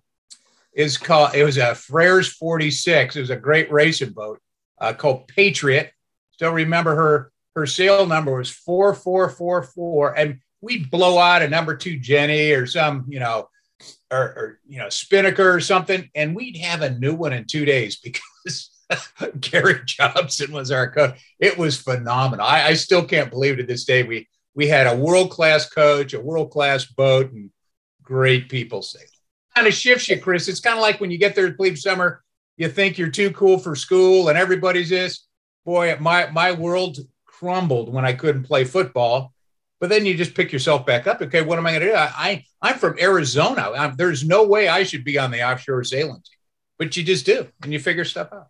is 0.75 0.99
called 0.99 1.35
it 1.35 1.45
was 1.45 1.57
a 1.57 1.73
Frers 1.73 2.31
46. 2.31 3.17
It 3.17 3.21
was 3.21 3.31
a 3.31 3.37
great 3.37 3.71
racing 3.73 4.11
boat 4.11 4.41
uh, 4.81 4.93
called 4.93 5.29
Patriot. 5.29 5.93
Still 6.33 6.53
remember 6.53 6.95
her 6.95 7.33
her 7.55 7.67
sail 7.67 8.07
number 8.07 8.37
was 8.37 8.51
4444 8.51 10.19
and 10.19 10.41
we'd 10.61 10.91
blow 10.91 11.19
out 11.19 11.43
a 11.43 11.49
number 11.49 11.77
two 11.77 11.99
genny 11.99 12.59
or 12.59 12.67
some, 12.67 13.05
you 13.09 13.21
know, 13.21 13.49
or, 14.11 14.19
or, 14.19 14.61
you 14.67 14.79
know, 14.79 14.89
Spinnaker 14.89 15.53
or 15.53 15.61
something, 15.61 16.09
and 16.15 16.35
we'd 16.35 16.57
have 16.59 16.83
a 16.83 16.99
new 16.99 17.15
one 17.15 17.33
in 17.33 17.47
two 17.47 17.65
days 17.65 17.97
because 17.97 18.71
Gary 19.41 19.81
Jobson 19.85 20.53
was 20.53 20.71
our 20.71 20.91
coach. 20.91 21.21
It 21.39 21.59
was 21.59 21.81
phenomenal. 21.81 22.47
I, 22.47 22.69
I 22.69 22.75
still 22.75 23.05
can't 23.05 23.31
believe 23.31 23.57
to 23.57 23.65
this 23.65 23.85
day. 23.85 24.03
We 24.03 24.29
we 24.55 24.69
had 24.69 24.87
a 24.87 24.97
world 24.97 25.31
class 25.31 25.69
coach, 25.69 26.15
a 26.15 26.21
world 26.21 26.51
class 26.51 26.85
boat, 26.85 27.33
and 27.33 27.51
great 28.03 28.49
people 28.49 28.83
sailing. 28.83 29.09
Kind 29.55 29.67
of 29.67 29.75
shifts 29.75 30.09
you, 30.09 30.21
Chris. 30.21 30.49
It's 30.49 30.61
kind 30.61 30.77
of 30.77 30.83
like 30.83 31.01
when 31.01 31.11
you 31.11 31.19
get 31.19 31.35
there 31.35 31.49
to 31.49 31.55
plebe 31.55 31.77
summer, 31.77 32.23
you 32.57 32.69
think 32.69 32.99
you're 32.99 33.11
too 33.11 33.31
cool 33.33 33.59
for 33.59 33.75
school, 33.75 34.29
and 34.29 34.39
everybody's 34.39 34.91
this. 34.91 35.27
Boy, 35.65 35.97
my 36.01 36.31
my 36.31 36.53
world 36.53 36.99
crumbled 37.25 37.93
when 37.93 38.05
I 38.05 38.13
couldn't 38.13 38.45
play 38.45 38.65
football. 38.65 39.34
But 39.81 39.91
then 39.91 40.07
you 40.07 40.17
just 40.17 40.35
pick 40.35 40.53
yourself 40.53 40.87
back 40.87 41.07
up. 41.07 41.21
Okay, 41.21 41.43
what 41.43 41.59
am 41.59 41.67
I 41.67 41.73
going 41.73 41.83
to 41.83 41.89
do? 41.89 41.95
I, 41.95 42.45
I 42.63 42.71
am 42.71 42.79
from 42.79 42.97
Arizona. 43.01 43.73
I'm, 43.77 43.97
there's 43.97 44.25
no 44.25 44.45
way 44.45 44.69
I 44.69 44.85
should 44.85 45.05
be 45.05 45.19
on 45.19 45.31
the 45.31 45.43
offshore 45.43 45.85
sailing 45.85 46.15
team, 46.15 46.39
but 46.79 46.97
you 46.97 47.03
just 47.03 47.27
do, 47.27 47.49
and 47.63 47.73
you 47.73 47.79
figure 47.79 48.05
stuff 48.05 48.33
out. 48.33 48.49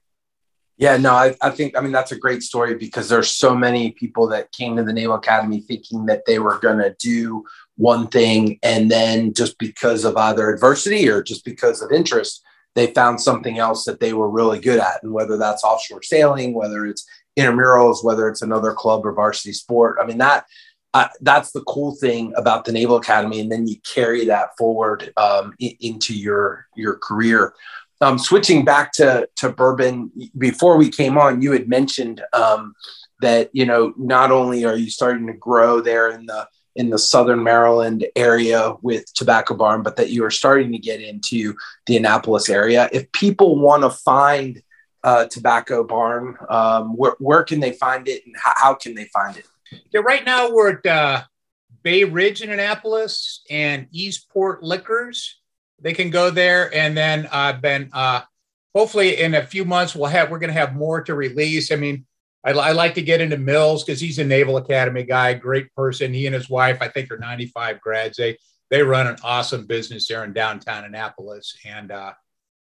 Yeah, 0.77 0.97
no, 0.97 1.13
I, 1.13 1.37
I 1.41 1.51
think 1.51 1.79
I 1.79 1.81
mean 1.81 1.93
that's 1.93 2.11
a 2.11 2.19
great 2.19 2.43
story 2.43 2.75
because 2.75 3.09
there's 3.09 3.31
so 3.31 3.55
many 3.55 3.93
people 3.93 4.29
that 4.29 4.51
came 4.51 4.77
to 4.77 4.83
the 4.83 4.93
Naval 4.93 5.15
Academy 5.15 5.61
thinking 5.61 6.07
that 6.07 6.25
they 6.27 6.41
were 6.41 6.59
going 6.59 6.79
to 6.79 6.97
do 6.99 7.45
one 7.77 8.09
thing, 8.09 8.59
and 8.63 8.91
then 8.91 9.35
just 9.35 9.57
because 9.59 10.05
of 10.05 10.17
either 10.17 10.53
adversity 10.53 11.09
or 11.09 11.23
just 11.23 11.45
because 11.45 11.81
of 11.81 11.93
interest, 11.93 12.43
they 12.75 12.89
found 12.89 13.21
something 13.21 13.59
else 13.59 13.85
that 13.85 14.01
they 14.01 14.13
were 14.13 14.29
really 14.29 14.59
good 14.59 14.81
at, 14.81 15.01
and 15.05 15.13
whether 15.13 15.37
that's 15.37 15.63
offshore 15.63 16.03
sailing, 16.03 16.55
whether 16.55 16.85
it's 16.87 17.07
intramurals, 17.39 18.05
whether 18.05 18.29
it's 18.29 18.43
another 18.43 18.73
club 18.73 19.07
or 19.07 19.13
varsity 19.13 19.53
sport. 19.53 19.99
I 20.01 20.07
mean, 20.07 20.19
that 20.19 20.45
uh, 20.95 21.09
that's 21.23 21.51
the 21.51 21.63
cool 21.63 21.95
thing 21.97 22.33
about 22.37 22.65
the 22.65 22.73
Naval 22.73 22.97
Academy, 22.97 23.41
and 23.41 23.51
then 23.51 23.67
you 23.67 23.77
carry 23.81 24.25
that 24.27 24.57
forward 24.57 25.13
um, 25.17 25.53
I- 25.61 25.77
into 25.81 26.17
your 26.17 26.67
your 26.77 26.97
career. 26.97 27.53
Um, 28.01 28.19
switching 28.19 28.65
back 28.65 28.93
to 28.93 29.29
to 29.37 29.51
bourbon, 29.51 30.13
before 30.39 30.77
we 30.77 30.89
came 30.89 31.19
on, 31.19 31.43
you 31.43 31.53
had 31.53 31.69
mentioned 31.69 32.23
um, 32.33 32.75
that 33.21 33.51
you 33.53 33.67
know 33.67 33.93
not 33.99 34.31
only 34.31 34.65
are 34.65 34.77
you 34.77 34.89
starting 34.89 35.27
to 35.27 35.33
grow 35.33 35.81
there 35.81 36.11
in 36.11 36.27
the 36.27 36.47
in 36.77 36.91
the 36.91 36.99
southern 36.99 37.43
Maryland 37.43 38.07
area 38.15 38.75
with 38.83 39.13
Tobacco 39.15 39.55
Barn, 39.55 39.83
but 39.83 39.97
that 39.97 40.11
you 40.11 40.25
are 40.25 40.31
starting 40.31 40.73
to 40.73 40.79
get 40.79 41.01
into 41.01 41.55
the 41.87 41.97
Annapolis 41.97 42.49
area. 42.49 42.89
If 42.93 43.11
people 43.13 43.59
want 43.59 43.83
to 43.83 43.91
find 43.91 44.63
uh, 45.05 45.27
Tobacco 45.27 45.85
Barn, 45.85 46.37
um, 46.49 46.97
where, 46.97 47.15
where 47.19 47.45
can 47.45 47.61
they 47.61 47.73
find 47.73 48.09
it 48.09 48.27
and 48.27 48.35
how 48.39 48.75
can 48.75 48.95
they 48.95 49.05
find 49.07 49.37
it? 49.37 49.47
Yeah, 49.93 50.01
right 50.01 50.25
now 50.25 50.51
we're 50.51 50.79
at 50.79 50.87
uh, 50.87 51.23
Bay 51.83 52.05
Ridge 52.05 52.43
in 52.43 52.51
Annapolis 52.51 53.43
and 53.51 53.87
Eastport 53.93 54.63
Liquors. 54.63 55.41
They 55.81 55.93
can 55.93 56.11
go 56.11 56.31
there, 56.31 56.75
and 56.75 56.97
then 56.97 57.29
I've 57.31 57.61
been 57.61 57.91
uh, 57.93 58.23
hopefully 58.75 59.21
in 59.21 59.35
a 59.35 59.47
few 59.47 59.65
months 59.65 59.95
we'll 59.95 60.07
have 60.07 60.31
we're 60.31 60.39
going 60.39 60.53
to 60.53 60.59
have 60.59 60.75
more 60.75 61.03
to 61.03 61.15
release. 61.15 61.71
I 61.71 61.77
mean, 61.77 62.07
I, 62.45 62.53
I 62.53 62.73
like 62.73 62.95
to 62.95 63.03
get 63.03 63.21
into 63.21 63.37
Mills 63.37 63.85
because 63.85 64.01
he's 64.01 64.19
a 64.19 64.25
Naval 64.25 64.57
Academy 64.57 65.05
guy, 65.05 65.35
great 65.35 65.75
person. 65.75 66.13
He 66.13 66.27
and 66.27 66.35
his 66.35 66.51
wife, 66.51 66.79
I 66.81 66.89
think, 66.89 67.11
are 67.11 67.19
95 67.19 67.81
grads. 67.81 68.17
They 68.17 68.39
they 68.71 68.83
run 68.83 69.07
an 69.07 69.17
awesome 69.23 69.67
business 69.67 70.09
there 70.09 70.25
in 70.25 70.33
downtown 70.33 70.85
Annapolis, 70.85 71.57
and 71.65 71.93
uh, 71.93 72.13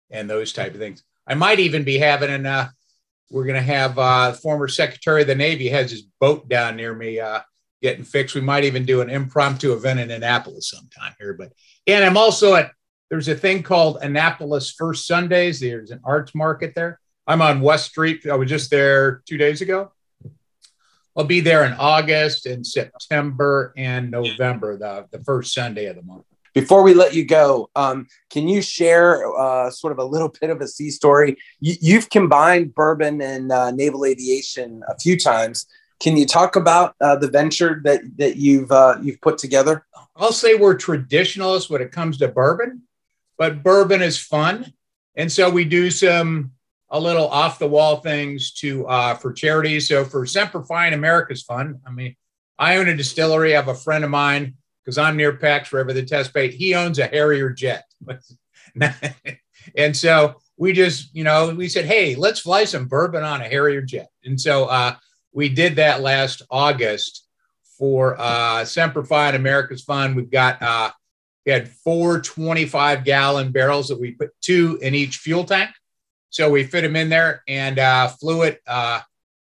and 0.10 0.29
those 0.29 0.53
type 0.53 0.73
of 0.73 0.79
things. 0.79 1.03
I 1.27 1.33
might 1.33 1.60
even 1.60 1.83
be 1.83 1.97
having 1.97 2.29
an. 2.29 2.45
Uh, 2.45 2.69
we're 3.29 3.45
going 3.45 3.55
to 3.55 3.61
have 3.61 3.97
uh, 3.99 4.33
former 4.33 4.67
Secretary 4.67 5.21
of 5.21 5.27
the 5.27 5.35
Navy 5.35 5.67
has 5.69 5.91
his 5.91 6.03
boat 6.19 6.47
down 6.47 6.75
near 6.75 6.93
me 6.93 7.19
uh, 7.19 7.41
getting 7.81 8.03
fixed. 8.03 8.35
We 8.35 8.41
might 8.41 8.63
even 8.63 8.85
do 8.85 9.01
an 9.01 9.09
impromptu 9.09 9.73
event 9.73 9.99
in 9.99 10.11
Annapolis 10.11 10.69
sometime 10.69 11.13
here. 11.19 11.33
But 11.33 11.53
and 11.85 12.03
I'm 12.03 12.17
also 12.17 12.55
at 12.55 12.71
there's 13.09 13.27
a 13.27 13.35
thing 13.35 13.63
called 13.63 13.99
Annapolis 14.01 14.71
First 14.71 15.07
Sundays. 15.07 15.59
There's 15.59 15.91
an 15.91 16.01
arts 16.03 16.35
market 16.35 16.75
there. 16.75 16.99
I'm 17.25 17.41
on 17.41 17.61
West 17.61 17.87
Street. 17.87 18.25
I 18.25 18.35
was 18.35 18.49
just 18.49 18.69
there 18.69 19.21
two 19.25 19.37
days 19.37 19.61
ago. 19.61 19.91
I'll 21.15 21.23
be 21.23 21.39
there 21.39 21.65
in 21.65 21.73
August 21.73 22.45
and 22.45 22.65
September 22.65 23.73
and 23.75 24.11
November, 24.11 24.77
the, 24.77 25.07
the 25.11 25.23
first 25.23 25.53
Sunday 25.53 25.85
of 25.85 25.95
the 25.95 26.03
month. 26.03 26.25
Before 26.58 26.82
we 26.82 26.96
let 26.96 27.13
you 27.13 27.24
go, 27.24 27.70
um, 27.76 28.08
can 28.32 28.48
you 28.48 28.63
share 28.63 29.32
uh, 29.38 29.70
sort 29.70 29.93
of 29.93 30.00
a 30.00 30.04
little 30.04 30.30
bit 30.41 30.50
of 30.50 30.60
a 30.60 30.67
sea 30.67 30.89
story? 30.89 31.38
You, 31.60 31.93
have 31.93 32.10
combined 32.10 32.74
bourbon 32.74 33.22
and 33.22 33.52
uh, 33.52 33.70
naval 33.70 34.06
aviation 34.06 34.82
a 34.88 34.98
few 34.98 35.20
times. 35.20 35.67
Can 36.00 36.17
you 36.17 36.26
talk 36.26 36.56
about 36.56 36.96
uh, 37.00 37.15
the 37.15 37.28
venture 37.28 37.80
that 37.84 38.02
that 38.17 38.38
you've 38.38 38.72
uh, 38.72 38.98
you've 39.04 39.22
put 39.22 39.38
together? 39.38 39.86
I'll 40.15 40.32
say 40.32 40.56
we're 40.56 40.74
traditionalists 40.74 41.70
when 41.70 41.84
it 41.84 41.91
comes 41.91 42.17
to 42.17 42.28
bourbon, 42.28 42.82
but 43.38 43.62
bourbon 43.62 44.02
is 44.02 44.17
fun, 44.17 44.74
and 45.15 45.32
so 45.32 45.52
we 45.52 45.63
do 45.63 45.91
some 45.91 46.54
a 46.89 47.00
little 47.00 47.28
off 47.28 47.60
the 47.60 47.67
wall 47.67 47.98
things 47.98 48.52
to 48.62 48.88
uh, 48.88 49.13
for 49.13 49.32
charities. 49.32 49.88
So 49.89 50.04
for 50.06 50.26
Semper 50.26 50.63
Fi 50.63 50.88
America's 50.88 51.43
Fund, 51.43 51.82
I 51.86 51.91
mean, 51.91 52.15
I 52.58 52.78
own 52.78 52.88
a 52.88 52.98
distillery. 52.98 53.54
I 53.54 53.58
have 53.58 53.67
a 53.67 53.76
friend 53.76 54.04
of 54.04 54.10
mine 54.10 54.56
because 54.88 54.97
I'm 54.97 55.17
near 55.17 55.34
Pax 55.34 55.73
River, 55.73 55.91
the 55.91 56.06
test 56.06 56.34
bait. 56.34 56.54
He 56.54 56.73
owns 56.73 56.97
a 56.97 57.08
Harrier 57.08 57.50
jet. 57.50 57.84
and 59.76 59.97
so 59.97 60.36
we 60.56 60.71
just, 60.71 61.13
you 61.13 61.26
know, 61.26 61.54
we 61.54 61.67
said, 61.67 61.84
hey, 61.84 62.15
let's 62.15 62.39
fly 62.39 62.63
some 62.63 62.88
bourbon 62.88 63.21
on 63.21 63.41
a 63.41 63.50
Harrier 63.50 63.82
jet. 63.82 64.08
And 64.23 64.39
so 64.39 64.63
uh, 64.67 64.95
we 65.34 65.50
did 65.50 65.76
that 65.76 66.00
last 66.00 66.41
August 66.50 67.28
for 67.78 68.15
uh, 68.17 68.63
Semper 68.63 69.04
Fi 69.04 69.28
and 69.28 69.36
America's 69.36 69.84
Fund. 69.84 70.15
We've 70.15 70.32
got, 70.32 70.62
uh, 70.62 70.91
we 71.45 71.52
had 71.52 71.67
four 71.67 72.21
25 72.21 73.04
gallon 73.04 73.52
barrels 73.52 73.89
that 73.89 74.00
we 74.00 74.12
put 74.12 74.30
two 74.39 74.80
in 74.82 74.95
each 74.95 75.17
fuel 75.17 75.43
tank. 75.43 75.69
So 76.30 76.50
we 76.50 76.63
fit 76.63 76.84
them 76.84 76.95
in 76.95 77.10
there 77.10 77.43
and 77.45 77.78
uh, 77.78 78.08
flew 78.08 78.43
it. 78.43 78.62
Uh, 78.65 79.02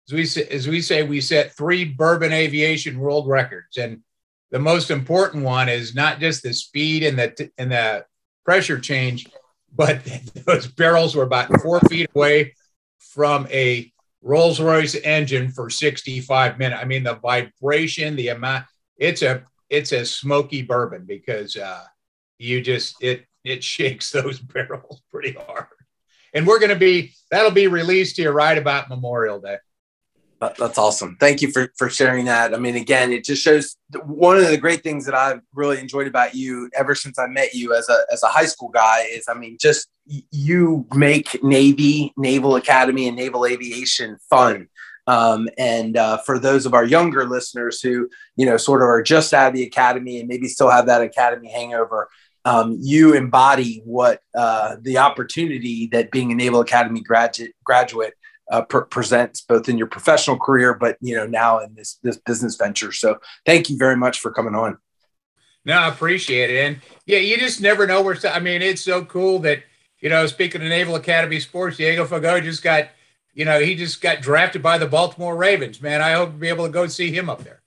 as 0.08 0.14
we 0.14 0.46
as 0.46 0.68
we 0.70 0.82
say, 0.82 1.04
we 1.04 1.20
set 1.20 1.58
three 1.58 1.84
bourbon 1.84 2.32
aviation 2.32 3.00
world 3.00 3.28
records, 3.28 3.78
and 3.78 4.04
the 4.52 4.60
most 4.60 4.92
important 4.92 5.44
one 5.44 5.70
is 5.70 5.96
not 5.96 6.20
just 6.20 6.44
the 6.44 6.54
speed 6.54 7.04
and 7.04 7.18
the 7.18 7.52
and 7.58 7.72
the 7.72 8.06
pressure 8.44 8.80
change, 8.80 9.28
but 9.74 10.04
those 10.46 10.68
barrels 10.68 11.16
were 11.16 11.24
about 11.24 11.62
four 11.62 11.80
feet 11.82 12.10
away 12.16 12.54
from 13.00 13.48
a 13.52 13.92
Rolls 14.22 14.60
Royce 14.60 14.96
engine 14.96 15.52
for 15.52 15.70
65 15.70 16.58
minutes. 16.58 16.82
I 16.82 16.86
mean, 16.86 17.04
the 17.04 17.16
vibration, 17.16 18.16
the 18.16 18.30
amount, 18.30 18.66
it's 18.98 19.22
a 19.22 19.44
it's 19.70 19.92
a 19.92 20.06
smoky 20.06 20.62
bourbon 20.62 21.06
because 21.06 21.56
uh, 21.56 21.84
you 22.38 22.62
just 22.62 23.02
it 23.02 23.26
it 23.44 23.64
shakes 23.64 24.12
those 24.12 24.40
barrels 24.40 25.02
pretty 25.12 25.34
hard. 25.34 25.68
And 26.34 26.46
we're 26.46 26.60
going 26.60 26.70
to 26.70 26.76
be 26.76 27.14
that'll 27.32 27.52
be 27.52 27.68
released 27.68 28.18
here 28.18 28.32
right 28.32 28.58
about 28.58 28.90
Memorial 28.90 29.40
Day. 29.40 29.58
That's 30.40 30.78
awesome. 30.78 31.18
Thank 31.20 31.42
you 31.42 31.52
for 31.52 31.72
for 31.78 31.90
sharing 31.90 32.26
that. 32.26 32.54
I 32.54 32.58
mean, 32.58 32.76
again, 32.76 33.12
it 33.12 33.24
just 33.24 33.42
shows 33.42 33.78
one 34.04 34.38
of 34.38 34.48
the 34.48 34.58
great 34.58 34.84
things 34.84 35.06
that 35.06 35.16
I've 35.16 35.40
really 35.54 35.80
enjoyed 35.80 36.08
about 36.08 36.36
you 36.36 36.70
ever 36.76 36.94
since 36.94 37.18
I 37.18 37.28
met 37.28 37.54
you 37.54 37.74
as 37.74 37.88
a 37.90 38.00
as 38.12 38.22
a 38.22 38.28
high 38.28 38.46
school 38.46 38.70
guy 38.70 39.08
is, 39.12 39.26
I 39.30 39.34
mean, 39.34 39.58
just 39.60 39.88
you 40.32 40.86
make 40.94 41.42
Navy, 41.44 42.14
Naval 42.18 42.58
Academy, 42.58 43.08
and 43.08 43.16
Naval 43.16 43.46
Aviation 43.46 44.18
fun. 44.30 44.68
Um, 45.08 45.48
and 45.58 45.98
uh, 45.98 46.18
for 46.18 46.40
those 46.40 46.66
of 46.66 46.74
our 46.74 46.84
younger 46.84 47.26
listeners 47.26 47.80
who, 47.80 48.10
you 48.36 48.46
know, 48.46 48.58
sort 48.58 48.82
of 48.82 48.88
are 48.88 49.04
just 49.04 49.34
out 49.34 49.50
of 49.50 49.54
the 49.54 49.64
academy 49.64 50.20
and 50.20 50.28
maybe 50.28 50.48
still 50.48 50.70
have 50.70 50.88
that 50.88 51.02
academy 51.02 51.50
hangover, 51.50 52.10
um, 52.44 52.78
you 52.82 53.14
embody 53.14 53.82
what 53.86 54.22
uh, 54.36 54.76
the 54.82 54.98
opportunity 54.98 55.88
that 55.92 56.12
being 56.12 56.32
a 56.32 56.36
Naval 56.36 56.62
Academy 56.62 57.02
graduate 57.02 57.54
graduate 57.64 58.14
uh, 58.52 58.62
presents 58.62 59.42
both 59.42 59.68
in 59.68 59.78
your 59.78 59.88
professional 59.88 60.38
career, 60.38 60.74
but 60.74 60.98
you 61.02 61.16
know 61.16 61.26
now 61.26 61.60
in 61.60 61.74
this 61.76 62.00
this 62.04 62.18
business 62.18 62.56
venture. 62.56 62.92
So 62.92 63.20
thank 63.46 63.70
you 63.70 63.78
very 63.78 63.98
much 63.98 64.20
for 64.20 64.32
coming 64.32 64.56
on. 64.56 64.78
No, 65.66 65.74
I 65.74 65.88
appreciate 65.88 66.52
it, 66.52 66.66
and 66.66 66.82
yeah, 67.06 67.18
you 67.18 67.38
just 67.38 67.62
never 67.62 67.88
know 67.88 68.02
where. 68.02 68.18
I 68.26 68.40
mean, 68.40 68.62
it's 68.62 68.82
so 68.82 69.04
cool 69.04 69.40
that 69.40 69.64
you 70.00 70.10
know. 70.10 70.28
Speaking 70.28 70.62
of 70.62 70.68
Naval 70.68 70.96
Academy 70.96 71.40
sports, 71.40 71.78
Diego 71.78 72.06
Fagot 72.06 72.44
just 72.44 72.62
got 72.62 72.90
you 73.34 73.46
know 73.46 73.60
he 73.60 73.76
just 73.76 74.02
got 74.02 74.22
drafted 74.22 74.62
by 74.62 74.78
the 74.78 74.88
Baltimore 74.88 75.36
Ravens. 75.36 75.82
Man, 75.82 76.02
I 76.02 76.14
hope 76.14 76.32
to 76.32 76.38
be 76.38 76.50
able 76.50 76.66
to 76.66 76.72
go 76.72 76.88
see 76.88 77.12
him 77.12 77.30
up 77.30 77.44
there. 77.44 77.62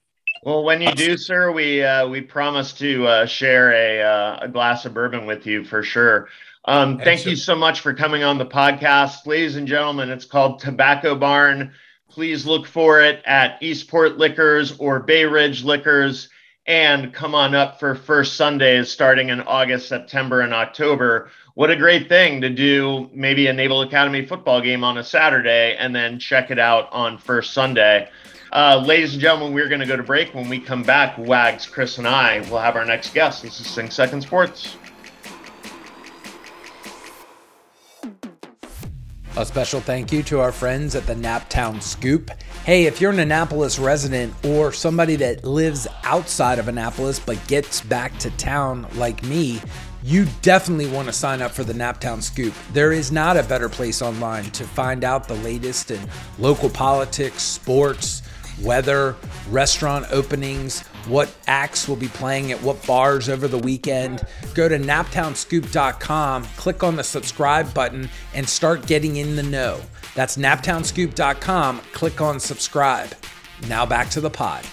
Well, 0.45 0.63
when 0.63 0.81
you 0.81 0.93
do, 0.95 1.17
sir, 1.17 1.51
we 1.51 1.83
uh, 1.83 2.07
we 2.07 2.21
promise 2.21 2.73
to 2.75 3.07
uh, 3.07 3.27
share 3.27 3.73
a 3.73 4.03
uh, 4.03 4.39
a 4.43 4.49
glass 4.49 4.85
of 4.85 4.95
bourbon 4.95 5.27
with 5.27 5.47
you 5.47 5.65
for 5.65 5.83
sure. 5.83 6.29
Um, 6.69 6.99
thank 6.99 7.25
you 7.25 7.35
so 7.35 7.55
much 7.55 7.81
for 7.81 7.95
coming 7.95 8.23
on 8.23 8.37
the 8.37 8.45
podcast. 8.45 9.27
Ladies 9.27 9.57
and 9.57 9.67
gentlemen, 9.67 10.11
it's 10.11 10.27
called 10.27 10.61
Tobacco 10.61 11.15
Barn. 11.15 11.73
Please 12.11 12.45
look 12.45 12.67
for 12.67 13.01
it 13.01 13.23
at 13.25 13.57
Eastport 13.63 14.19
Liquors 14.19 14.77
or 14.79 15.01
Bay 15.01 15.25
Ridge 15.25 15.65
Liquors 15.65 16.29
and 16.67 17.15
come 17.15 17.35
on 17.35 17.55
up 17.55 17.81
for 17.81 17.95
first 17.95 18.37
Sundays 18.37 18.91
starting 18.91 19.31
in 19.31 19.41
August, 19.41 19.89
September, 19.89 20.43
and 20.43 20.53
October. 20.53 21.31
What 21.55 21.71
a 21.71 21.77
great 21.77 22.07
thing 22.07 22.43
to 22.43 22.51
do 22.51 23.09
maybe 23.15 23.47
a 23.47 23.53
Naval 23.55 23.81
Academy 23.81 24.27
football 24.27 24.61
game 24.61 24.85
on 24.85 24.99
a 24.99 25.05
Saturday 25.05 25.75
and 25.79 25.97
then 25.97 26.19
check 26.19 26.51
it 26.51 26.59
out 26.59 26.93
on 26.93 27.17
first 27.17 27.55
Sunday. 27.55 28.11
Uh, 28.53 28.85
ladies 28.85 29.15
and 29.15 29.23
gentlemen, 29.23 29.55
we're 29.55 29.69
going 29.69 29.81
to 29.81 29.87
go 29.87 29.97
to 29.97 30.03
break. 30.03 30.35
When 30.35 30.51
we 30.51 30.61
come 30.61 30.83
back, 30.83 31.17
Wags, 31.17 31.65
Chris, 31.65 31.97
and 31.97 32.07
I 32.07 32.41
will 32.51 32.59
have 32.59 32.77
our 32.77 32.85
next 32.85 33.15
guest. 33.15 33.43
This 33.43 33.59
is 33.59 33.67
Sing 33.67 33.89
Second 33.89 34.21
Sports. 34.21 34.77
A 39.39 39.47
special 39.47 39.81
thank 39.81 40.11
you 40.11 40.25
to 40.25 40.41
our 40.41 40.51
friends 40.51 40.97
at 40.97 41.07
the 41.07 41.15
Naptown 41.15 41.81
Scoop. 41.81 42.29
Hey, 42.65 42.87
if 42.87 43.01
you're 43.01 43.13
an 43.13 43.21
Annapolis 43.21 43.79
resident 43.79 44.35
or 44.45 44.73
somebody 44.73 45.15
that 45.15 45.45
lives 45.45 45.87
outside 46.03 46.59
of 46.59 46.67
Annapolis 46.67 47.21
but 47.21 47.39
gets 47.47 47.81
back 47.81 48.19
to 48.19 48.31
town 48.31 48.89
like 48.97 49.23
me, 49.23 49.63
you 50.03 50.27
definitely 50.43 50.89
want 50.89 51.07
to 51.07 51.13
sign 51.13 51.41
up 51.41 51.53
for 51.53 51.63
the 51.63 51.73
Naptown 51.73 52.21
Scoop. 52.21 52.53
There 52.73 52.91
is 52.91 53.13
not 53.13 53.37
a 53.37 53.45
better 53.45 53.69
place 53.69 54.03
online 54.03 54.51
to 54.51 54.65
find 54.65 55.05
out 55.05 55.29
the 55.29 55.37
latest 55.37 55.93
in 55.93 56.01
local 56.41 56.69
politics, 56.69 57.41
sports, 57.45 58.23
weather, 58.61 59.15
restaurant 59.51 60.07
openings, 60.11 60.83
what 61.09 61.35
acts 61.47 61.89
will 61.89 61.97
be 61.97 62.09
playing 62.09 62.53
at 62.53 62.63
what 62.63 62.85
bars 62.87 63.29
over 63.29 63.49
the 63.49 63.59
weekend. 63.59 64.23
Go 64.55 64.69
to 64.69 64.79
naptownscoop.com, 64.79 66.45
click 66.57 66.83
on 66.83 66.97
the 66.97 67.05
subscribe 67.05 67.73
button, 67.75 68.09
and 68.35 68.49
start 68.49 68.87
getting 68.87 69.17
in 69.17 69.37
the 69.37 69.43
know. 69.43 69.81
That's 70.15 70.37
naptownscoop.com, 70.37 71.81
click 71.93 72.21
on 72.21 72.41
subscribe. 72.41 73.15
Now 73.69 73.87
back 73.87 74.11
to 74.11 74.21
the 74.21 74.31
pod. 74.31 74.65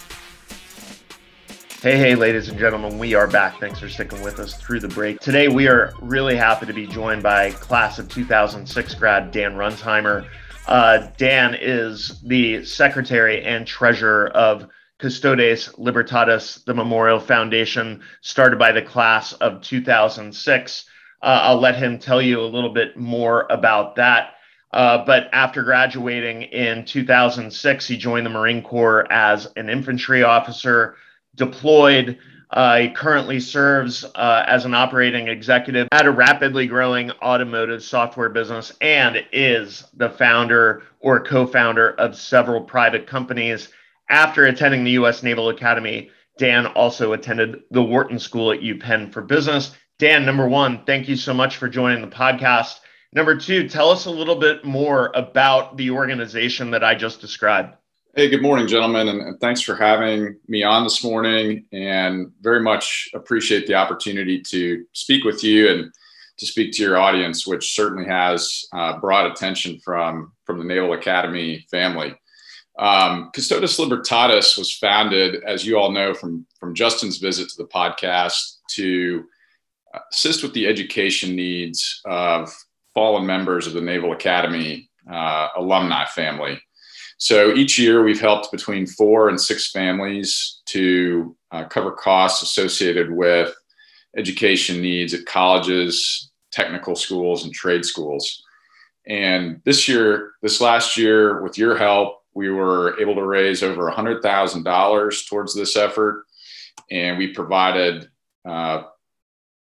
Hey, 1.81 1.97
hey, 1.97 2.15
ladies 2.15 2.49
and 2.49 2.57
gentlemen, 2.57 2.97
we 2.97 3.13
are 3.13 3.27
back. 3.27 3.59
Thanks 3.59 3.79
for 3.79 3.87
sticking 3.89 4.21
with 4.23 4.39
us 4.39 4.55
through 4.55 4.79
the 4.79 4.87
break. 4.87 5.19
Today, 5.19 5.47
we 5.47 5.67
are 5.67 5.93
really 6.01 6.35
happy 6.35 6.65
to 6.65 6.73
be 6.73 6.87
joined 6.87 7.21
by 7.21 7.51
class 7.51 7.99
of 7.99 8.09
2006 8.09 8.95
grad 8.95 9.29
Dan 9.31 9.53
Runsheimer. 9.53 10.27
Uh, 10.67 11.07
Dan 11.17 11.55
is 11.59 12.19
the 12.23 12.65
secretary 12.65 13.43
and 13.43 13.67
treasurer 13.67 14.29
of 14.29 14.67
Custodes 14.97 15.69
Libertatis, 15.77 16.63
the 16.65 16.73
Memorial 16.73 17.19
Foundation, 17.19 18.01
started 18.21 18.58
by 18.58 18.71
the 18.71 18.81
class 18.81 19.34
of 19.34 19.62
2006. 19.62 20.86
Uh, 21.21 21.25
I'll 21.25 21.60
let 21.60 21.75
him 21.75 21.99
tell 21.99 22.21
you 22.21 22.39
a 22.39 22.43
little 22.45 22.73
bit 22.73 22.97
more 22.97 23.47
about 23.49 23.95
that. 23.95 24.36
Uh, 24.71 25.05
but 25.05 25.29
after 25.31 25.63
graduating 25.63 26.43
in 26.43 26.86
2006, 26.86 27.88
he 27.88 27.97
joined 27.97 28.25
the 28.25 28.29
Marine 28.29 28.62
Corps 28.62 29.12
as 29.12 29.47
an 29.55 29.69
infantry 29.69 30.23
officer, 30.23 30.95
deployed 31.36 32.17
uh, 32.51 32.77
he 32.77 32.89
currently 32.89 33.39
serves 33.39 34.05
uh, 34.15 34.43
as 34.47 34.65
an 34.65 34.73
operating 34.73 35.27
executive 35.27 35.88
at 35.91 36.05
a 36.05 36.12
rapidly 36.12 36.67
growing 36.67 37.12
automotive 37.21 37.84
software 37.84 38.29
business 38.29 38.71
and 38.81 39.25
is 39.31 39.84
the 39.97 40.10
founder 40.10 40.84
or 40.99 41.19
co 41.19 41.45
founder 41.45 41.91
of 41.91 42.15
several 42.15 42.62
private 42.62 43.08
companies. 43.08 43.69
After 44.09 44.45
attending 44.45 44.83
the 44.83 44.91
U.S. 44.91 45.23
Naval 45.23 45.49
Academy, 45.49 46.11
Dan 46.37 46.67
also 46.67 47.13
attended 47.13 47.61
the 47.71 47.83
Wharton 47.83 48.19
School 48.19 48.51
at 48.51 48.59
UPenn 48.59 49.11
for 49.11 49.21
Business. 49.21 49.75
Dan, 49.97 50.25
number 50.25 50.47
one, 50.47 50.83
thank 50.85 51.07
you 51.07 51.15
so 51.15 51.33
much 51.33 51.57
for 51.57 51.69
joining 51.69 52.01
the 52.01 52.15
podcast. 52.15 52.79
Number 53.13 53.37
two, 53.37 53.69
tell 53.69 53.89
us 53.89 54.05
a 54.05 54.11
little 54.11 54.35
bit 54.35 54.65
more 54.65 55.11
about 55.15 55.77
the 55.77 55.91
organization 55.91 56.71
that 56.71 56.83
I 56.83 56.95
just 56.95 57.21
described. 57.21 57.75
Hey, 58.13 58.29
good 58.29 58.41
morning, 58.41 58.67
gentlemen, 58.67 59.07
and, 59.07 59.39
thanks 59.39 59.61
for 59.61 59.75
having 59.75 60.37
me 60.47 60.63
on 60.63 60.83
this 60.83 61.03
morning. 61.03 61.65
And 61.71 62.31
very 62.41 62.61
much 62.61 63.09
appreciate 63.13 63.67
the 63.67 63.75
opportunity 63.75 64.41
to 64.41 64.85
speak 64.93 65.23
with 65.23 65.43
you 65.43 65.69
and 65.69 65.91
to 66.37 66.45
speak 66.45 66.73
to 66.73 66.83
your 66.83 66.97
audience, 66.97 67.47
which 67.47 67.73
certainly 67.73 68.05
has 68.05 68.65
uh, 68.73 68.99
broad 68.99 69.31
attention 69.31 69.79
from 69.79 70.33
from 70.45 70.59
the 70.59 70.65
Naval 70.65 70.93
Academy 70.93 71.65
family. 71.71 72.15
Um, 72.77 73.31
Custodes 73.33 73.77
Libertatis 73.77 74.57
was 74.57 74.73
founded, 74.73 75.43
as 75.45 75.65
you 75.65 75.77
all 75.77 75.91
know 75.91 76.13
from 76.13 76.45
from 76.59 76.75
Justin's 76.75 77.17
visit 77.17 77.49
to 77.49 77.57
the 77.57 77.69
podcast, 77.69 78.57
to 78.71 79.25
assist 80.11 80.43
with 80.43 80.53
the 80.53 80.67
education 80.67 81.35
needs 81.35 82.01
of 82.05 82.53
fallen 82.93 83.25
members 83.25 83.67
of 83.67 83.73
the 83.73 83.81
Naval 83.81 84.11
Academy 84.11 84.89
uh, 85.09 85.49
alumni 85.55 86.05
family. 86.05 86.59
So 87.17 87.53
each 87.53 87.79
year 87.79 88.03
we've 88.03 88.19
helped 88.19 88.51
between 88.51 88.85
four 88.85 89.29
and 89.29 89.39
six 89.39 89.71
families 89.71 90.61
to 90.67 91.35
uh, 91.51 91.65
cover 91.65 91.91
costs 91.91 92.43
associated 92.43 93.09
with 93.11 93.55
education 94.17 94.81
needs 94.81 95.13
at 95.13 95.25
colleges, 95.25 96.31
technical 96.51 96.95
schools, 96.95 97.45
and 97.45 97.53
trade 97.53 97.85
schools. 97.85 98.43
And 99.07 99.61
this 99.65 99.88
year, 99.88 100.31
this 100.41 100.59
last 100.59 100.97
year, 100.97 101.41
with 101.41 101.57
your 101.57 101.77
help, 101.77 102.21
we 102.35 102.49
were 102.49 102.99
able 102.99 103.15
to 103.15 103.25
raise 103.25 103.63
over 103.63 103.89
$100,000 103.89 105.29
towards 105.29 105.55
this 105.55 105.75
effort. 105.75 106.25
And 106.91 107.17
we 107.17 107.33
provided 107.33 108.09
uh, 108.45 108.83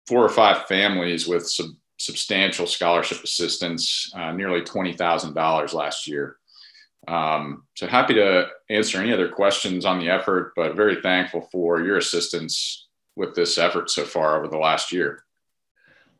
four 0.06 0.24
or 0.24 0.28
five 0.28 0.66
families 0.66 1.26
with 1.26 1.48
some 1.48 1.78
substantial 1.96 2.66
scholarship 2.66 3.22
assistance, 3.22 4.12
uh, 4.14 4.32
nearly 4.32 4.60
$20,000 4.60 5.72
last 5.72 6.06
year. 6.06 6.36
Um, 7.06 7.64
so 7.74 7.86
happy 7.86 8.14
to 8.14 8.48
answer 8.70 8.98
any 8.98 9.12
other 9.12 9.28
questions 9.28 9.84
on 9.84 10.00
the 10.00 10.08
effort, 10.08 10.52
but 10.56 10.74
very 10.74 11.00
thankful 11.00 11.48
for 11.52 11.80
your 11.80 11.98
assistance 11.98 12.88
with 13.14 13.34
this 13.34 13.56
effort 13.56 13.90
so 13.90 14.04
far 14.04 14.36
over 14.36 14.48
the 14.48 14.58
last 14.58 14.92
year. 14.92 15.24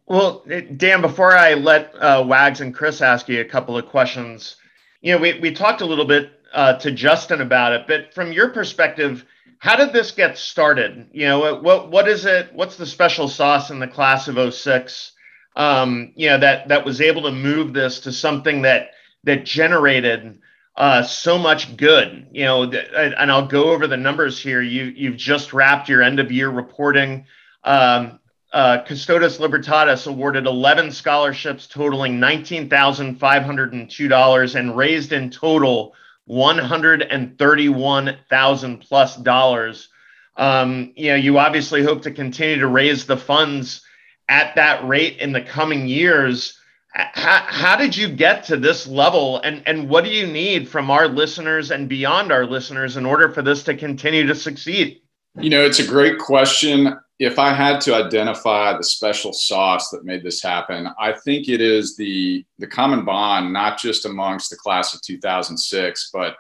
Well, 0.07 0.45
Dan, 0.77 1.01
before 1.01 1.33
I 1.33 1.55
let 1.55 1.95
uh, 1.97 2.23
Wags 2.27 2.61
and 2.61 2.75
Chris 2.75 3.01
ask 3.01 3.29
you 3.29 3.41
a 3.41 3.45
couple 3.45 3.77
of 3.77 3.87
questions, 3.87 4.57
you 5.01 5.13
know, 5.13 5.19
we, 5.19 5.39
we 5.39 5.53
talked 5.53 5.81
a 5.81 5.87
little 5.87 6.05
bit 6.05 6.34
uh, 6.55 6.75
to 6.75 6.93
Justin 6.93 7.41
about 7.41 7.73
it, 7.73 7.87
but 7.87 8.13
from 8.15 8.33
your 8.33 8.51
perspective, 8.51 9.25
how 9.59 9.77
did 9.77 9.93
this 9.93 10.13
get 10.13 10.39
started? 10.39 11.09
You 11.13 11.27
know, 11.27 11.61
what 11.61 11.91
what 11.91 12.09
is 12.09 12.25
it? 12.25 12.55
What's 12.55 12.77
the 12.77 12.87
special 12.87 13.29
sauce 13.29 13.71
in 13.71 13.81
the 13.81 13.89
class 13.89 14.29
of 14.29 14.55
06? 14.55 15.13
Um, 15.57 16.13
you 16.15 16.29
know, 16.29 16.39
that 16.39 16.69
that 16.69 16.85
was 16.85 17.01
able 17.01 17.23
to 17.23 17.33
move 17.33 17.73
this 17.73 18.01
to 18.01 18.13
something 18.13 18.63
that 18.63 18.91
that 19.25 19.45
generated 19.45 20.39
uh, 20.77 21.03
so 21.03 21.39
much 21.39 21.77
good. 21.77 22.29
You 22.31 22.45
know, 22.45 22.63
and 22.65 23.33
I'll 23.33 23.47
go 23.47 23.73
over 23.73 23.87
the 23.87 23.97
numbers 23.97 24.39
here. 24.39 24.63
You 24.63 24.85
you've 24.85 25.17
just 25.17 25.53
wrapped 25.53 25.89
your 25.89 26.03
end 26.03 26.21
of 26.21 26.31
year 26.31 26.51
reporting. 26.51 27.27
Um, 27.65 28.21
uh, 28.53 28.83
Custodes 28.85 29.39
Libertatis 29.39 30.07
awarded 30.07 30.47
11 30.47 30.93
scholarships 30.93 31.67
totaling 31.67 32.21
$19,502 32.21 34.55
and 34.55 34.77
raised 34.77 35.13
in 35.13 35.31
total 35.31 35.95
131,000 36.27 38.79
plus 38.79 39.17
dollars. 39.17 39.89
Um, 40.37 40.93
you 40.97 41.11
know, 41.11 41.17
you 41.17 41.39
obviously 41.39 41.83
hope 41.83 42.03
to 42.03 42.11
continue 42.11 42.59
to 42.59 42.67
raise 42.67 43.07
the 43.07 43.17
funds 43.17 43.83
at 44.29 44.55
that 44.57 44.87
rate 44.87 45.19
in 45.19 45.33
the 45.33 45.43
coming 45.43 45.87
years. 45.87 46.59
How, 46.93 47.45
how 47.47 47.77
did 47.77 47.97
you 47.97 48.09
get 48.09 48.45
to 48.45 48.57
this 48.57 48.87
level 48.87 49.41
and, 49.41 49.63
and 49.67 49.89
what 49.89 50.05
do 50.05 50.11
you 50.11 50.27
need 50.27 50.69
from 50.69 50.91
our 50.91 51.09
listeners 51.09 51.71
and 51.71 51.89
beyond 51.89 52.33
our 52.33 52.47
listeners 52.47 52.97
in 52.97 53.05
order 53.05 53.31
for 53.31 53.43
this 53.43 53.65
to 53.65 53.77
continue 53.77 54.27
to 54.27 54.35
succeed? 54.35 55.01
You 55.41 55.51
know, 55.51 55.65
it's 55.65 55.81
a 55.81 55.87
great 55.87 56.19
question. 56.19 56.97
If 57.19 57.39
I 57.39 57.53
had 57.53 57.81
to 57.83 57.95
identify 57.95 58.77
the 58.77 58.83
special 58.83 59.33
sauce 59.33 59.91
that 59.91 60.05
made 60.05 60.25
this 60.25 60.43
happen, 60.43 60.89
I 60.99 61.13
think 61.13 61.49
it 61.49 61.61
is 61.61 61.97
the 61.97 62.45
the 62.59 62.67
common 62.67 63.05
bond, 63.05 63.53
not 63.53 63.79
just 63.79 64.05
amongst 64.05 64.51
the 64.51 64.57
class 64.57 64.95
of 64.95 65.03
2006, 65.03 66.11
but 66.13 66.37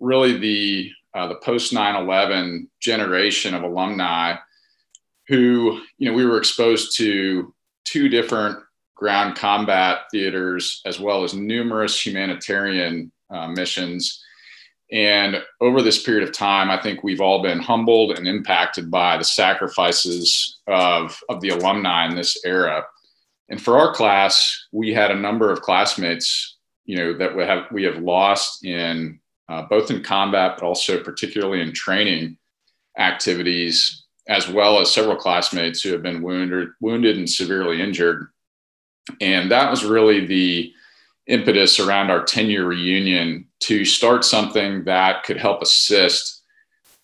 really 0.00 0.36
the 0.36 0.90
uh, 1.14 1.28
the 1.28 1.36
post 1.36 1.72
9/11 1.72 2.66
generation 2.80 3.54
of 3.54 3.62
alumni 3.62 4.36
who, 5.28 5.80
you 5.98 6.10
know, 6.10 6.16
we 6.16 6.26
were 6.26 6.38
exposed 6.38 6.96
to 6.96 7.54
two 7.84 8.08
different 8.08 8.58
ground 8.96 9.36
combat 9.36 10.00
theaters 10.10 10.82
as 10.84 10.98
well 10.98 11.22
as 11.22 11.34
numerous 11.34 12.04
humanitarian 12.04 13.12
uh, 13.30 13.46
missions 13.46 14.22
and 14.92 15.36
over 15.60 15.82
this 15.82 16.02
period 16.02 16.28
of 16.28 16.34
time, 16.34 16.70
I 16.70 16.80
think 16.80 17.02
we've 17.02 17.20
all 17.20 17.42
been 17.42 17.60
humbled 17.60 18.18
and 18.18 18.26
impacted 18.26 18.90
by 18.90 19.16
the 19.16 19.24
sacrifices 19.24 20.58
of, 20.66 21.18
of 21.28 21.40
the 21.40 21.50
alumni 21.50 22.08
in 22.08 22.16
this 22.16 22.44
era. 22.44 22.84
And 23.48 23.60
for 23.60 23.78
our 23.78 23.94
class, 23.94 24.66
we 24.72 24.92
had 24.92 25.10
a 25.10 25.18
number 25.18 25.52
of 25.52 25.62
classmates, 25.62 26.56
you 26.86 26.96
know, 26.96 27.16
that 27.18 27.36
we 27.36 27.42
have 27.44 27.66
we 27.70 27.84
have 27.84 27.98
lost 27.98 28.64
in 28.64 29.20
uh, 29.48 29.62
both 29.62 29.90
in 29.90 30.02
combat, 30.02 30.56
but 30.58 30.66
also 30.66 31.02
particularly 31.02 31.60
in 31.60 31.72
training 31.72 32.36
activities, 32.98 34.04
as 34.28 34.48
well 34.48 34.80
as 34.80 34.90
several 34.90 35.16
classmates 35.16 35.82
who 35.82 35.92
have 35.92 36.02
been 36.02 36.22
wounded, 36.22 36.68
wounded 36.80 37.16
and 37.16 37.28
severely 37.28 37.80
injured. 37.80 38.28
And 39.20 39.50
that 39.50 39.70
was 39.70 39.84
really 39.84 40.26
the 40.26 40.72
impetus 41.26 41.80
around 41.80 42.10
our 42.10 42.24
10 42.24 42.46
year 42.46 42.64
reunion 42.64 43.46
to 43.60 43.84
start 43.84 44.24
something 44.24 44.84
that 44.84 45.24
could 45.24 45.36
help 45.36 45.62
assist 45.62 46.42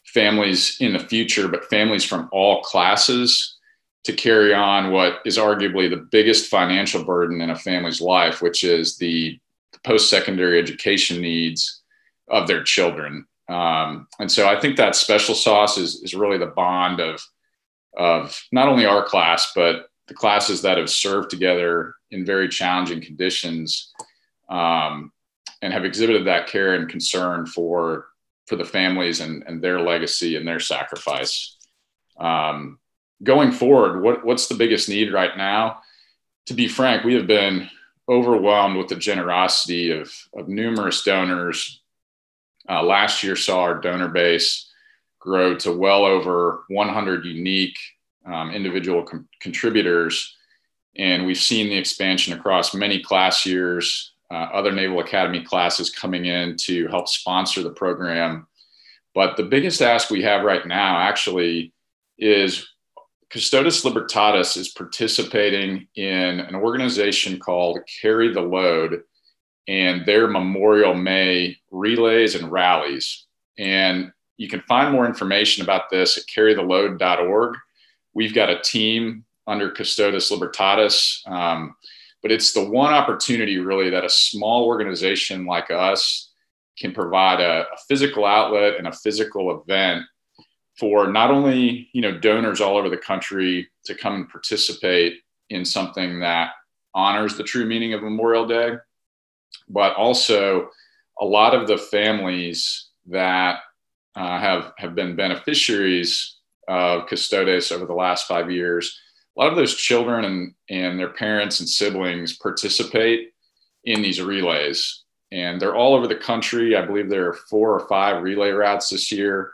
families 0.04 0.78
in 0.80 0.92
the 0.92 0.98
future, 0.98 1.48
but 1.48 1.66
families 1.66 2.04
from 2.04 2.28
all 2.32 2.62
classes 2.62 3.56
to 4.04 4.12
carry 4.12 4.54
on 4.54 4.92
what 4.92 5.20
is 5.24 5.36
arguably 5.36 5.90
the 5.90 6.06
biggest 6.10 6.48
financial 6.48 7.04
burden 7.04 7.40
in 7.40 7.50
a 7.50 7.56
family's 7.56 8.00
life, 8.00 8.40
which 8.40 8.64
is 8.64 8.96
the, 8.98 9.38
post 9.84 10.10
secondary 10.10 10.58
education 10.58 11.20
needs 11.20 11.82
of 12.28 12.48
their 12.48 12.62
children. 12.62 13.24
Um, 13.48 14.08
and 14.18 14.30
so 14.30 14.48
I 14.48 14.58
think 14.58 14.76
that 14.76 14.96
special 14.96 15.34
sauce 15.34 15.78
is, 15.78 16.02
is 16.02 16.14
really 16.14 16.38
the 16.38 16.46
bond 16.46 16.98
of, 16.98 17.22
of 17.96 18.42
not 18.50 18.68
only 18.68 18.84
our 18.84 19.04
class, 19.04 19.52
but 19.54 19.90
the 20.08 20.14
classes 20.14 20.62
that 20.62 20.78
have 20.78 20.90
served 20.90 21.30
together 21.30 21.94
in 22.10 22.26
very 22.26 22.48
challenging 22.48 23.00
conditions 23.00 23.92
um, 24.48 25.12
and 25.66 25.72
have 25.72 25.84
exhibited 25.84 26.28
that 26.28 26.46
care 26.46 26.74
and 26.74 26.88
concern 26.88 27.44
for 27.44 28.06
for 28.46 28.54
the 28.54 28.64
families 28.64 29.18
and, 29.18 29.42
and 29.48 29.60
their 29.60 29.80
legacy 29.80 30.36
and 30.36 30.46
their 30.46 30.60
sacrifice. 30.60 31.56
Um, 32.20 32.78
going 33.24 33.50
forward, 33.50 34.00
what, 34.00 34.24
what's 34.24 34.46
the 34.46 34.54
biggest 34.54 34.88
need 34.88 35.12
right 35.12 35.36
now? 35.36 35.80
To 36.46 36.54
be 36.54 36.68
frank, 36.68 37.02
we 37.02 37.14
have 37.14 37.26
been 37.26 37.68
overwhelmed 38.08 38.76
with 38.76 38.86
the 38.86 38.94
generosity 38.94 39.90
of, 39.90 40.14
of 40.36 40.46
numerous 40.46 41.02
donors. 41.02 41.82
Uh, 42.68 42.84
last 42.84 43.24
year 43.24 43.34
saw 43.34 43.62
our 43.62 43.80
donor 43.80 44.06
base 44.06 44.70
grow 45.18 45.56
to 45.56 45.72
well 45.72 46.04
over 46.04 46.62
100 46.68 47.24
unique 47.24 47.76
um, 48.24 48.52
individual 48.52 49.02
com- 49.02 49.28
contributors. 49.40 50.36
And 50.94 51.26
we've 51.26 51.36
seen 51.36 51.68
the 51.68 51.76
expansion 51.76 52.38
across 52.38 52.72
many 52.72 53.02
class 53.02 53.44
years 53.44 54.12
uh, 54.30 54.48
other 54.52 54.72
Naval 54.72 55.00
Academy 55.00 55.42
classes 55.42 55.90
coming 55.90 56.26
in 56.26 56.56
to 56.62 56.88
help 56.88 57.08
sponsor 57.08 57.62
the 57.62 57.70
program. 57.70 58.46
But 59.14 59.36
the 59.36 59.44
biggest 59.44 59.80
ask 59.80 60.10
we 60.10 60.22
have 60.22 60.44
right 60.44 60.66
now 60.66 60.98
actually 60.98 61.72
is 62.18 62.66
Custodes 63.30 63.82
Libertatis 63.82 64.56
is 64.56 64.68
participating 64.68 65.88
in 65.96 66.40
an 66.40 66.54
organization 66.54 67.38
called 67.38 67.80
Carry 68.00 68.32
the 68.32 68.40
Load 68.40 69.02
and 69.68 70.06
their 70.06 70.28
Memorial 70.28 70.94
May 70.94 71.56
relays 71.70 72.34
and 72.34 72.52
rallies. 72.52 73.26
And 73.58 74.12
you 74.36 74.48
can 74.48 74.60
find 74.62 74.92
more 74.92 75.06
information 75.06 75.64
about 75.64 75.90
this 75.90 76.18
at 76.18 76.24
carrytheload.org. 76.26 77.56
We've 78.14 78.34
got 78.34 78.50
a 78.50 78.60
team 78.60 79.24
under 79.46 79.70
Custodes 79.70 80.30
Libertatis. 80.30 81.26
Um, 81.28 81.74
but 82.26 82.32
it's 82.32 82.52
the 82.52 82.68
one 82.68 82.92
opportunity 82.92 83.58
really 83.58 83.88
that 83.88 84.04
a 84.04 84.10
small 84.10 84.64
organization 84.64 85.46
like 85.46 85.70
us 85.70 86.32
can 86.76 86.92
provide 86.92 87.38
a, 87.38 87.60
a 87.72 87.76
physical 87.86 88.24
outlet 88.24 88.74
and 88.78 88.88
a 88.88 88.92
physical 88.92 89.62
event 89.62 90.02
for 90.76 91.06
not 91.06 91.30
only 91.30 91.88
you 91.92 92.00
know 92.00 92.18
donors 92.18 92.60
all 92.60 92.76
over 92.76 92.90
the 92.90 92.96
country 92.96 93.68
to 93.84 93.94
come 93.94 94.16
and 94.16 94.28
participate 94.28 95.20
in 95.50 95.64
something 95.64 96.18
that 96.18 96.50
honors 96.96 97.36
the 97.36 97.44
true 97.44 97.64
meaning 97.64 97.94
of 97.94 98.02
Memorial 98.02 98.44
Day, 98.44 98.72
but 99.68 99.94
also 99.94 100.68
a 101.20 101.24
lot 101.24 101.54
of 101.54 101.68
the 101.68 101.78
families 101.78 102.88
that 103.06 103.60
uh, 104.16 104.40
have 104.40 104.72
have 104.78 104.96
been 104.96 105.14
beneficiaries 105.14 106.38
of 106.66 107.06
Custodes 107.06 107.70
over 107.70 107.86
the 107.86 107.94
last 107.94 108.26
five 108.26 108.50
years 108.50 109.00
a 109.36 109.42
lot 109.42 109.50
of 109.50 109.56
those 109.56 109.74
children 109.74 110.24
and, 110.24 110.54
and 110.70 110.98
their 110.98 111.12
parents 111.12 111.60
and 111.60 111.68
siblings 111.68 112.36
participate 112.38 113.32
in 113.84 114.02
these 114.02 114.20
relays. 114.20 115.04
And 115.30 115.60
they're 115.60 115.74
all 115.74 115.94
over 115.94 116.06
the 116.06 116.16
country. 116.16 116.76
I 116.76 116.86
believe 116.86 117.08
there 117.08 117.28
are 117.28 117.34
four 117.50 117.78
or 117.78 117.88
five 117.88 118.22
relay 118.22 118.50
routes 118.50 118.90
this 118.90 119.12
year, 119.12 119.52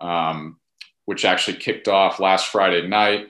um, 0.00 0.58
which 1.04 1.24
actually 1.24 1.58
kicked 1.58 1.88
off 1.88 2.20
last 2.20 2.48
Friday 2.48 2.86
night. 2.86 3.28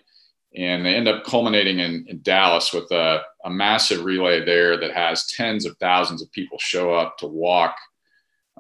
And 0.57 0.85
they 0.85 0.95
end 0.95 1.09
up 1.09 1.25
culminating 1.25 1.79
in, 1.79 2.05
in 2.09 2.23
Dallas 2.23 2.73
with 2.73 2.91
a, 2.91 3.23
a 3.45 3.51
massive 3.51 4.05
relay 4.05 4.45
there 4.45 4.77
that 4.79 4.93
has 4.93 5.27
tens 5.29 5.65
of 5.65 5.77
thousands 5.79 6.23
of 6.23 6.33
people 6.33 6.59
show 6.59 6.93
up 6.93 7.19
to 7.19 7.27
walk 7.27 7.77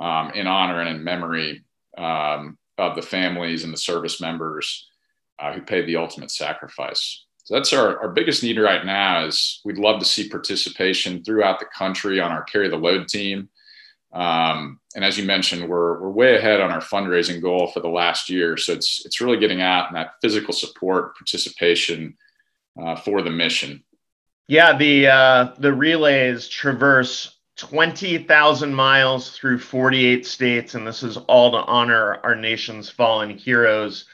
um, 0.01 0.31
in 0.31 0.47
honor 0.47 0.81
and 0.81 0.97
in 0.97 1.05
memory 1.05 1.65
um, 1.99 2.57
of 2.79 2.95
the 2.95 3.03
families 3.03 3.65
and 3.65 3.73
the 3.73 3.79
service 3.79 4.21
members 4.21 4.90
uh, 5.41 5.53
who 5.53 5.63
paid 5.63 5.87
the 5.87 5.97
ultimate 5.97 6.31
sacrifice. 6.31 7.25
So 7.45 7.55
that's 7.55 7.73
our, 7.73 8.01
our 8.01 8.11
biggest 8.11 8.43
need 8.43 8.59
right 8.59 8.85
now 8.85 9.25
is 9.25 9.61
we'd 9.65 9.79
love 9.79 9.99
to 10.01 10.05
see 10.05 10.29
participation 10.29 11.25
throughout 11.25 11.59
the 11.59 11.67
country 11.67 12.21
on 12.21 12.31
our 12.31 12.45
carry 12.45 12.69
the 12.69 12.77
load 12.77 13.09
team. 13.09 13.49
Um, 14.13 14.81
and 14.95 15.05
as 15.05 15.17
you 15.17 15.25
mentioned, 15.25 15.69
we're, 15.69 16.01
we're 16.01 16.11
way 16.11 16.37
ahead 16.37 16.61
on 16.61 16.71
our 16.71 16.81
fundraising 16.81 17.41
goal 17.41 17.69
for 17.69 17.81
the 17.81 17.89
last 17.89 18.29
year. 18.29 18.57
So 18.57 18.73
it's, 18.73 19.05
it's 19.05 19.21
really 19.21 19.39
getting 19.39 19.63
out 19.63 19.89
and 19.89 19.97
that 19.97 20.15
physical 20.21 20.53
support 20.53 21.17
participation 21.17 22.17
uh, 22.81 22.97
for 22.97 23.23
the 23.23 23.31
mission. 23.31 23.83
Yeah, 24.49 24.77
the 24.77 25.07
uh, 25.07 25.55
the 25.59 25.73
relays 25.73 26.49
traverse 26.49 27.37
20,000 27.57 28.75
miles 28.75 29.37
through 29.37 29.59
48 29.59 30.27
states, 30.27 30.75
and 30.75 30.85
this 30.85 31.05
is 31.05 31.17
all 31.29 31.53
to 31.53 31.59
honor 31.59 32.19
our 32.25 32.35
nation's 32.35 32.91
fallen 32.91 33.37
heroes. 33.37 34.07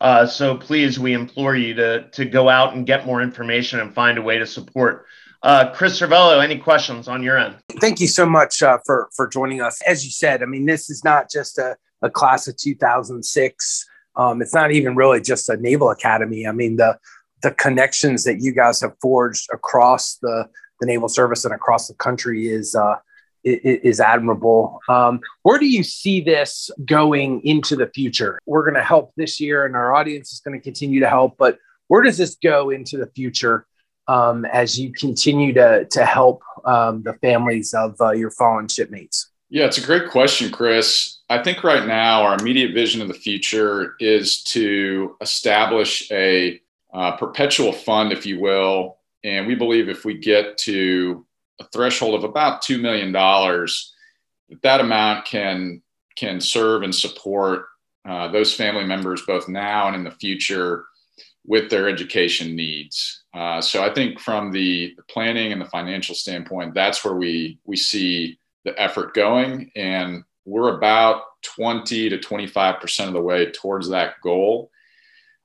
Uh, 0.00 0.26
so 0.26 0.56
please, 0.56 0.98
we 0.98 1.12
implore 1.12 1.56
you 1.56 1.74
to 1.74 2.08
to 2.10 2.24
go 2.24 2.48
out 2.48 2.74
and 2.74 2.86
get 2.86 3.06
more 3.06 3.22
information 3.22 3.80
and 3.80 3.94
find 3.94 4.18
a 4.18 4.22
way 4.22 4.38
to 4.38 4.46
support. 4.46 5.06
Uh, 5.42 5.70
Chris 5.72 6.00
Servello, 6.00 6.42
any 6.42 6.58
questions 6.58 7.06
on 7.06 7.22
your 7.22 7.36
end? 7.36 7.56
Thank 7.78 8.00
you 8.00 8.06
so 8.06 8.26
much 8.26 8.62
uh, 8.62 8.78
for 8.84 9.08
for 9.14 9.28
joining 9.28 9.60
us. 9.60 9.80
As 9.82 10.04
you 10.04 10.10
said, 10.10 10.42
I 10.42 10.46
mean, 10.46 10.66
this 10.66 10.88
is 10.88 11.04
not 11.04 11.30
just 11.30 11.58
a, 11.58 11.76
a 12.02 12.10
class 12.10 12.48
of 12.48 12.56
2006. 12.56 13.86
Um, 14.16 14.40
it's 14.40 14.54
not 14.54 14.72
even 14.72 14.96
really 14.96 15.20
just 15.20 15.48
a 15.48 15.56
naval 15.56 15.90
academy. 15.90 16.46
I 16.46 16.52
mean, 16.52 16.76
the 16.76 16.98
the 17.42 17.50
connections 17.52 18.24
that 18.24 18.40
you 18.40 18.52
guys 18.52 18.80
have 18.80 18.94
forged 19.00 19.48
across 19.52 20.16
the 20.16 20.48
the 20.80 20.86
naval 20.86 21.08
service 21.08 21.44
and 21.44 21.54
across 21.54 21.88
the 21.88 21.94
country 21.94 22.48
is 22.48 22.74
uh, 22.74 22.96
is 23.44 24.00
admirable. 24.00 24.80
Um, 24.88 25.20
where 25.42 25.58
do 25.58 25.66
you 25.66 25.84
see 25.84 26.20
this 26.20 26.70
going 26.84 27.44
into 27.44 27.76
the 27.76 27.88
future? 27.88 28.38
We're 28.46 28.62
going 28.62 28.74
to 28.74 28.82
help 28.82 29.12
this 29.16 29.40
year, 29.40 29.66
and 29.66 29.76
our 29.76 29.94
audience 29.94 30.32
is 30.32 30.40
going 30.40 30.58
to 30.58 30.62
continue 30.62 31.00
to 31.00 31.08
help. 31.08 31.36
But 31.38 31.58
where 31.88 32.02
does 32.02 32.16
this 32.16 32.36
go 32.36 32.70
into 32.70 32.96
the 32.96 33.06
future 33.08 33.66
um, 34.08 34.44
as 34.46 34.78
you 34.78 34.92
continue 34.92 35.52
to 35.54 35.86
to 35.90 36.04
help 36.04 36.42
um, 36.64 37.02
the 37.02 37.14
families 37.14 37.74
of 37.74 38.00
uh, 38.00 38.12
your 38.12 38.30
fallen 38.30 38.68
shipmates? 38.68 39.30
Yeah, 39.50 39.66
it's 39.66 39.78
a 39.78 39.86
great 39.86 40.10
question, 40.10 40.50
Chris. 40.50 41.20
I 41.28 41.42
think 41.42 41.62
right 41.62 41.86
now 41.86 42.22
our 42.22 42.36
immediate 42.36 42.74
vision 42.74 43.00
of 43.02 43.08
the 43.08 43.14
future 43.14 43.94
is 44.00 44.42
to 44.44 45.16
establish 45.20 46.10
a 46.10 46.60
uh, 46.92 47.16
perpetual 47.16 47.72
fund, 47.72 48.12
if 48.12 48.24
you 48.24 48.40
will. 48.40 48.98
And 49.22 49.46
we 49.46 49.54
believe 49.54 49.88
if 49.88 50.04
we 50.04 50.14
get 50.14 50.58
to 50.58 51.23
a 51.60 51.64
threshold 51.72 52.14
of 52.14 52.24
about 52.24 52.62
$2 52.62 52.80
million, 52.80 53.12
that, 53.12 54.62
that 54.62 54.80
amount 54.80 55.24
can, 55.26 55.82
can 56.16 56.40
serve 56.40 56.82
and 56.82 56.94
support 56.94 57.66
uh, 58.08 58.28
those 58.28 58.52
family 58.52 58.84
members 58.84 59.22
both 59.22 59.48
now 59.48 59.86
and 59.88 59.96
in 59.96 60.04
the 60.04 60.10
future 60.10 60.84
with 61.46 61.70
their 61.70 61.88
education 61.88 62.56
needs. 62.56 63.24
Uh, 63.34 63.60
so 63.60 63.82
I 63.82 63.92
think 63.92 64.18
from 64.20 64.50
the, 64.50 64.96
planning 65.08 65.52
and 65.52 65.60
the 65.60 65.66
financial 65.66 66.14
standpoint, 66.14 66.74
that's 66.74 67.04
where 67.04 67.14
we 67.14 67.58
we 67.64 67.76
see 67.76 68.38
the 68.64 68.78
effort 68.80 69.14
going, 69.14 69.70
and 69.76 70.24
we're 70.46 70.76
about 70.76 71.22
20 71.42 72.08
to 72.10 72.18
25 72.18 72.80
percent 72.80 73.08
of 73.08 73.14
the 73.14 73.20
way 73.20 73.50
towards 73.50 73.90
that 73.90 74.20
goal. 74.22 74.70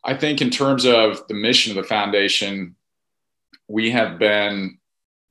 I 0.03 0.15
think 0.15 0.41
in 0.41 0.49
terms 0.49 0.85
of 0.85 1.27
the 1.27 1.33
mission 1.33 1.77
of 1.77 1.83
the 1.83 1.87
foundation, 1.87 2.75
we 3.67 3.91
have 3.91 4.17
been 4.17 4.78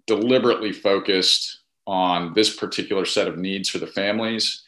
deliberately 0.08 0.72
focused 0.72 1.60
on 1.86 2.34
this 2.34 2.56
particular 2.56 3.04
set 3.04 3.28
of 3.28 3.38
needs 3.38 3.68
for 3.68 3.78
the 3.78 3.86
families, 3.86 4.64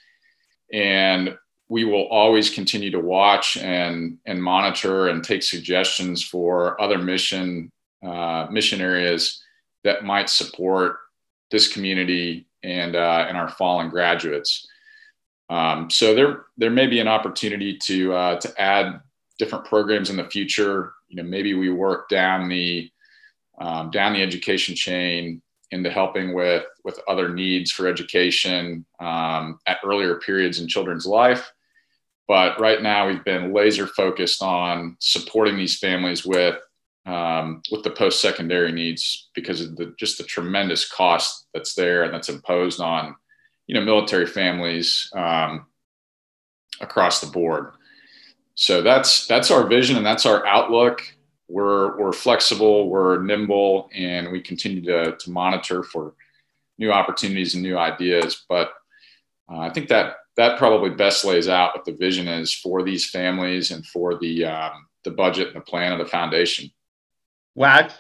and 0.73 1.37
we 1.69 1.85
will 1.85 2.07
always 2.09 2.51
continue 2.51 2.91
to 2.91 3.01
watch 3.01 3.57
and 3.57 4.19
and 4.27 4.41
monitor 4.43 5.09
and 5.09 5.25
take 5.25 5.43
suggestions 5.43 6.23
for 6.23 6.81
other 6.81 6.99
mission 6.99 7.71
uh, 8.07 8.47
mission 8.51 8.81
areas 8.81 9.43
that 9.83 10.05
might 10.05 10.31
support 10.31 10.97
this 11.51 11.73
community 11.73 12.47
and 12.63 12.95
uh, 12.95 13.27
and 13.29 13.37
our 13.37 13.49
fallen 13.49 13.89
graduates. 13.89 14.67
Um, 15.49 15.91
so 15.91 16.15
there 16.15 16.45
there 16.57 16.71
may 16.71 16.87
be 16.87 17.01
an 17.01 17.09
opportunity 17.09 17.77
to 17.79 18.13
uh, 18.15 18.41
to 18.41 18.61
add 18.61 19.01
different 19.39 19.65
programs 19.65 20.11
in 20.11 20.17
the 20.17 20.29
future. 20.29 20.93
You 21.09 21.17
know, 21.17 21.29
maybe 21.29 21.55
we 21.55 21.71
work 21.71 22.09
down 22.09 22.49
the 22.49 22.91
um, 23.61 23.91
down 23.91 24.15
the 24.15 24.23
education 24.23 24.75
chain 24.75 25.43
into 25.71 25.91
helping 25.91 26.35
with 26.35 26.65
with 26.85 26.99
other 27.09 27.33
needs 27.33 27.71
for 27.71 27.87
education 27.87 28.85
um, 28.99 29.59
at 29.67 29.79
earlier 29.85 30.17
periods 30.17 30.61
in 30.61 30.67
children's 30.67 31.07
life. 31.07 31.53
But 32.27 32.61
right 32.61 32.83
now, 32.83 33.09
we've 33.09 33.25
been 33.25 33.53
laser 33.53 33.87
focused 33.87 34.43
on 34.43 34.97
supporting 35.01 35.57
these 35.57 35.79
families 35.79 36.25
with 36.25 36.57
um, 37.07 37.63
with 37.71 37.83
the 37.83 37.91
post 37.91 38.21
secondary 38.21 38.73
needs 38.73 39.31
because 39.35 39.61
of 39.61 39.77
the 39.77 39.95
just 39.99 40.19
the 40.19 40.25
tremendous 40.25 40.89
cost 40.89 41.47
that's 41.55 41.75
there 41.75 42.05
and 42.05 42.15
that's 42.15 42.29
imposed 42.29 42.81
on 42.81 43.15
you 43.67 43.75
know 43.75 43.85
military 43.85 44.27
families 44.27 45.11
um, 45.17 45.67
across 46.81 47.21
the 47.21 47.31
board. 47.31 47.73
So 48.55 48.83
that's 48.83 49.27
that's 49.27 49.51
our 49.51 49.67
vision 49.67 49.97
and 49.97 50.07
that's 50.07 50.27
our 50.27 50.45
outlook. 50.47 51.03
We're 51.51 51.99
we're 51.99 52.13
flexible, 52.13 52.89
we're 52.89 53.23
nimble, 53.23 53.91
and 53.93 54.31
we 54.31 54.41
continue 54.41 54.83
to 54.83 55.17
to 55.17 55.31
monitor 55.31 55.83
for 55.83 56.15
new 56.79 56.93
opportunities 56.93 57.55
and 57.55 57.63
new 57.63 57.77
ideas. 57.77 58.45
But 58.49 58.73
uh, 59.51 59.59
I 59.59 59.71
think 59.71 59.89
that 59.89 60.17
that 60.37 60.59
probably 60.59 60.91
best 60.91 61.25
lays 61.25 61.49
out 61.49 61.75
what 61.75 61.85
the 61.85 61.93
vision 61.93 62.29
is 62.29 62.55
for 62.55 62.83
these 62.83 63.11
families 63.11 63.73
and 63.73 63.85
for 63.85 64.19
the 64.19 64.45
um, 64.45 64.87
the 65.05 65.11
budget 65.11 65.49
and 65.49 65.57
the 65.57 65.61
plan 65.61 65.93
of 65.93 65.99
the 65.99 66.07
foundation. 66.07 66.71
Wags. 67.55 67.95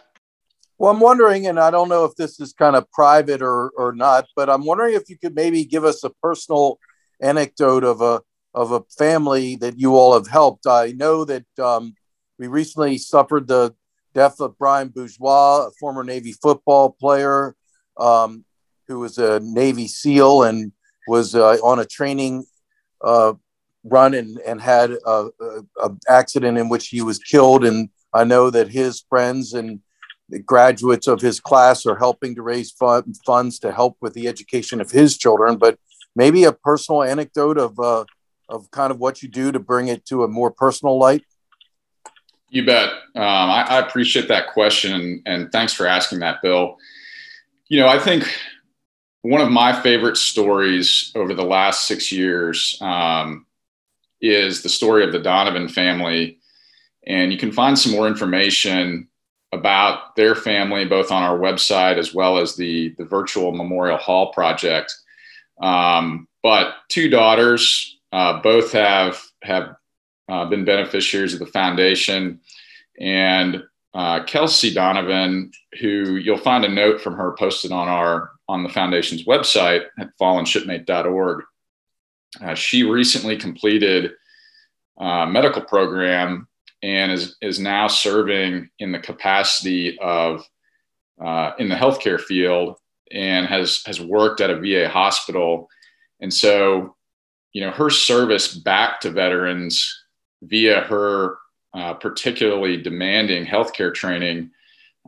Well, 0.78 0.90
I'm 0.90 1.00
wondering, 1.00 1.46
and 1.46 1.60
I 1.60 1.70
don't 1.70 1.90
know 1.90 2.04
if 2.04 2.14
this 2.16 2.40
is 2.40 2.52
kind 2.52 2.76
of 2.76 2.90
private 2.92 3.42
or 3.42 3.70
or 3.76 3.92
not, 3.92 4.26
but 4.36 4.48
I'm 4.48 4.64
wondering 4.64 4.94
if 4.94 5.10
you 5.10 5.18
could 5.18 5.34
maybe 5.34 5.64
give 5.64 5.84
us 5.84 6.04
a 6.04 6.10
personal 6.22 6.78
anecdote 7.20 7.84
of 7.84 8.00
a 8.00 8.22
of 8.54 8.72
a 8.72 8.82
family 8.96 9.56
that 9.56 9.78
you 9.78 9.96
all 9.96 10.14
have 10.14 10.26
helped. 10.26 10.66
I 10.66 10.92
know 10.92 11.24
that 11.24 11.46
um, 11.58 11.94
we 12.40 12.46
recently 12.46 12.96
suffered 12.96 13.46
the 13.46 13.74
death 14.14 14.40
of 14.40 14.56
Brian 14.56 14.88
Bourgeois, 14.88 15.66
a 15.66 15.70
former 15.78 16.02
Navy 16.02 16.32
football 16.32 16.90
player 16.98 17.54
um, 17.98 18.46
who 18.88 18.98
was 18.98 19.18
a 19.18 19.40
Navy 19.40 19.86
SEAL 19.86 20.44
and 20.44 20.72
was 21.06 21.34
uh, 21.34 21.58
on 21.62 21.80
a 21.80 21.84
training 21.84 22.46
uh, 23.04 23.34
run 23.84 24.14
and, 24.14 24.38
and 24.38 24.58
had 24.58 24.92
a, 25.04 25.28
a, 25.82 25.90
accident 26.08 26.56
in 26.56 26.70
which 26.70 26.88
he 26.88 27.02
was 27.02 27.18
killed. 27.18 27.62
And 27.62 27.90
I 28.14 28.24
know 28.24 28.48
that 28.48 28.68
his 28.68 29.04
friends 29.06 29.52
and 29.52 29.80
graduates 30.46 31.08
of 31.08 31.20
his 31.20 31.40
class 31.40 31.84
are 31.84 31.98
helping 31.98 32.34
to 32.36 32.42
raise 32.42 32.70
fund, 32.70 33.16
funds 33.26 33.58
to 33.58 33.70
help 33.70 33.98
with 34.00 34.14
the 34.14 34.28
education 34.28 34.80
of 34.80 34.90
his 34.90 35.18
children. 35.18 35.58
But 35.58 35.78
maybe 36.16 36.44
a 36.44 36.52
personal 36.52 37.02
anecdote 37.02 37.58
of 37.58 37.78
uh, 37.78 38.06
of 38.48 38.70
kind 38.70 38.90
of 38.90 38.98
what 38.98 39.22
you 39.22 39.28
do 39.28 39.52
to 39.52 39.60
bring 39.60 39.88
it 39.88 40.06
to 40.06 40.24
a 40.24 40.28
more 40.28 40.50
personal 40.50 40.98
light. 40.98 41.22
You 42.50 42.66
bet. 42.66 42.88
Um, 43.14 43.22
I, 43.22 43.64
I, 43.68 43.78
appreciate 43.78 44.26
that 44.28 44.48
question, 44.48 45.22
and 45.24 45.52
thanks 45.52 45.72
for 45.72 45.86
asking 45.86 46.18
that, 46.18 46.42
Bill. 46.42 46.76
You 47.68 47.78
know, 47.78 47.86
I 47.86 47.98
think 47.98 48.28
one 49.22 49.40
of 49.40 49.50
my 49.50 49.80
favorite 49.80 50.16
stories 50.16 51.12
over 51.14 51.32
the 51.32 51.44
last 51.44 51.86
six 51.86 52.10
years 52.10 52.76
um, 52.80 53.46
is 54.20 54.62
the 54.62 54.68
story 54.68 55.04
of 55.04 55.12
the 55.12 55.18
Donovan 55.18 55.68
family. 55.68 56.38
And 57.06 57.32
you 57.32 57.38
can 57.38 57.52
find 57.52 57.78
some 57.78 57.92
more 57.92 58.06
information 58.06 59.08
about 59.52 60.16
their 60.16 60.34
family 60.34 60.84
both 60.84 61.10
on 61.10 61.22
our 61.22 61.38
website 61.38 61.98
as 61.98 62.14
well 62.14 62.38
as 62.38 62.56
the, 62.56 62.94
the 62.98 63.04
virtual 63.04 63.52
Memorial 63.52 63.98
Hall 63.98 64.32
project. 64.32 64.94
Um, 65.60 66.28
but 66.42 66.74
two 66.88 67.08
daughters, 67.10 67.98
uh, 68.12 68.40
both 68.40 68.72
have, 68.72 69.20
have 69.42 69.76
uh, 70.30 70.44
been 70.46 70.64
beneficiaries 70.64 71.34
of 71.34 71.40
the 71.40 71.46
foundation. 71.46 72.40
And 73.00 73.64
uh, 73.92 74.22
Kelsey 74.24 74.72
Donovan, 74.72 75.50
who 75.80 76.16
you'll 76.16 76.38
find 76.38 76.64
a 76.64 76.68
note 76.68 77.00
from 77.00 77.14
her 77.14 77.34
posted 77.36 77.72
on 77.72 77.88
our 77.88 78.30
on 78.48 78.62
the 78.62 78.68
foundation's 78.68 79.24
website 79.24 79.86
at 79.98 80.10
fallenshipmate.org. 80.20 81.44
Uh, 82.40 82.54
she 82.54 82.84
recently 82.84 83.36
completed 83.36 84.12
a 84.98 85.26
medical 85.26 85.62
program 85.62 86.46
and 86.82 87.10
is, 87.10 87.36
is 87.40 87.58
now 87.58 87.88
serving 87.88 88.68
in 88.78 88.92
the 88.92 88.98
capacity 88.98 89.98
of 89.98 90.44
uh, 91.20 91.52
in 91.58 91.68
the 91.68 91.74
healthcare 91.74 92.20
field 92.20 92.76
and 93.12 93.46
has 93.46 93.82
has 93.84 94.00
worked 94.00 94.40
at 94.40 94.50
a 94.50 94.60
VA 94.60 94.88
hospital. 94.88 95.68
And 96.20 96.32
so, 96.32 96.96
you 97.52 97.62
know, 97.62 97.70
her 97.72 97.90
service 97.90 98.54
back 98.54 99.00
to 99.00 99.10
veterans 99.10 99.99
via 100.42 100.80
her 100.82 101.38
uh, 101.74 101.94
particularly 101.94 102.76
demanding 102.76 103.46
healthcare 103.46 103.94
training 103.94 104.50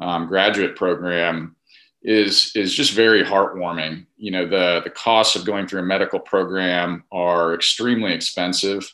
um, 0.00 0.26
graduate 0.26 0.76
program 0.76 1.56
is 2.02 2.52
is 2.54 2.74
just 2.74 2.92
very 2.92 3.22
heartwarming. 3.22 4.06
You 4.16 4.30
know, 4.32 4.46
the 4.46 4.80
the 4.84 4.90
costs 4.90 5.36
of 5.36 5.44
going 5.44 5.66
through 5.66 5.80
a 5.80 5.84
medical 5.84 6.18
program 6.18 7.04
are 7.12 7.54
extremely 7.54 8.12
expensive, 8.12 8.92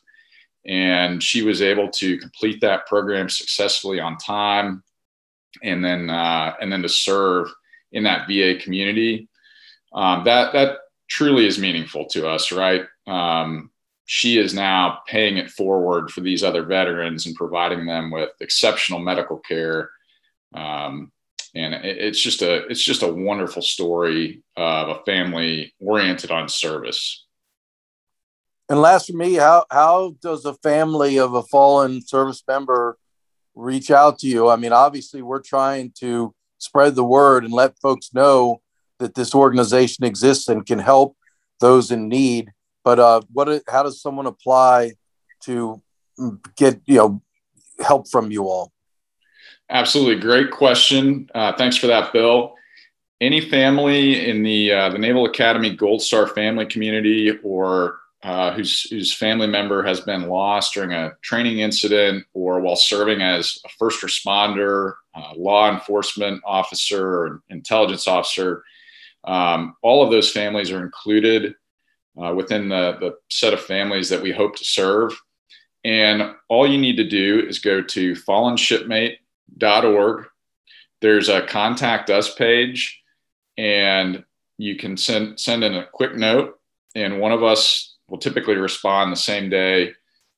and 0.67 1.23
she 1.23 1.43
was 1.43 1.63
able 1.63 1.91
to 1.93 2.19
complete 2.19 2.61
that 2.61 2.87
program 2.87 3.29
successfully 3.29 4.01
on 4.01 4.19
time, 4.19 4.83
and 5.63 5.85
then 5.85 6.11
uh, 6.11 6.55
and 6.61 6.71
then 6.71 6.83
to 6.83 6.89
serve 6.89 7.49
in 7.93 8.03
that 8.05 8.27
VA 8.29 8.57
community. 8.63 9.29
Um, 9.93 10.25
that 10.25 10.53
that 10.53 10.79
truly 11.09 11.47
is 11.47 11.59
meaningful 11.59 12.05
to 12.07 12.29
us, 12.29 12.53
right? 12.53 12.85
Um, 13.07 13.71
she 14.11 14.39
is 14.39 14.55
now 14.55 15.01
paying 15.07 15.37
it 15.37 15.51
forward 15.51 16.11
for 16.11 16.23
these 16.23 16.43
other 16.43 16.63
veterans 16.63 17.27
and 17.27 17.37
providing 17.37 17.85
them 17.85 18.11
with 18.11 18.31
exceptional 18.41 19.01
medical 19.01 19.37
care. 19.37 19.91
Um, 20.55 21.13
and 21.55 21.75
it's 21.75 22.19
just 22.19 22.41
a 22.41 22.67
it's 22.69 22.83
just 22.83 23.03
a 23.03 23.13
wonderful 23.13 23.61
story 23.61 24.43
of 24.57 24.89
a 24.89 25.03
family 25.05 25.75
oriented 25.79 26.31
on 26.31 26.49
service. 26.49 27.27
And 28.71 28.81
last 28.81 29.09
for 29.09 29.17
me, 29.17 29.35
how 29.35 29.67
how 29.71 30.15
does 30.23 30.47
a 30.47 30.55
family 30.55 31.19
of 31.19 31.35
a 31.35 31.43
fallen 31.43 32.01
service 32.01 32.43
member 32.49 32.97
reach 33.55 33.91
out 33.91 34.21
to 34.21 34.27
you? 34.27 34.49
I 34.49 34.57
mean, 34.57 34.73
obviously, 34.73 35.21
we're 35.21 35.43
trying 35.43 35.93
to 36.01 36.35
spread 36.57 36.95
the 36.95 37.05
word 37.05 37.45
and 37.45 37.53
let 37.53 37.79
folks 37.79 38.15
know 38.15 38.63
that 39.01 39.15
this 39.15 39.35
organization 39.35 40.07
exists 40.07 40.49
and 40.49 40.65
can 40.65 40.79
help 40.79 41.15
those 41.61 41.91
in 41.91 42.09
need. 42.09 42.53
But 42.89 42.99
uh, 42.99 43.21
what? 43.35 43.63
How 43.69 43.83
does 43.83 44.01
someone 44.01 44.25
apply 44.25 44.93
to 45.43 45.83
get 46.57 46.81
you 46.87 46.97
know 46.97 47.23
help 47.85 48.09
from 48.09 48.31
you 48.31 48.45
all? 48.45 48.73
Absolutely, 49.69 50.19
great 50.19 50.51
question. 50.51 51.29
Uh, 51.35 51.53
thanks 51.53 51.77
for 51.77 51.87
that, 51.89 52.15
Bill. 52.15 52.55
Any 53.21 53.43
family 53.43 54.31
in 54.31 54.43
the 54.43 54.73
uh, 54.73 54.89
the 54.89 54.97
Naval 54.97 55.27
Academy 55.27 55.77
Gold 55.77 56.01
Star 56.01 56.29
family 56.29 56.65
community, 56.65 57.31
or 57.45 57.99
uh, 58.23 58.55
whose 58.55 58.85
whose 58.89 59.13
family 59.13 59.49
member 59.49 59.83
has 59.83 60.01
been 60.01 60.27
lost 60.27 60.73
during 60.73 60.95
a 60.95 61.13
training 61.21 61.59
incident, 61.59 62.25
or 62.33 62.61
while 62.61 62.75
serving 62.75 63.21
as 63.21 63.59
a 63.67 63.69
first 63.79 64.01
responder, 64.01 64.95
uh, 65.15 65.35
law 65.37 65.71
enforcement 65.71 66.41
officer, 66.47 67.07
or 67.07 67.43
intelligence 67.51 68.09
officer, 68.09 68.65
um, 69.25 69.77
all 69.83 70.03
of 70.03 70.11
those 70.11 70.31
families 70.31 70.71
are 70.71 70.83
included 70.83 71.55
uh, 72.21 72.35
within 72.35 72.69
the, 72.69 72.97
the 73.01 73.17
set 73.31 73.55
of 73.55 73.61
families 73.61 74.09
that 74.09 74.23
we 74.23 74.33
hope 74.33 74.57
to 74.57 74.65
serve. 74.65 75.13
And 75.85 76.35
all 76.49 76.67
you 76.67 76.79
need 76.79 76.97
to 76.97 77.09
do 77.09 77.47
is 77.47 77.59
go 77.61 77.81
to 77.81 78.13
fallenshipmate 78.13 79.17
navalacademy.org. 79.57 80.27
There's 81.01 81.29
a 81.29 81.47
contact 81.47 82.11
us 82.11 82.35
page, 82.35 83.01
and 83.57 84.25
you 84.57 84.77
can 84.77 84.97
send 84.97 85.39
send 85.39 85.63
in 85.63 85.75
a 85.75 85.87
quick 85.87 86.17
note, 86.17 86.59
and 86.95 87.21
one 87.21 87.33
of 87.33 87.43
us 87.43 87.97
will 88.09 88.19
typically 88.19 88.57
respond 88.57 89.13
the 89.13 89.17
same 89.17 89.49
day. 89.49 89.93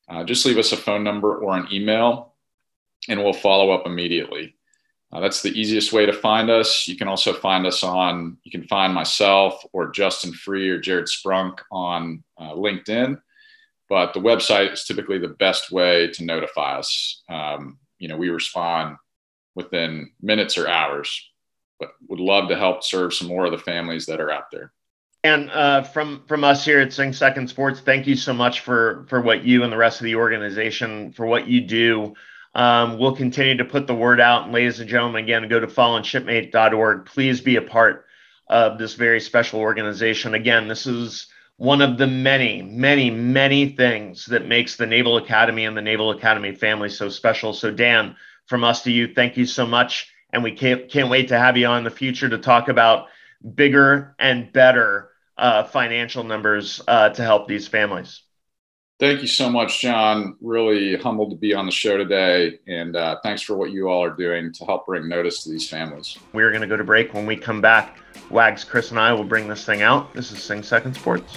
Uh, 0.09 0.25
just 0.25 0.45
leave 0.45 0.59
us 0.59 0.73
a 0.73 0.77
phone 0.77 1.05
number 1.05 1.37
or 1.37 1.57
an 1.57 1.69
email, 1.73 2.35
and 3.09 3.23
we'll 3.23 3.33
follow 3.33 3.71
up 3.71 3.87
immediately. 3.87 4.55
Uh, 5.13 5.21
that's 5.21 5.43
the 5.43 5.51
easiest 5.59 5.93
way 5.93 6.07
to 6.07 6.13
find 6.13 6.51
us. 6.51 6.87
You 6.87 6.97
can 6.97 7.09
also 7.09 7.33
find 7.33 7.67
us 7.67 7.83
on, 7.83 8.39
you 8.45 8.51
can 8.51 8.63
find 8.69 8.95
myself 8.95 9.65
or 9.73 9.91
Justin 9.91 10.33
Free 10.33 10.69
or 10.69 10.79
Jared 10.79 11.07
Sprunk 11.07 11.59
on 11.73 12.23
uh, 12.39 12.53
LinkedIn. 12.53 13.21
But 13.89 14.15
the 14.15 14.21
website 14.21 14.73
is 14.73 14.85
typically 14.85 15.19
the 15.19 15.29
best 15.29 15.73
way 15.73 16.07
to 16.13 16.25
notify 16.25 16.79
us. 16.79 17.23
Um, 17.29 17.79
you 17.99 18.07
know, 18.07 18.17
we 18.17 18.29
respond 18.29 18.97
within 19.57 20.13
minutes 20.23 20.57
or 20.57 20.69
hours, 20.69 21.31
but 21.81 21.91
would 22.09 22.21
love 22.21 22.49
to 22.49 22.57
help 22.57 22.85
serve 22.85 23.13
some 23.13 23.27
more 23.27 23.47
of 23.47 23.53
the 23.53 23.59
families 23.59 24.07
that 24.07 24.21
are 24.21 24.31
out 24.31 24.51
there. 24.53 24.73
And 25.25 25.51
uh, 25.51 25.83
from 25.83 26.23
from 26.27 26.45
us 26.45 26.65
here 26.65 26.81
at 26.81 26.93
Sing 26.93 27.13
Second 27.13 27.51
Sports, 27.51 27.81
thank 27.81 28.07
you 28.07 28.17
so 28.17 28.33
much 28.33 28.61
for 28.61 29.05
for 29.09 29.21
what 29.21 29.45
you 29.45 29.65
and 29.65 29.73
the 29.73 29.77
rest 29.77 30.01
of 30.01 30.05
the 30.05 30.15
organization 30.15 31.13
for 31.13 31.27
what 31.27 31.47
you 31.47 31.61
do. 31.61 32.15
Um, 32.61 32.99
we'll 32.99 33.17
continue 33.17 33.57
to 33.57 33.65
put 33.65 33.87
the 33.87 33.95
word 33.95 34.21
out. 34.21 34.45
And 34.45 34.53
ladies 34.53 34.81
and 34.81 34.91
gentlemen, 34.91 35.25
again, 35.25 35.49
go 35.49 35.61
to 35.61 35.67
fallenshipmate.org. 35.67 37.07
Please 37.07 37.41
be 37.41 37.57
a 37.57 37.63
part 37.63 38.05
of 38.49 38.77
this 38.77 38.93
very 38.93 39.19
special 39.19 39.61
organization. 39.61 40.35
Again, 40.35 40.69
this 40.69 40.87
is 40.87 41.29
one 41.57 41.81
of 41.81 41.97
the 41.97 42.07
many, 42.07 42.61
many, 42.61 43.11
many 43.11 43.71
things 43.71 44.27
that 44.27 44.47
makes 44.47 44.77
the 44.77 44.87
Naval 44.87 45.17
Academy 45.17 45.65
and 45.65 45.75
the 45.75 45.81
Naval 45.81 46.11
Academy 46.11 46.55
family 46.55 46.91
so 46.91 47.09
special. 47.09 47.55
So, 47.55 47.71
Dan, 47.71 48.15
from 48.45 48.63
us 48.63 48.83
to 48.83 48.93
you, 48.93 49.15
thank 49.15 49.39
you 49.39 49.47
so 49.47 49.67
much. 49.67 50.13
And 50.31 50.45
we 50.45 50.53
can't, 50.53 50.87
can't 50.91 51.09
wait 51.09 51.29
to 51.29 51.39
have 51.39 51.57
you 51.57 51.67
on 51.67 51.79
in 51.79 51.85
the 51.85 51.91
future 51.91 52.29
to 52.29 52.37
talk 52.37 52.69
about 52.69 53.07
bigger 53.55 54.15
and 54.19 54.53
better 54.53 55.13
uh, 55.39 55.65
financial 55.65 56.25
numbers 56.25 56.83
uh, 56.87 57.09
to 57.09 57.23
help 57.23 57.49
these 57.49 57.67
families. 57.67 58.21
Thank 59.01 59.23
you 59.23 59.29
so 59.29 59.49
much, 59.49 59.81
John. 59.81 60.37
Really 60.43 60.95
humbled 60.95 61.31
to 61.31 61.37
be 61.37 61.55
on 61.55 61.65
the 61.65 61.73
show 61.73 61.97
today. 61.97 62.59
And 62.67 62.95
uh, 62.95 63.19
thanks 63.23 63.41
for 63.41 63.57
what 63.57 63.71
you 63.71 63.89
all 63.89 64.05
are 64.05 64.15
doing 64.15 64.53
to 64.53 64.65
help 64.67 64.85
bring 64.85 65.09
notice 65.09 65.43
to 65.45 65.49
these 65.49 65.71
families. 65.71 66.19
We're 66.35 66.51
going 66.51 66.61
to 66.61 66.67
go 66.67 66.77
to 66.77 66.85
break. 66.85 67.15
When 67.15 67.25
we 67.25 67.35
come 67.35 67.63
back, 67.63 67.99
Wags, 68.29 68.63
Chris, 68.63 68.91
and 68.91 69.01
I 69.01 69.15
will 69.15 69.25
bring 69.25 69.49
this 69.49 69.65
thing 69.65 69.81
out. 69.81 70.13
This 70.13 70.31
is 70.33 70.43
Sing 70.43 70.63
Second 70.63 70.93
Sports. 70.93 71.35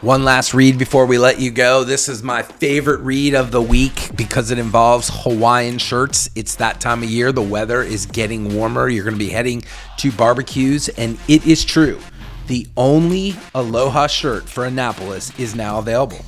One 0.00 0.24
last 0.24 0.54
read 0.54 0.78
before 0.78 1.04
we 1.04 1.18
let 1.18 1.38
you 1.38 1.50
go. 1.50 1.84
This 1.84 2.08
is 2.08 2.22
my 2.22 2.40
favorite 2.42 3.00
read 3.00 3.34
of 3.34 3.50
the 3.50 3.60
week 3.60 4.16
because 4.16 4.50
it 4.50 4.58
involves 4.58 5.10
Hawaiian 5.12 5.76
shirts. 5.76 6.30
It's 6.34 6.54
that 6.54 6.80
time 6.80 7.02
of 7.02 7.10
year. 7.10 7.32
The 7.32 7.42
weather 7.42 7.82
is 7.82 8.06
getting 8.06 8.54
warmer. 8.54 8.88
You're 8.88 9.04
going 9.04 9.18
to 9.18 9.18
be 9.18 9.28
heading 9.28 9.62
to 9.98 10.10
barbecues, 10.12 10.88
and 10.88 11.18
it 11.28 11.46
is 11.46 11.66
true. 11.66 12.00
The 12.46 12.68
only 12.76 13.34
Aloha 13.56 14.06
shirt 14.06 14.48
for 14.48 14.66
Annapolis 14.66 15.36
is 15.36 15.56
now 15.56 15.78
available. 15.78 16.24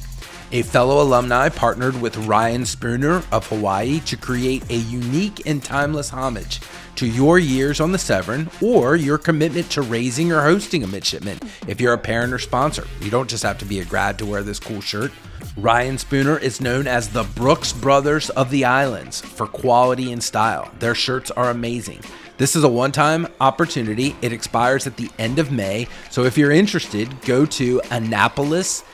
A 0.50 0.62
fellow 0.62 1.00
alumni 1.00 1.48
partnered 1.48 2.00
with 2.00 2.16
Reyn 2.26 2.64
Spooner 2.64 3.22
of 3.30 3.46
Hawaii 3.46 4.00
to 4.00 4.16
create 4.16 4.68
a 4.68 4.76
unique 4.76 5.46
and 5.46 5.62
timeless 5.62 6.08
homage 6.10 6.60
to 6.96 7.06
your 7.06 7.38
years 7.38 7.80
on 7.80 7.92
the 7.92 7.98
Severn 7.98 8.50
or 8.60 8.96
your 8.96 9.18
commitment 9.18 9.70
to 9.70 9.82
raising 9.82 10.32
or 10.32 10.40
hosting 10.42 10.82
a 10.82 10.88
midshipman 10.88 11.38
if 11.68 11.80
you're 11.80 11.92
a 11.92 11.98
parent 11.98 12.32
or 12.32 12.40
sponsor. 12.40 12.84
You 13.00 13.10
don't 13.12 13.30
just 13.30 13.44
have 13.44 13.58
to 13.58 13.64
be 13.64 13.78
a 13.78 13.84
grad 13.84 14.18
to 14.18 14.26
wear 14.26 14.42
this 14.42 14.58
cool 14.58 14.80
shirt. 14.80 15.12
Reyn 15.56 15.98
Spooner 15.98 16.38
is 16.38 16.60
known 16.60 16.88
as 16.88 17.10
the 17.10 17.22
Brooks 17.22 17.72
Brothers 17.72 18.30
of 18.30 18.50
the 18.50 18.64
Islands 18.64 19.20
for 19.20 19.46
quality 19.46 20.10
and 20.10 20.22
style. 20.22 20.68
Their 20.80 20.96
shirts 20.96 21.30
are 21.30 21.50
amazing. 21.50 22.00
This 22.38 22.56
is 22.56 22.64
a 22.64 22.68
one 22.68 22.92
time 22.92 23.26
opportunity. 23.40 24.16
It 24.22 24.32
expires 24.32 24.86
at 24.86 24.96
the 24.96 25.10
end 25.18 25.38
of 25.38 25.52
May. 25.52 25.88
So 26.10 26.24
if 26.24 26.38
you're 26.38 26.52
interested, 26.52 27.20
go 27.22 27.44
to 27.44 27.82
Annapolis 27.90 28.84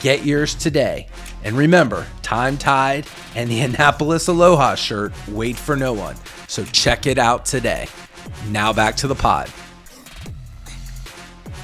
Get 0.00 0.24
yours 0.24 0.54
today. 0.54 1.08
And 1.44 1.56
remember, 1.56 2.06
time 2.22 2.56
tide 2.56 3.06
and 3.34 3.50
the 3.50 3.60
Annapolis 3.60 4.28
Aloha 4.28 4.76
shirt 4.76 5.12
wait 5.28 5.56
for 5.56 5.76
no 5.76 5.92
one. 5.92 6.16
So 6.48 6.64
check 6.64 7.06
it 7.06 7.18
out 7.18 7.44
today. 7.44 7.88
Now 8.48 8.72
back 8.72 8.96
to 8.96 9.06
the 9.08 9.14
pod. 9.14 9.50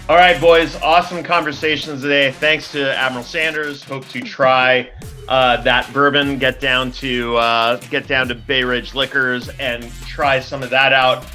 All 0.08 0.16
right, 0.16 0.40
boys. 0.40 0.74
Awesome 0.76 1.22
conversations 1.22 2.00
today. 2.00 2.32
Thanks 2.32 2.72
to 2.72 2.96
Admiral 2.96 3.22
Sanders. 3.22 3.84
Hope 3.84 4.08
to 4.08 4.22
try 4.22 4.88
uh, 5.28 5.60
that 5.64 5.92
bourbon. 5.92 6.38
Get 6.38 6.60
down 6.60 6.92
to 6.92 7.36
uh, 7.36 7.76
get 7.90 8.08
down 8.08 8.26
to 8.28 8.34
Bay 8.34 8.64
Ridge 8.64 8.94
Liquors 8.94 9.50
and 9.60 9.92
try 10.06 10.40
some 10.40 10.62
of 10.62 10.70
that 10.70 10.94
out. 10.94 11.26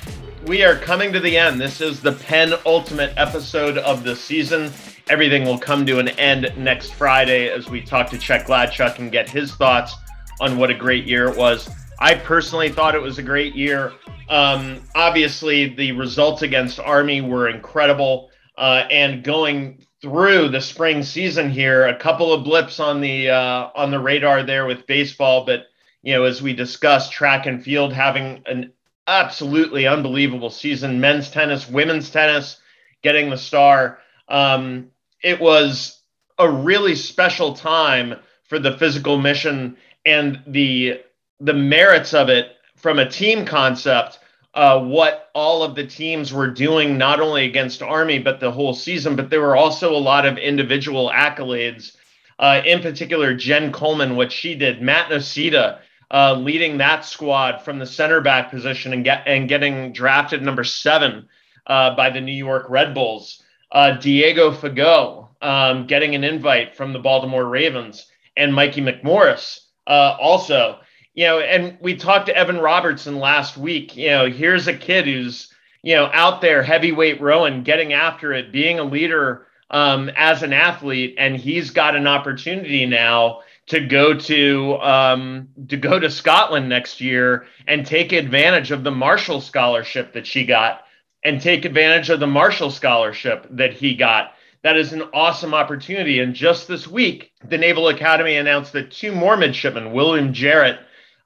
We 0.47 0.63
are 0.63 0.75
coming 0.75 1.13
to 1.13 1.19
the 1.19 1.37
end. 1.37 1.61
This 1.61 1.81
is 1.81 2.01
the 2.01 2.13
penultimate 2.13 3.13
episode 3.15 3.77
of 3.77 4.03
the 4.03 4.15
season. 4.15 4.71
Everything 5.07 5.45
will 5.45 5.59
come 5.59 5.85
to 5.85 5.99
an 5.99 6.07
end 6.07 6.51
next 6.57 6.95
Friday 6.95 7.49
as 7.49 7.69
we 7.69 7.79
talk 7.79 8.09
to 8.09 8.17
Chet 8.17 8.47
Gladchuk 8.47 8.97
and 8.97 9.11
get 9.11 9.29
his 9.29 9.53
thoughts 9.53 9.93
on 10.41 10.57
what 10.57 10.71
a 10.71 10.73
great 10.73 11.05
year 11.05 11.27
it 11.27 11.37
was. 11.37 11.69
I 11.99 12.15
personally 12.15 12.71
thought 12.71 12.95
it 12.95 13.01
was 13.03 13.19
a 13.19 13.23
great 13.23 13.53
year. 13.53 13.93
Um, 14.29 14.81
obviously, 14.95 15.75
the 15.75 15.91
results 15.91 16.41
against 16.41 16.79
Army 16.79 17.21
were 17.21 17.49
incredible. 17.49 18.31
Uh, 18.57 18.85
and 18.91 19.23
going 19.23 19.83
through 20.01 20.49
the 20.49 20.61
spring 20.61 21.01
season 21.01 21.49
here, 21.49 21.87
a 21.87 21.97
couple 21.97 22.31
of 22.31 22.43
blips 22.43 22.79
on 22.79 23.01
the 23.01 23.29
uh, 23.29 23.69
on 23.75 23.89
the 23.89 23.99
radar 23.99 24.43
there 24.43 24.65
with 24.65 24.85
baseball, 24.85 25.45
but 25.45 25.67
you 26.01 26.13
know, 26.13 26.23
as 26.23 26.41
we 26.41 26.53
discussed, 26.53 27.11
track 27.11 27.45
and 27.45 27.63
field 27.63 27.93
having 27.93 28.43
an 28.45 28.73
absolutely 29.07 29.87
unbelievable 29.87 30.49
season. 30.49 30.99
Men's 30.99 31.29
tennis, 31.31 31.69
women's 31.69 32.09
tennis, 32.09 32.59
getting 33.01 33.29
the 33.29 33.37
star. 33.37 33.99
Um, 34.27 34.91
it 35.23 35.39
was 35.39 36.01
a 36.37 36.49
really 36.49 36.95
special 36.95 37.53
time 37.53 38.15
for 38.43 38.59
the 38.59 38.77
physical 38.77 39.17
mission 39.17 39.77
and 40.05 40.41
the 40.45 41.01
the 41.39 41.53
merits 41.53 42.13
of 42.13 42.29
it 42.29 42.57
from 42.75 42.99
a 42.99 43.09
team 43.09 43.45
concept 43.45 44.19
uh, 44.53 44.79
what 44.79 45.29
all 45.33 45.63
of 45.63 45.75
the 45.75 45.85
teams 45.85 46.31
were 46.31 46.49
doing, 46.49 46.97
not 46.97 47.19
only 47.19 47.45
against 47.45 47.81
Army, 47.81 48.19
but 48.19 48.39
the 48.39 48.51
whole 48.51 48.73
season. 48.73 49.15
But 49.15 49.29
there 49.29 49.41
were 49.41 49.55
also 49.55 49.95
a 49.95 49.97
lot 49.97 50.25
of 50.25 50.37
individual 50.37 51.11
accolades, 51.13 51.95
uh, 52.39 52.61
in 52.65 52.81
particular, 52.81 53.33
Jen 53.33 53.71
Coleman, 53.71 54.15
what 54.15 54.31
she 54.31 54.55
did, 54.55 54.81
Matt 54.81 55.09
Nocita. 55.09 55.79
Uh, 56.11 56.35
leading 56.35 56.77
that 56.77 57.03
squad 57.03 57.57
from 57.63 57.79
the 57.79 57.87
center 57.87 58.21
back 58.21 58.51
position 58.51 58.93
and 58.93 59.03
get 59.03 59.23
and 59.25 59.49
getting 59.49 59.91
drafted 59.93 60.43
number 60.43 60.63
seven 60.63 61.27
uh, 61.65 61.95
by 61.95 62.11
the 62.11 62.21
New 62.21 62.33
York 62.33 62.69
Red 62.69 62.93
Bulls. 62.93 63.41
Uh, 63.71 63.93
Diego 63.93 64.51
Fagot 64.51 65.27
um, 65.41 65.87
getting 65.87 66.13
an 66.13 66.23
invite 66.23 66.75
from 66.75 66.93
the 66.93 66.99
Baltimore 66.99 67.45
Ravens 67.45 68.05
and 68.37 68.53
Mikey 68.53 68.81
McMorris 68.81 69.61
uh, 69.87 70.15
also 70.19 70.79
you 71.13 71.25
know, 71.25 71.39
and 71.39 71.77
we 71.79 71.95
talked 71.95 72.25
to 72.27 72.35
Evan 72.35 72.57
Robertson 72.57 73.19
last 73.19 73.57
week. 73.57 73.95
You 73.95 74.09
know, 74.09 74.29
here's 74.29 74.67
a 74.67 74.73
kid 74.73 75.05
who's, 75.05 75.53
you 75.83 75.95
know, 75.95 76.09
out 76.11 76.41
there 76.41 76.63
heavyweight 76.63 77.21
rowing, 77.21 77.63
getting 77.63 77.93
after 77.93 78.33
it, 78.33 78.51
being 78.51 78.79
a 78.79 78.83
leader 78.83 79.47
um, 79.69 80.09
as 80.15 80.43
an 80.43 80.53
athlete, 80.53 81.15
and 81.17 81.35
he's 81.35 81.71
got 81.71 81.95
an 81.95 82.07
opportunity 82.07 82.85
now 82.85 83.41
to 83.67 83.79
go 83.79 84.13
to 84.13 84.75
um, 84.81 85.47
to 85.67 85.77
go 85.77 85.99
to 85.99 86.09
Scotland 86.09 86.67
next 86.67 86.99
year 86.99 87.45
and 87.67 87.85
take 87.85 88.11
advantage 88.11 88.71
of 88.71 88.83
the 88.83 88.91
Marshall 88.91 89.39
scholarship 89.41 90.13
that 90.13 90.27
she 90.27 90.45
got, 90.45 90.83
and 91.23 91.39
take 91.39 91.65
advantage 91.65 92.09
of 92.09 92.19
the 92.19 92.27
Marshall 92.27 92.71
scholarship 92.71 93.47
that 93.51 93.73
he 93.73 93.95
got. 93.95 94.33
That 94.63 94.77
is 94.77 94.93
an 94.93 95.03
awesome 95.13 95.53
opportunity. 95.53 96.19
And 96.19 96.33
just 96.33 96.67
this 96.67 96.87
week, 96.87 97.31
the 97.47 97.57
Naval 97.57 97.89
Academy 97.89 98.37
announced 98.37 98.73
that 98.73 98.91
two 98.91 99.11
more 99.11 99.35
midshipmen, 99.35 99.91
William 99.91 100.33
Jarrett 100.33 100.79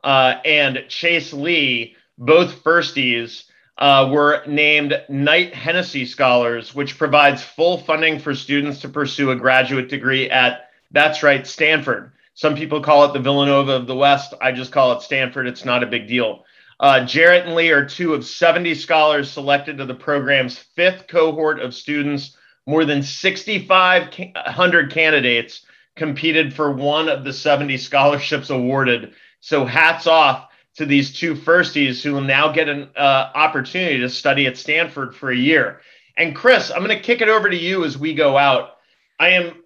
uh, 0.07 0.39
and 0.45 0.85
Chase 0.87 1.33
Lee, 1.33 1.97
both 2.17 2.63
firsties, 2.63 3.43
uh, 3.77 4.09
were 4.09 4.41
named 4.47 5.03
Knight 5.09 5.53
Hennessy 5.53 6.05
Scholars, 6.05 6.73
which 6.73 6.97
provides 6.97 7.43
full 7.43 7.79
funding 7.79 8.17
for 8.17 8.33
students 8.33 8.79
to 8.79 8.89
pursue 8.89 9.31
a 9.31 9.35
graduate 9.35 9.89
degree 9.89 10.29
at, 10.29 10.69
that's 10.91 11.23
right, 11.23 11.45
Stanford. 11.45 12.13
Some 12.35 12.55
people 12.55 12.79
call 12.79 13.03
it 13.03 13.11
the 13.11 13.19
Villanova 13.19 13.73
of 13.73 13.85
the 13.85 13.97
West. 13.97 14.33
I 14.41 14.53
just 14.53 14.71
call 14.71 14.93
it 14.93 15.01
Stanford. 15.01 15.45
It's 15.45 15.65
not 15.65 15.83
a 15.83 15.87
big 15.87 16.07
deal. 16.07 16.45
Uh, 16.79 17.03
Jarrett 17.03 17.45
and 17.45 17.53
Lee 17.53 17.71
are 17.71 17.85
two 17.85 18.13
of 18.13 18.25
70 18.25 18.75
scholars 18.75 19.29
selected 19.29 19.77
to 19.77 19.85
the 19.85 19.93
program's 19.93 20.57
fifth 20.57 21.07
cohort 21.07 21.59
of 21.59 21.73
students. 21.73 22.37
More 22.65 22.85
than 22.85 23.03
6,500 23.03 24.91
candidates 24.93 25.65
competed 25.97 26.53
for 26.53 26.71
one 26.71 27.09
of 27.09 27.25
the 27.25 27.33
70 27.33 27.75
scholarships 27.77 28.49
awarded 28.49 29.13
so 29.39 29.65
hats 29.65 30.07
off 30.07 30.47
to 30.75 30.85
these 30.85 31.17
two 31.17 31.33
firsties 31.33 32.01
who 32.01 32.13
will 32.13 32.21
now 32.21 32.51
get 32.51 32.69
an 32.69 32.89
uh, 32.95 33.31
opportunity 33.33 33.99
to 33.99 34.09
study 34.09 34.45
at 34.45 34.57
Stanford 34.57 35.15
for 35.15 35.31
a 35.31 35.35
year. 35.35 35.81
And 36.17 36.35
Chris, 36.35 36.71
I'm 36.71 36.83
going 36.83 36.95
to 36.95 37.03
kick 37.03 37.21
it 37.21 37.29
over 37.29 37.49
to 37.49 37.55
you 37.55 37.83
as 37.83 37.97
we 37.97 38.13
go 38.13 38.37
out. 38.37 38.71
I 39.19 39.29
am 39.29 39.63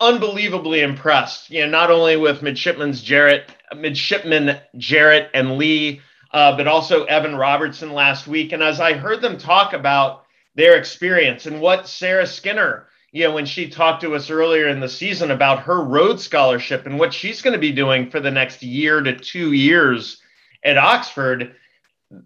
unbelievably 0.00 0.80
impressed, 0.80 1.50
you 1.50 1.62
know, 1.62 1.70
not 1.70 1.90
only 1.90 2.16
with 2.16 2.42
midshipmen's 2.42 3.02
Jarrett, 3.02 3.50
midshipman 3.76 4.58
Jarrett 4.76 5.30
and 5.34 5.58
Lee, 5.58 6.00
uh, 6.32 6.56
but 6.56 6.66
also 6.66 7.04
Evan 7.04 7.36
Robertson 7.36 7.92
last 7.92 8.26
week. 8.26 8.52
And 8.52 8.62
as 8.62 8.80
I 8.80 8.94
heard 8.94 9.20
them 9.20 9.38
talk 9.38 9.72
about 9.72 10.24
their 10.54 10.76
experience 10.76 11.46
and 11.46 11.60
what 11.60 11.88
Sarah 11.88 12.26
Skinner, 12.26 12.86
you 13.12 13.24
know, 13.24 13.34
when 13.34 13.46
she 13.46 13.68
talked 13.68 14.00
to 14.02 14.14
us 14.14 14.30
earlier 14.30 14.68
in 14.68 14.80
the 14.80 14.88
season 14.88 15.30
about 15.30 15.60
her 15.64 15.82
Rhodes 15.82 16.24
Scholarship 16.24 16.86
and 16.86 16.98
what 16.98 17.12
she's 17.12 17.42
going 17.42 17.52
to 17.52 17.58
be 17.58 17.72
doing 17.72 18.10
for 18.10 18.20
the 18.20 18.30
next 18.30 18.62
year 18.62 19.00
to 19.02 19.16
two 19.16 19.52
years 19.52 20.20
at 20.64 20.78
Oxford, 20.78 21.54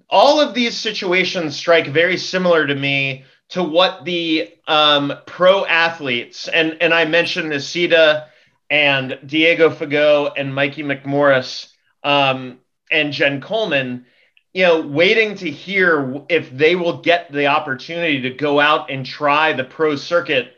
all 0.08 0.40
of 0.40 0.54
these 0.54 0.76
situations 0.76 1.56
strike 1.56 1.88
very 1.88 2.16
similar 2.16 2.66
to 2.66 2.74
me 2.74 3.24
to 3.48 3.62
what 3.62 4.04
the 4.04 4.54
um, 4.66 5.12
pro 5.26 5.64
athletes 5.66 6.48
and 6.48 6.76
and 6.80 6.92
I 6.92 7.04
mentioned 7.04 7.52
Nocita 7.52 8.26
and 8.70 9.18
Diego 9.24 9.70
Fagot 9.70 10.32
and 10.36 10.54
Mikey 10.54 10.82
McMorris 10.82 11.72
um, 12.02 12.58
and 12.90 13.12
Jen 13.12 13.40
Coleman, 13.40 14.06
you 14.52 14.64
know, 14.64 14.80
waiting 14.80 15.36
to 15.36 15.50
hear 15.50 16.22
if 16.28 16.50
they 16.50 16.74
will 16.74 16.98
get 16.98 17.30
the 17.30 17.46
opportunity 17.46 18.22
to 18.22 18.30
go 18.30 18.58
out 18.58 18.90
and 18.90 19.06
try 19.06 19.52
the 19.52 19.64
pro 19.64 19.96
circuit. 19.96 20.55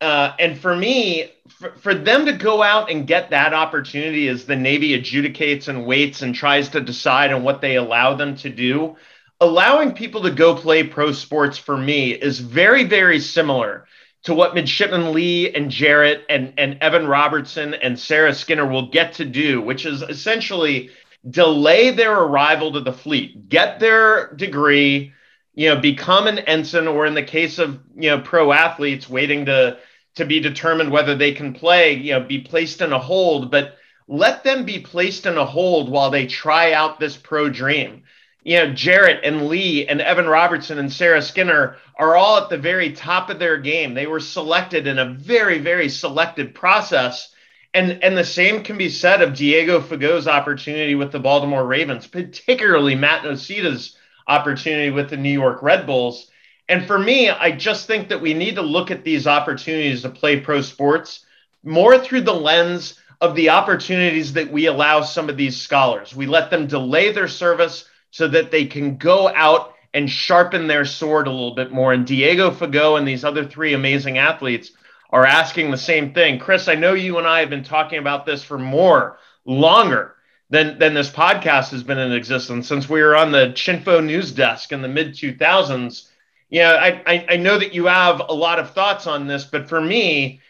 Uh, 0.00 0.34
and 0.38 0.58
for 0.58 0.74
me, 0.74 1.32
for, 1.48 1.70
for 1.76 1.94
them 1.94 2.26
to 2.26 2.32
go 2.32 2.62
out 2.62 2.90
and 2.90 3.06
get 3.06 3.30
that 3.30 3.54
opportunity 3.54 4.28
as 4.28 4.44
the 4.44 4.56
Navy 4.56 4.98
adjudicates 4.98 5.68
and 5.68 5.86
waits 5.86 6.22
and 6.22 6.34
tries 6.34 6.68
to 6.70 6.80
decide 6.80 7.32
on 7.32 7.42
what 7.42 7.60
they 7.60 7.76
allow 7.76 8.14
them 8.14 8.36
to 8.36 8.50
do, 8.50 8.96
allowing 9.40 9.92
people 9.92 10.22
to 10.22 10.30
go 10.30 10.54
play 10.54 10.82
pro 10.82 11.12
sports 11.12 11.58
for 11.58 11.76
me 11.76 12.12
is 12.12 12.40
very, 12.40 12.84
very 12.84 13.18
similar 13.20 13.86
to 14.24 14.34
what 14.34 14.54
Midshipman 14.54 15.12
Lee 15.12 15.52
and 15.54 15.70
Jarrett 15.70 16.24
and, 16.28 16.54
and 16.56 16.78
Evan 16.80 17.06
Robertson 17.06 17.74
and 17.74 17.98
Sarah 17.98 18.34
Skinner 18.34 18.66
will 18.66 18.88
get 18.90 19.14
to 19.14 19.24
do, 19.24 19.60
which 19.60 19.84
is 19.84 20.02
essentially 20.02 20.90
delay 21.28 21.90
their 21.90 22.14
arrival 22.14 22.72
to 22.72 22.80
the 22.80 22.92
fleet, 22.92 23.48
get 23.48 23.80
their 23.80 24.32
degree, 24.34 25.12
you 25.54 25.68
know, 25.68 25.80
become 25.80 26.26
an 26.26 26.38
ensign, 26.40 26.86
or 26.86 27.06
in 27.06 27.14
the 27.14 27.22
case 27.22 27.58
of 27.58 27.80
you 27.96 28.10
know 28.10 28.20
pro 28.20 28.52
athletes 28.52 29.08
waiting 29.08 29.46
to 29.46 29.78
to 30.16 30.24
be 30.24 30.40
determined 30.40 30.90
whether 30.90 31.16
they 31.16 31.32
can 31.32 31.52
play, 31.54 31.94
you 31.94 32.12
know, 32.12 32.20
be 32.20 32.40
placed 32.40 32.80
in 32.80 32.92
a 32.92 32.98
hold, 32.98 33.50
but 33.50 33.76
let 34.06 34.44
them 34.44 34.64
be 34.64 34.78
placed 34.78 35.26
in 35.26 35.36
a 35.36 35.44
hold 35.44 35.88
while 35.90 36.10
they 36.10 36.26
try 36.26 36.72
out 36.72 37.00
this 37.00 37.16
pro 37.16 37.48
dream 37.48 38.04
you 38.44 38.58
know, 38.58 38.72
Jarrett 38.72 39.24
and 39.24 39.48
Lee 39.48 39.86
and 39.86 40.00
Evan 40.00 40.26
Robertson 40.26 40.78
and 40.78 40.92
Sarah 40.92 41.22
Skinner 41.22 41.76
are 41.98 42.14
all 42.14 42.36
at 42.36 42.50
the 42.50 42.58
very 42.58 42.92
top 42.92 43.30
of 43.30 43.38
their 43.38 43.56
game. 43.56 43.94
They 43.94 44.06
were 44.06 44.20
selected 44.20 44.86
in 44.86 44.98
a 44.98 45.14
very, 45.14 45.58
very 45.58 45.88
selected 45.88 46.54
process. 46.54 47.32
And, 47.72 48.04
and 48.04 48.16
the 48.16 48.24
same 48.24 48.62
can 48.62 48.76
be 48.76 48.90
said 48.90 49.22
of 49.22 49.34
Diego 49.34 49.80
Fagot's 49.80 50.28
opportunity 50.28 50.94
with 50.94 51.10
the 51.10 51.18
Baltimore 51.18 51.66
Ravens, 51.66 52.06
particularly 52.06 52.94
Matt 52.94 53.24
Nocita's 53.24 53.96
opportunity 54.26 54.90
with 54.90 55.10
the 55.10 55.16
New 55.16 55.32
York 55.32 55.62
Red 55.62 55.86
Bulls. 55.86 56.30
And 56.68 56.86
for 56.86 56.98
me, 56.98 57.28
I 57.28 57.50
just 57.50 57.86
think 57.86 58.08
that 58.08 58.20
we 58.20 58.34
need 58.34 58.54
to 58.56 58.62
look 58.62 58.90
at 58.90 59.04
these 59.04 59.26
opportunities 59.26 60.02
to 60.02 60.10
play 60.10 60.40
pro 60.40 60.62
sports 60.62 61.24
more 61.62 61.98
through 61.98 62.22
the 62.22 62.34
lens 62.34 62.98
of 63.20 63.34
the 63.34 63.50
opportunities 63.50 64.32
that 64.34 64.50
we 64.50 64.66
allow 64.66 65.02
some 65.02 65.28
of 65.28 65.36
these 65.36 65.60
scholars. 65.60 66.14
We 66.14 66.26
let 66.26 66.50
them 66.50 66.66
delay 66.66 67.12
their 67.12 67.28
service 67.28 67.86
so 68.10 68.28
that 68.28 68.50
they 68.50 68.66
can 68.66 68.96
go 68.96 69.28
out 69.28 69.74
and 69.92 70.10
sharpen 70.10 70.66
their 70.66 70.84
sword 70.84 71.26
a 71.26 71.30
little 71.30 71.54
bit 71.54 71.70
more. 71.72 71.92
And 71.92 72.06
Diego 72.06 72.50
Fagot 72.50 72.98
and 72.98 73.06
these 73.06 73.24
other 73.24 73.44
three 73.44 73.74
amazing 73.74 74.18
athletes 74.18 74.72
are 75.10 75.24
asking 75.24 75.70
the 75.70 75.78
same 75.78 76.12
thing. 76.12 76.38
Chris, 76.38 76.66
I 76.66 76.74
know 76.74 76.94
you 76.94 77.18
and 77.18 77.26
I 77.26 77.40
have 77.40 77.50
been 77.50 77.62
talking 77.62 77.98
about 77.98 78.26
this 78.26 78.42
for 78.42 78.58
more, 78.58 79.18
longer 79.44 80.13
than, 80.54 80.78
than 80.78 80.94
this 80.94 81.10
podcast 81.10 81.70
has 81.70 81.82
been 81.82 81.98
in 81.98 82.12
existence 82.12 82.68
since 82.68 82.88
we 82.88 83.02
were 83.02 83.16
on 83.16 83.32
the 83.32 83.52
Chinfo 83.54 84.04
news 84.04 84.30
desk 84.30 84.72
in 84.72 84.82
the 84.82 84.88
mid 84.88 85.14
2000s. 85.14 86.08
Yeah, 86.48 86.70
I, 86.70 87.02
I, 87.12 87.26
I 87.30 87.36
know 87.36 87.58
that 87.58 87.74
you 87.74 87.86
have 87.86 88.22
a 88.28 88.32
lot 88.32 88.60
of 88.60 88.70
thoughts 88.70 89.08
on 89.08 89.26
this, 89.26 89.44
but 89.44 89.68
for 89.68 89.80
me, 89.80 90.40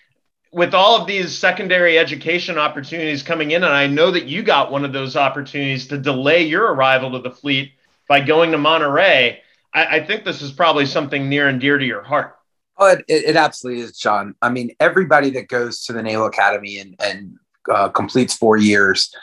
with 0.52 0.74
all 0.74 1.00
of 1.00 1.06
these 1.06 1.36
secondary 1.36 1.98
education 1.98 2.58
opportunities 2.58 3.22
coming 3.22 3.52
in, 3.52 3.64
and 3.64 3.72
I 3.72 3.86
know 3.86 4.10
that 4.10 4.26
you 4.26 4.42
got 4.42 4.70
one 4.70 4.84
of 4.84 4.92
those 4.92 5.16
opportunities 5.16 5.86
to 5.88 5.98
delay 5.98 6.42
your 6.42 6.74
arrival 6.74 7.12
to 7.12 7.18
the 7.20 7.30
fleet 7.30 7.72
by 8.06 8.20
going 8.20 8.52
to 8.52 8.58
Monterey, 8.58 9.40
I, 9.72 9.96
I 9.96 10.04
think 10.04 10.24
this 10.24 10.42
is 10.42 10.52
probably 10.52 10.84
something 10.84 11.30
near 11.30 11.48
and 11.48 11.60
dear 11.60 11.78
to 11.78 11.84
your 11.84 12.02
heart. 12.02 12.36
Oh, 12.76 12.88
it, 12.88 13.04
it, 13.08 13.36
absolutely 13.36 13.82
is, 13.82 13.96
John. 13.96 14.34
I 14.42 14.50
mean, 14.50 14.74
everybody 14.80 15.30
that 15.30 15.48
goes 15.48 15.84
to 15.86 15.92
the 15.92 16.02
Naval 16.02 16.26
Academy 16.26 16.78
and, 16.78 16.96
and 16.98 17.38
uh, 17.72 17.88
completes 17.88 18.34
four 18.34 18.56
years, 18.56 19.14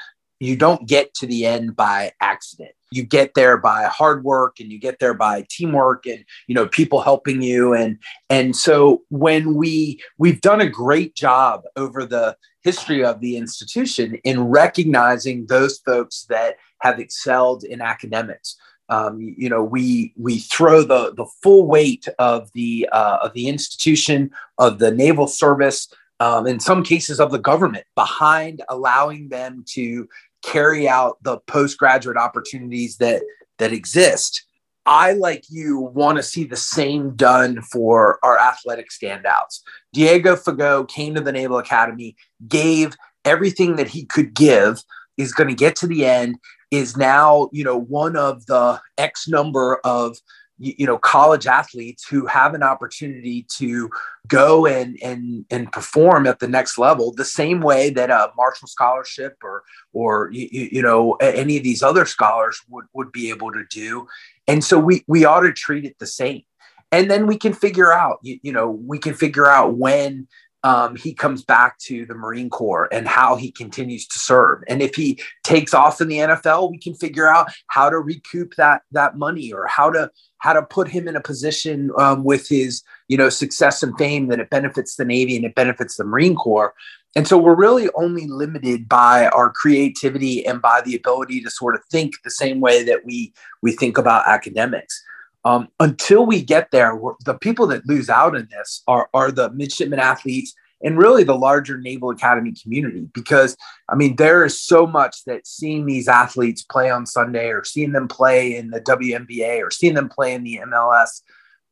you 0.42 0.56
don't 0.56 0.88
get 0.88 1.14
to 1.14 1.28
the 1.28 1.46
end 1.46 1.76
by 1.76 2.12
accident. 2.20 2.72
You 2.92 3.04
get 3.04 3.36
there 3.36 3.58
by 3.58 3.84
hard 3.84 4.24
work 4.24 4.60
and 4.60 4.72
you 4.72 4.80
get 4.80 4.98
there 5.00 5.14
by 5.14 5.46
teamwork 5.50 6.08
and 6.08 6.26
you 6.48 6.56
know 6.56 6.68
people 6.68 7.02
helping 7.02 7.42
you. 7.42 7.74
And 7.74 8.00
and 8.30 8.56
so 8.56 9.04
when 9.10 9.54
we 9.54 10.02
we've 10.18 10.42
done 10.42 10.60
a 10.60 10.70
great 10.70 11.16
job 11.16 11.62
over 11.76 12.06
the 12.06 12.36
history 12.64 13.06
of 13.06 13.22
the 13.22 13.38
institution 13.38 14.16
in 14.24 14.44
recognizing 14.44 15.46
those 15.46 15.78
folks 15.80 16.26
that 16.30 16.56
have 16.82 17.00
excelled 17.00 17.64
in 17.64 17.80
academics. 17.80 18.58
Um, 18.90 19.22
you 19.22 19.48
know 19.48 19.64
we 19.64 20.14
we 20.18 20.40
throw 20.40 20.82
the 20.82 21.14
the 21.16 21.28
full 21.42 21.68
weight 21.68 22.08
of 22.20 22.50
the 22.54 22.90
uh, 22.92 23.20
of 23.22 23.34
the 23.34 23.48
institution 23.48 24.32
of 24.58 24.80
the 24.80 24.92
naval 24.92 25.28
service 25.28 25.88
um, 26.22 26.46
in 26.46 26.60
some 26.60 26.84
cases 26.84 27.20
of 27.20 27.32
the 27.32 27.40
government 27.40 27.86
behind 27.96 28.62
allowing 28.70 29.30
them 29.30 29.66
to 29.70 30.08
carry 30.42 30.88
out 30.88 31.18
the 31.24 31.38
postgraduate 31.48 32.18
opportunities 32.18 32.98
that 32.98 33.24
that 33.60 33.74
exist. 33.74 34.46
I, 34.86 35.14
like 35.14 35.46
you, 35.50 35.80
want 35.80 36.18
to 36.18 36.24
see 36.24 36.44
the 36.44 36.56
same 36.56 37.16
done 37.16 37.62
for 37.62 38.18
our 38.24 38.40
athletic 38.40 38.90
standouts. 38.90 39.62
Diego 39.94 40.36
Fagot 40.36 40.90
came 40.90 41.14
to 41.14 41.22
the 41.22 41.32
Naval 41.32 41.60
Academy, 41.60 42.16
gave 42.48 42.96
everything 43.24 43.76
that 43.76 43.88
he 43.88 44.06
could 44.06 44.34
give, 44.34 44.82
is 45.18 45.34
going 45.34 45.50
to 45.50 45.56
get 45.56 45.76
to 45.78 45.88
the 45.88 46.06
end, 46.06 46.38
is 46.72 46.98
now, 46.98 47.50
you 47.52 47.64
know, 47.64 47.78
one 47.78 48.16
of 48.16 48.46
the 48.48 48.82
X 48.98 49.28
number 49.28 49.80
of 49.84 50.18
you 50.62 50.86
know 50.86 50.98
college 50.98 51.48
athletes 51.48 52.08
who 52.08 52.28
have 52.28 52.54
an 52.54 52.62
opportunity 52.62 53.46
to 53.58 53.90
go 54.28 54.68
and 54.68 54.98
and 55.02 55.44
and 55.50 55.72
perform 55.72 56.28
at 56.28 56.38
the 56.38 56.48
next 56.48 56.78
level 56.78 57.12
the 57.12 57.26
same 57.26 57.62
way 57.62 57.90
that 57.90 58.12
a 58.12 58.32
marshall 58.38 58.68
scholarship 58.68 59.38
or 59.44 59.64
or 59.92 60.30
you, 60.32 60.70
you 60.72 60.82
know 60.82 61.14
any 61.16 61.58
of 61.58 61.64
these 61.64 61.82
other 61.82 62.06
scholars 62.06 62.62
would 62.70 62.86
would 62.94 63.12
be 63.12 63.30
able 63.30 63.52
to 63.52 63.66
do. 63.72 64.08
And 64.48 64.64
so 64.64 64.80
we 64.80 65.04
we 65.08 65.26
ought 65.26 65.42
to 65.42 65.52
treat 65.52 65.86
it 65.86 65.98
the 65.98 66.08
same. 66.08 66.44
And 66.92 67.10
then 67.10 67.26
we 67.26 67.38
can 67.38 67.54
figure 67.54 67.92
out 67.92 68.20
you, 68.22 68.40
you 68.44 68.52
know 68.52 68.70
we 68.70 69.00
can 69.00 69.16
figure 69.16 69.48
out 69.48 69.76
when 69.76 70.28
um, 70.64 70.96
he 70.96 71.14
comes 71.14 71.44
back 71.44 71.78
to 71.80 72.06
the 72.06 72.14
Marine 72.14 72.50
Corps 72.50 72.88
and 72.92 73.08
how 73.08 73.36
he 73.36 73.52
continues 73.52 74.08
to 74.08 74.20
serve. 74.20 74.64
And 74.68 74.82
if 74.82 74.96
he 74.96 75.20
takes 75.44 75.74
off 75.74 76.02
in 76.02 76.08
the 76.08 76.18
NFL, 76.18 76.70
we 76.70 76.78
can 76.78 76.94
figure 76.94 77.28
out 77.28 77.52
how 77.68 77.90
to 77.90 78.00
recoup 78.00 78.56
that 78.56 78.84
that 78.92 79.18
money 79.18 79.52
or 79.52 79.66
how 79.68 79.90
to 79.90 80.12
how 80.38 80.54
to 80.54 80.62
put 80.64 80.88
him 80.88 81.08
in 81.08 81.16
a 81.16 81.22
position 81.22 81.92
um, 81.98 82.24
with 82.24 82.48
his 82.48 82.84
you 83.08 83.18
know 83.18 83.30
success 83.30 83.82
and 83.82 83.98
fame 83.98 84.28
that 84.28 84.40
it 84.40 84.50
benefits 84.50 84.96
the 84.96 85.06
Navy 85.06 85.36
and 85.36 85.46
it 85.46 85.56
benefits 85.56 85.98
the 85.98 86.04
Marine 86.04 86.36
Corps. 86.36 86.74
And 87.16 87.28
so 87.28 87.38
we're 87.38 87.56
really 87.56 87.90
only 87.96 88.28
limited 88.28 88.88
by 88.88 89.28
our 89.30 89.52
creativity 89.52 90.46
and 90.46 90.62
by 90.62 90.82
the 90.82 90.96
ability 90.96 91.42
to 91.42 91.50
sort 91.50 91.76
of 91.76 91.82
think 91.92 92.14
the 92.24 92.32
same 92.32 92.62
way 92.62 92.84
that 92.84 93.06
we 93.06 93.34
we 93.62 93.72
think 93.72 93.98
about 93.98 94.28
academics. 94.28 95.04
Um, 95.44 95.70
until 95.80 96.26
we 96.26 96.44
get 96.44 96.70
there, 96.72 97.00
the 97.26 97.34
people 97.34 97.66
that 97.68 97.88
lose 97.88 98.10
out 98.10 98.36
in 98.36 98.48
this 98.52 98.84
are, 98.88 99.10
are 99.14 99.32
the 99.32 99.52
midshipman 99.52 100.00
athletes 100.00 100.54
and 100.84 100.98
really 100.98 101.24
the 101.24 101.36
larger 101.36 101.78
Naval 101.78 102.12
Academy 102.12 102.54
community. 102.62 103.08
Because, 103.14 103.56
I 103.90 103.96
mean, 103.96 104.16
there 104.16 104.46
is 104.46 104.60
so 104.60 104.86
much 104.86 105.24
that 105.26 105.48
seeing 105.48 105.86
these 105.86 106.08
athletes 106.08 106.64
play 106.64 106.90
on 106.90 107.06
Sunday 107.06 107.50
or 107.50 107.64
seeing 107.64 107.92
them 107.92 108.08
play 108.08 108.56
in 108.56 108.70
the 108.70 108.82
WNBA 108.82 109.62
or 109.62 109.72
seeing 109.72 109.94
them 109.94 110.10
play 110.10 110.34
in 110.34 110.44
the 110.44 110.60
MLS, 110.68 111.22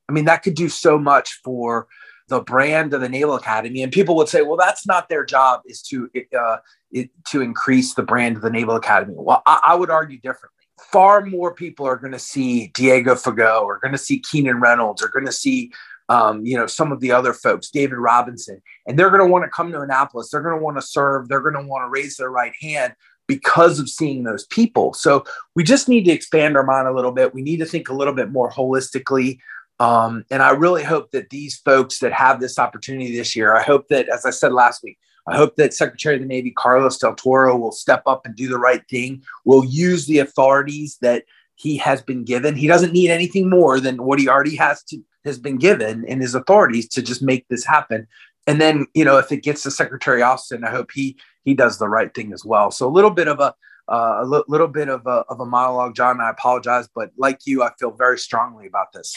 I 0.07 0.11
mean, 0.11 0.26
that 0.26 0.43
could 0.43 0.55
do 0.55 0.70
so 0.70 0.97
much 0.97 1.39
for 1.43 1.88
the 2.28 2.41
brand 2.41 2.93
of 2.93 3.01
the 3.01 3.09
Naval 3.09 3.36
Academy. 3.36 3.82
And 3.82 3.91
people 3.91 4.15
would 4.15 4.30
say, 4.30 4.41
well, 4.41 4.57
that's 4.57 4.86
not 4.86 5.09
their 5.09 5.26
job 5.26 5.61
is 5.65 5.82
to, 5.84 6.09
uh, 6.38 6.57
it, 6.91 7.09
to 7.30 7.41
increase 7.41 7.95
the 7.95 8.03
brand 8.03 8.36
of 8.36 8.43
the 8.43 8.51
Naval 8.51 8.76
Academy. 8.76 9.15
Well, 9.15 9.41
I, 9.45 9.59
I 9.67 9.76
would 9.76 9.89
argue 9.89 10.20
differently 10.20 10.59
far 10.91 11.25
more 11.25 11.53
people 11.53 11.86
are 11.86 11.97
going 11.97 12.13
to 12.13 12.19
see 12.19 12.67
Diego 12.73 13.15
Fagot, 13.15 13.61
or 13.63 13.80
going 13.80 13.91
to 13.91 13.97
see 13.97 14.19
Keenan 14.19 14.59
Reynolds, 14.59 15.01
or 15.03 15.07
going 15.07 15.25
to 15.25 15.32
see, 15.32 15.71
um, 16.09 16.45
you 16.45 16.57
know, 16.57 16.67
some 16.67 16.91
of 16.91 16.99
the 16.99 17.11
other 17.11 17.34
folks, 17.34 17.69
David 17.69 17.97
Robinson, 17.97 18.61
and 18.88 18.97
they're 18.97 19.09
going 19.09 19.21
to 19.21 19.32
want 19.32 19.45
to 19.45 19.49
come 19.49 19.71
to 19.71 19.82
Annapolis. 19.82 20.30
They're 20.30 20.41
going 20.41 20.57
to 20.57 20.63
want 20.63 20.77
to 20.77 20.82
serve. 20.82 21.27
They're 21.27 21.41
going 21.41 21.55
to 21.55 21.67
want 21.67 21.86
to 21.86 21.89
raise 21.89 22.17
their 22.17 22.32
right 22.32 22.53
hand. 22.61 22.95
because 23.30 23.80
of 23.80 23.88
seeing 23.88 24.23
those 24.23 24.45
people. 24.47 24.91
So 24.95 25.23
we 25.55 25.63
just 25.63 25.88
need 25.88 26.03
to 26.05 26.11
expand 26.11 26.57
our 26.57 26.63
mind 26.63 26.88
a 26.88 26.93
little 26.93 27.11
bit. 27.11 27.34
We 27.34 27.43
need 27.43 27.57
to 27.57 27.65
think 27.65 27.88
a 27.88 27.93
little 27.93 28.13
bit 28.13 28.32
more 28.32 28.51
holistically. 28.51 29.38
Um, 29.80 30.25
and 30.32 30.41
I 30.41 30.49
really 30.49 30.84
hope 30.84 31.11
that 31.11 31.30
these 31.30 31.57
folks 31.57 31.99
that 31.99 32.11
have 32.11 32.41
this 32.41 32.57
opportunity 32.57 33.15
this 33.15 33.36
year, 33.36 33.55
I 33.55 33.61
hope 33.61 33.88
that, 33.89 34.09
as 34.09 34.25
I 34.25 34.32
said 34.32 34.51
last 34.51 34.84
week, 34.84 34.97
I 35.30 35.38
hope 35.38 35.55
that 35.55 35.73
Secretary 35.73 36.15
of 36.15 36.21
the 36.21 36.27
Navy 36.27 36.51
Carlos 36.51 36.97
Del 36.97 37.15
Toro 37.15 37.55
will 37.57 37.71
step 37.71 38.03
up 38.05 38.25
and 38.25 38.36
do 38.36 38.47
the 38.47 38.57
right 38.57 38.82
thing, 38.89 39.21
will 39.45 39.63
use 39.63 40.05
the 40.05 40.19
authorities 40.19 40.97
that 41.01 41.23
he 41.55 41.77
has 41.77 42.01
been 42.01 42.23
given. 42.23 42.55
He 42.55 42.67
doesn't 42.67 42.93
need 42.93 43.11
anything 43.11 43.49
more 43.49 43.80
than 43.80 44.03
what 44.03 44.19
he 44.19 44.27
already 44.27 44.55
has 44.55 44.82
to 44.86 45.03
has 45.25 45.38
been 45.38 45.57
given 45.57 46.05
in 46.05 46.21
his 46.21 46.34
authorities 46.34 46.88
to 46.88 47.01
just 47.01 47.21
make 47.21 47.45
this 47.49 47.65
happen. 47.65 48.07
And 48.47 48.61
then, 48.61 48.88
you 48.93 49.03
know, 49.03 49.17
if 49.17 49.32
it 49.32 49.43
gets 49.43 49.63
to 49.63 49.71
Secretary 49.71 50.21
Austin, 50.21 50.63
I 50.63 50.71
hope 50.71 50.91
he 50.91 51.17
he 51.43 51.53
does 51.53 51.77
the 51.77 51.89
right 51.89 52.13
thing 52.13 52.34
as 52.34 52.45
well. 52.45 52.71
So 52.71 52.88
a 52.88 52.89
little 52.89 53.11
bit 53.11 53.27
of 53.27 53.39
a 53.39 53.53
uh, 53.88 54.23
little 54.47 54.67
bit 54.67 54.88
of 54.88 55.05
a, 55.07 55.25
of 55.30 55.39
a 55.39 55.45
monologue, 55.45 55.95
John. 55.95 56.21
I 56.21 56.30
apologize, 56.30 56.88
but 56.93 57.11
like 57.17 57.41
you, 57.45 57.63
I 57.63 57.71
feel 57.80 57.91
very 57.91 58.19
strongly 58.19 58.67
about 58.67 58.93
this. 58.93 59.15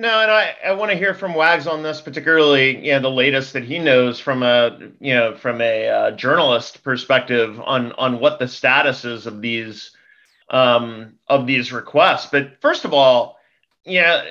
No, 0.00 0.22
and 0.22 0.30
I, 0.30 0.54
I 0.64 0.72
want 0.72 0.90
to 0.90 0.96
hear 0.96 1.12
from 1.12 1.34
Wags 1.34 1.66
on 1.66 1.82
this, 1.82 2.00
particularly, 2.00 2.86
you 2.86 2.92
know, 2.92 3.00
the 3.00 3.10
latest 3.10 3.52
that 3.52 3.64
he 3.64 3.78
knows 3.78 4.18
from 4.18 4.42
a, 4.42 4.78
you 4.98 5.12
know, 5.12 5.36
from 5.36 5.60
a 5.60 5.88
uh, 5.88 6.10
journalist 6.12 6.82
perspective 6.82 7.60
on 7.60 7.92
on 7.92 8.18
what 8.18 8.38
the 8.38 8.48
status 8.48 9.04
is 9.04 9.26
of 9.26 9.42
these 9.42 9.90
um, 10.48 11.18
of 11.28 11.46
these 11.46 11.70
requests. 11.70 12.30
But 12.32 12.58
first 12.62 12.86
of 12.86 12.94
all, 12.94 13.36
yeah, 13.84 14.22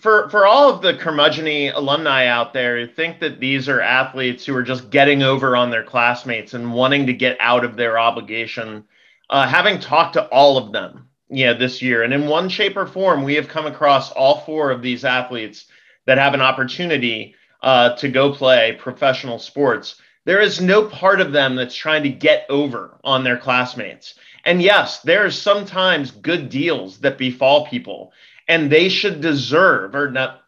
for 0.00 0.30
for 0.30 0.46
all 0.46 0.70
of 0.70 0.80
the 0.80 0.94
curmudgeony 0.94 1.74
alumni 1.74 2.24
out 2.24 2.54
there 2.54 2.78
who 2.80 2.90
think 2.90 3.20
that 3.20 3.38
these 3.38 3.68
are 3.68 3.82
athletes 3.82 4.46
who 4.46 4.56
are 4.56 4.62
just 4.62 4.88
getting 4.88 5.22
over 5.22 5.54
on 5.54 5.68
their 5.68 5.84
classmates 5.84 6.54
and 6.54 6.72
wanting 6.72 7.04
to 7.06 7.12
get 7.12 7.36
out 7.38 7.66
of 7.66 7.76
their 7.76 7.98
obligation, 7.98 8.82
uh, 9.28 9.46
having 9.46 9.78
talked 9.78 10.14
to 10.14 10.26
all 10.28 10.56
of 10.56 10.72
them 10.72 11.07
yeah, 11.30 11.52
this 11.52 11.82
year. 11.82 12.02
And 12.02 12.12
in 12.12 12.26
one 12.26 12.48
shape 12.48 12.76
or 12.76 12.86
form, 12.86 13.22
we 13.22 13.34
have 13.34 13.48
come 13.48 13.66
across 13.66 14.10
all 14.12 14.40
four 14.40 14.70
of 14.70 14.82
these 14.82 15.04
athletes 15.04 15.66
that 16.06 16.18
have 16.18 16.34
an 16.34 16.40
opportunity 16.40 17.34
uh, 17.62 17.94
to 17.96 18.08
go 18.08 18.32
play 18.32 18.76
professional 18.78 19.38
sports. 19.38 20.00
There 20.24 20.40
is 20.40 20.60
no 20.60 20.84
part 20.84 21.20
of 21.20 21.32
them 21.32 21.56
that's 21.56 21.74
trying 21.74 22.02
to 22.02 22.08
get 22.10 22.46
over 22.48 22.98
on 23.04 23.24
their 23.24 23.38
classmates. 23.38 24.14
And 24.44 24.62
yes, 24.62 25.00
there 25.00 25.24
are 25.24 25.30
sometimes 25.30 26.10
good 26.10 26.48
deals 26.48 26.98
that 27.00 27.18
befall 27.18 27.66
people, 27.66 28.12
and 28.46 28.70
they 28.70 28.88
should 28.88 29.20
deserve, 29.20 29.94
or 29.94 30.10
not, 30.10 30.42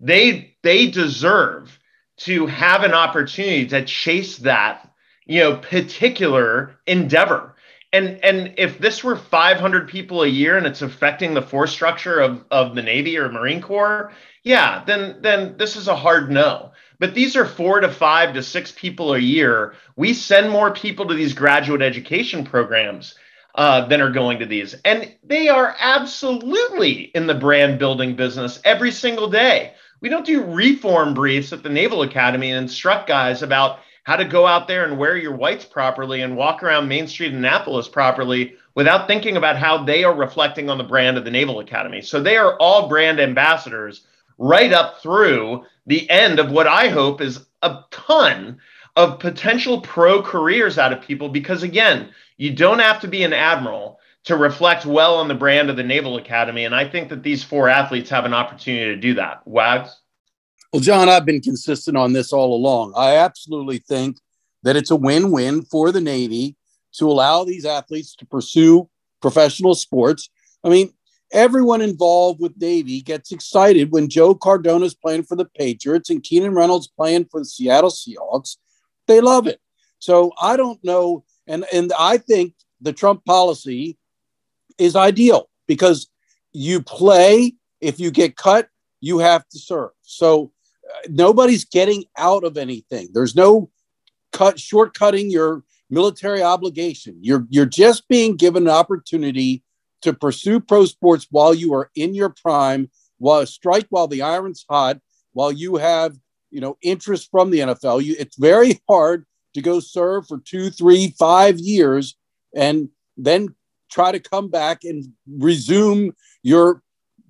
they 0.00 0.56
they 0.62 0.86
deserve 0.86 1.78
to 2.16 2.46
have 2.46 2.82
an 2.84 2.94
opportunity 2.94 3.66
to 3.66 3.84
chase 3.84 4.38
that, 4.38 4.88
you 5.26 5.40
know, 5.40 5.56
particular 5.56 6.76
endeavor 6.86 7.53
and 7.94 8.22
and 8.24 8.54
if 8.58 8.78
this 8.78 9.02
were 9.02 9.16
500 9.16 9.88
people 9.88 10.22
a 10.22 10.28
year 10.28 10.58
and 10.58 10.66
it's 10.66 10.82
affecting 10.82 11.32
the 11.32 11.42
force 11.42 11.72
structure 11.72 12.20
of 12.20 12.44
of 12.50 12.74
the 12.74 12.82
navy 12.82 13.16
or 13.16 13.30
marine 13.30 13.62
corps 13.62 14.12
yeah 14.42 14.84
then 14.84 15.18
then 15.20 15.56
this 15.56 15.76
is 15.76 15.88
a 15.88 15.96
hard 15.96 16.30
no. 16.30 16.72
But 17.00 17.14
these 17.14 17.36
are 17.36 17.44
four 17.44 17.80
to 17.80 17.90
five 17.90 18.34
to 18.34 18.42
six 18.42 18.72
people 18.72 19.14
a 19.14 19.18
year. 19.18 19.74
We 19.96 20.14
send 20.14 20.50
more 20.50 20.72
people 20.72 21.06
to 21.08 21.14
these 21.14 21.34
graduate 21.34 21.82
education 21.82 22.44
programs 22.44 23.14
uh, 23.54 23.86
than 23.86 24.00
are 24.00 24.10
going 24.10 24.38
to 24.38 24.46
these. 24.46 24.74
And 24.84 25.14
they 25.22 25.48
are 25.48 25.74
absolutely 25.78 27.10
in 27.14 27.26
the 27.26 27.34
brand 27.34 27.78
building 27.78 28.16
business 28.16 28.60
every 28.64 28.90
single 28.90 29.28
day. 29.28 29.74
We 30.00 30.08
don't 30.08 30.26
do 30.26 30.44
reform 30.44 31.14
briefs 31.14 31.52
at 31.52 31.62
the 31.62 31.68
naval 31.68 32.02
academy 32.02 32.50
and 32.50 32.62
instruct 32.62 33.08
guys 33.08 33.42
about 33.42 33.80
how 34.04 34.16
to 34.16 34.24
go 34.24 34.46
out 34.46 34.68
there 34.68 34.84
and 34.84 34.98
wear 34.98 35.16
your 35.16 35.34
whites 35.34 35.64
properly 35.64 36.20
and 36.20 36.36
walk 36.36 36.62
around 36.62 36.88
Main 36.88 37.08
Street 37.08 37.32
in 37.32 37.38
Annapolis 37.38 37.88
properly 37.88 38.54
without 38.74 39.06
thinking 39.08 39.36
about 39.36 39.56
how 39.56 39.82
they 39.82 40.04
are 40.04 40.14
reflecting 40.14 40.68
on 40.68 40.78
the 40.78 40.84
brand 40.84 41.16
of 41.16 41.24
the 41.24 41.30
Naval 41.30 41.60
Academy. 41.60 42.02
So 42.02 42.22
they 42.22 42.36
are 42.36 42.56
all 42.58 42.88
brand 42.88 43.18
ambassadors 43.18 44.06
right 44.36 44.72
up 44.72 45.00
through 45.00 45.64
the 45.86 46.08
end 46.10 46.38
of 46.38 46.50
what 46.50 46.66
I 46.66 46.88
hope 46.88 47.20
is 47.20 47.46
a 47.62 47.80
ton 47.90 48.58
of 48.96 49.18
potential 49.18 49.80
pro 49.80 50.22
careers 50.22 50.78
out 50.78 50.92
of 50.92 51.02
people 51.02 51.30
because 51.30 51.62
again, 51.62 52.10
you 52.36 52.54
don't 52.54 52.80
have 52.80 53.00
to 53.00 53.08
be 53.08 53.22
an 53.22 53.32
admiral 53.32 53.98
to 54.24 54.36
reflect 54.36 54.84
well 54.84 55.16
on 55.16 55.28
the 55.28 55.34
brand 55.34 55.70
of 55.70 55.76
the 55.76 55.82
Naval 55.82 56.16
Academy 56.18 56.64
and 56.64 56.74
I 56.74 56.88
think 56.88 57.08
that 57.08 57.22
these 57.22 57.42
four 57.42 57.70
athletes 57.70 58.10
have 58.10 58.26
an 58.26 58.34
opportunity 58.34 58.94
to 58.94 59.00
do 59.00 59.14
that. 59.14 59.46
Wags 59.46 59.96
well, 60.74 60.80
John, 60.80 61.08
I've 61.08 61.24
been 61.24 61.40
consistent 61.40 61.96
on 61.96 62.14
this 62.14 62.32
all 62.32 62.52
along. 62.52 62.94
I 62.96 63.14
absolutely 63.14 63.78
think 63.78 64.16
that 64.64 64.74
it's 64.74 64.90
a 64.90 64.96
win 64.96 65.30
win 65.30 65.62
for 65.62 65.92
the 65.92 66.00
Navy 66.00 66.56
to 66.94 67.08
allow 67.08 67.44
these 67.44 67.64
athletes 67.64 68.16
to 68.16 68.26
pursue 68.26 68.90
professional 69.22 69.76
sports. 69.76 70.30
I 70.64 70.70
mean, 70.70 70.92
everyone 71.32 71.80
involved 71.80 72.40
with 72.40 72.60
Navy 72.60 73.02
gets 73.02 73.30
excited 73.30 73.92
when 73.92 74.08
Joe 74.08 74.34
Cardona 74.34 74.84
is 74.84 74.96
playing 74.96 75.22
for 75.22 75.36
the 75.36 75.44
Patriots 75.44 76.10
and 76.10 76.24
Keenan 76.24 76.56
Reynolds 76.56 76.88
playing 76.88 77.26
for 77.26 77.38
the 77.38 77.46
Seattle 77.46 77.90
Seahawks. 77.90 78.56
They 79.06 79.20
love 79.20 79.46
it. 79.46 79.60
So 80.00 80.32
I 80.40 80.56
don't 80.56 80.82
know. 80.82 81.22
And, 81.46 81.64
and 81.72 81.92
I 81.96 82.18
think 82.18 82.54
the 82.80 82.92
Trump 82.92 83.24
policy 83.24 83.96
is 84.76 84.96
ideal 84.96 85.48
because 85.68 86.08
you 86.52 86.82
play. 86.82 87.54
If 87.80 88.00
you 88.00 88.10
get 88.10 88.36
cut, 88.36 88.68
you 89.00 89.18
have 89.18 89.48
to 89.50 89.58
serve. 89.60 89.90
So 90.02 90.50
nobody's 91.08 91.64
getting 91.64 92.04
out 92.16 92.44
of 92.44 92.56
anything. 92.56 93.08
There's 93.12 93.34
no 93.34 93.70
cut 94.32 94.56
shortcutting 94.56 95.30
your 95.30 95.62
military 95.90 96.42
obligation. 96.42 97.16
You're 97.20 97.46
you're 97.50 97.66
just 97.66 98.08
being 98.08 98.36
given 98.36 98.64
an 98.64 98.74
opportunity 98.74 99.62
to 100.02 100.12
pursue 100.12 100.60
pro 100.60 100.84
sports 100.84 101.26
while 101.30 101.54
you 101.54 101.72
are 101.74 101.90
in 101.94 102.14
your 102.14 102.30
prime, 102.30 102.90
while 103.18 103.46
strike 103.46 103.86
while 103.90 104.06
the 104.06 104.22
iron's 104.22 104.64
hot, 104.68 104.98
while 105.32 105.52
you 105.52 105.76
have 105.76 106.16
you 106.50 106.60
know 106.60 106.76
interest 106.82 107.30
from 107.30 107.50
the 107.50 107.60
NFL. 107.60 108.02
You, 108.02 108.16
it's 108.18 108.36
very 108.36 108.80
hard 108.88 109.24
to 109.54 109.62
go 109.62 109.80
serve 109.80 110.26
for 110.26 110.38
two, 110.38 110.70
three, 110.70 111.14
five 111.18 111.58
years, 111.58 112.16
and 112.54 112.88
then 113.16 113.54
try 113.90 114.10
to 114.10 114.20
come 114.20 114.48
back 114.48 114.84
and 114.84 115.04
resume 115.38 116.12
your 116.42 116.82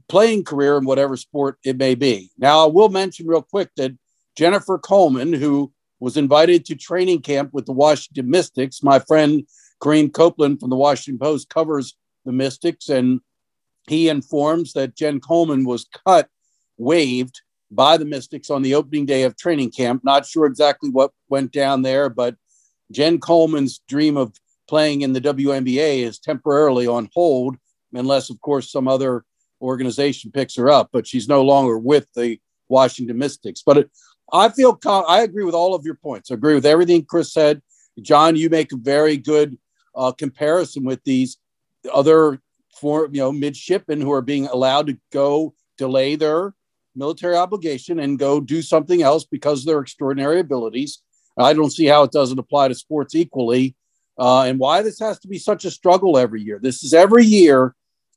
playing 0.09 0.44
career 0.44 0.76
in 0.76 0.84
whatever 0.84 1.16
sport 1.16 1.59
it 1.64 1.76
may 1.76 1.94
be. 1.94 2.30
Now, 2.38 2.64
I 2.64 2.66
will 2.70 2.88
mention 2.88 3.26
real 3.26 3.42
quick 3.42 3.70
that 3.76 3.96
Jennifer 4.36 4.78
Coleman, 4.78 5.32
who 5.32 5.72
was 6.00 6.16
invited 6.16 6.64
to 6.66 6.74
training 6.74 7.22
camp 7.22 7.50
with 7.52 7.66
the 7.66 7.72
Washington 7.72 8.28
Mystics, 8.28 8.82
my 8.82 8.98
friend 8.98 9.46
Kareem 9.82 10.12
Copeland 10.12 10.61
from 10.61 10.70
the 10.70 10.76
Washington 10.76 11.18
Post 11.18 11.48
covers 11.48 11.96
the 12.24 12.32
Mystics, 12.32 12.88
and 12.88 13.20
he 13.88 14.09
informs 14.09 14.72
that 14.72 14.96
Jen 14.96 15.20
Coleman 15.20 15.64
was 15.64 15.86
cut, 16.07 16.28
waived 16.78 17.40
by 17.70 17.96
the 17.96 18.05
Mystics 18.05 18.50
on 18.50 18.62
the 18.62 18.74
opening 18.74 19.07
day 19.07 19.22
of 19.24 19.36
training 19.36 19.70
camp. 19.70 20.02
Not 20.05 20.26
sure 20.26 20.46
exactly 20.46 20.90
what 20.90 21.12
went 21.28 21.52
down 21.52 21.82
there, 21.82 22.09
but 22.09 22.36
Jen 22.90 23.18
Coleman's 23.18 23.80
dream 23.88 24.16
of 24.16 24.32
playing 24.68 25.02
in 25.02 25.12
the 25.12 25.20
WNBA 25.20 25.98
is 25.98 26.18
temporarily 26.18 26.86
on 26.86 27.09
hold, 27.12 27.57
unless, 27.92 28.30
of 28.30 28.40
course, 28.40 28.70
some 28.70 28.88
other 28.88 29.24
organization 29.61 30.30
picks 30.30 30.57
her 30.57 30.70
up, 30.70 30.90
but 30.92 31.07
she's 31.07 31.28
no 31.28 31.42
longer 31.42 31.78
with 31.78 32.07
the 32.14 32.38
Washington 32.68 33.18
Mystics. 33.18 33.62
But 33.64 33.78
it, 33.78 33.90
I 34.32 34.48
feel 34.48 34.78
I 34.86 35.22
agree 35.22 35.44
with 35.44 35.55
all 35.55 35.74
of 35.74 35.84
your 35.84 35.94
points. 35.96 36.30
I 36.30 36.34
agree 36.34 36.55
with 36.55 36.66
everything 36.66 37.05
Chris 37.05 37.32
said. 37.32 37.62
John, 38.00 38.36
you 38.36 38.50
make 38.50 38.72
a 38.72 38.76
very 38.76 39.16
good 39.16 39.57
uh, 39.94 40.12
comparison 40.12 40.84
with 40.84 41.02
these 41.05 41.38
other 41.92 42.40
for 42.80 43.09
you 43.12 43.20
know 43.20 43.32
midshipmen 43.32 44.00
who 44.00 44.12
are 44.12 44.22
being 44.22 44.46
allowed 44.46 44.88
to 44.88 44.98
go 45.12 45.55
delay 45.78 46.16
their 46.16 46.55
military 46.96 47.36
obligation 47.36 48.00
and 48.00 48.18
go 48.18 48.40
do 48.40 48.62
something 48.62 49.02
else 49.02 49.24
because 49.24 49.61
of 49.61 49.66
their 49.66 49.80
extraordinary 49.80 50.40
abilities. 50.40 51.02
I 51.36 51.52
don't 51.52 51.72
see 51.72 51.86
how 51.86 52.05
it 52.05 52.12
doesn't 52.12 52.38
apply 52.38 52.68
to 52.68 52.74
sports 52.74 53.14
equally, 53.14 53.74
uh, 54.18 54.42
and 54.42 54.59
why 54.59 54.82
this 54.82 55.00
has 55.00 55.18
to 55.20 55.28
be 55.28 55.38
such 55.38 55.64
a 55.64 55.70
struggle 55.70 56.16
every 56.16 56.42
year. 56.42 56.61
This 56.62 56.84
is 56.84 56.94
every 56.94 57.24
year 57.24 57.74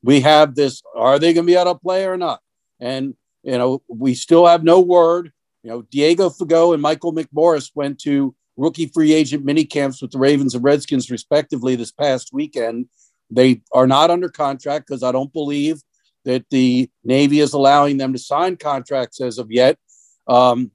we 0.07 0.21
have 0.21 0.55
this 0.55 0.81
are 0.95 1.19
they 1.19 1.33
going 1.33 1.45
to 1.45 1.51
be 1.51 1.59
able 1.59 1.73
to 1.73 1.79
play 1.79 2.05
or 2.05 2.15
not? 2.15 2.39
And, 2.79 3.13
you 3.43 3.57
know, 3.57 3.81
we 3.89 4.15
still 4.15 4.47
have 4.47 4.63
no 4.63 4.79
word. 4.79 5.33
You 5.63 5.69
know, 5.69 5.81
Diego 5.81 6.29
Fagot 6.29 6.73
and 6.73 6.81
Michael 6.81 7.13
McMorris 7.13 7.71
went 7.75 7.99
to 8.03 8.33
rookie 8.55 8.87
free 8.87 9.11
agent 9.11 9.43
mini 9.43 9.65
camps 9.65 10.01
with 10.01 10.11
the 10.11 10.17
Ravens 10.17 10.55
and 10.55 10.63
Redskins, 10.63 11.11
respectively, 11.11 11.75
this 11.75 11.91
past 11.91 12.29
weekend. 12.31 12.85
They 13.29 13.63
are 13.73 13.85
not 13.85 14.09
under 14.09 14.29
contract 14.29 14.87
because 14.87 15.03
I 15.03 15.11
don't 15.11 15.33
believe 15.33 15.81
that 16.23 16.45
the 16.51 16.89
Navy 17.03 17.41
is 17.41 17.51
allowing 17.51 17.97
them 17.97 18.13
to 18.13 18.19
sign 18.19 18.55
contracts 18.55 19.19
as 19.19 19.37
of 19.37 19.51
yet. 19.51 19.77
Um, 20.25 20.71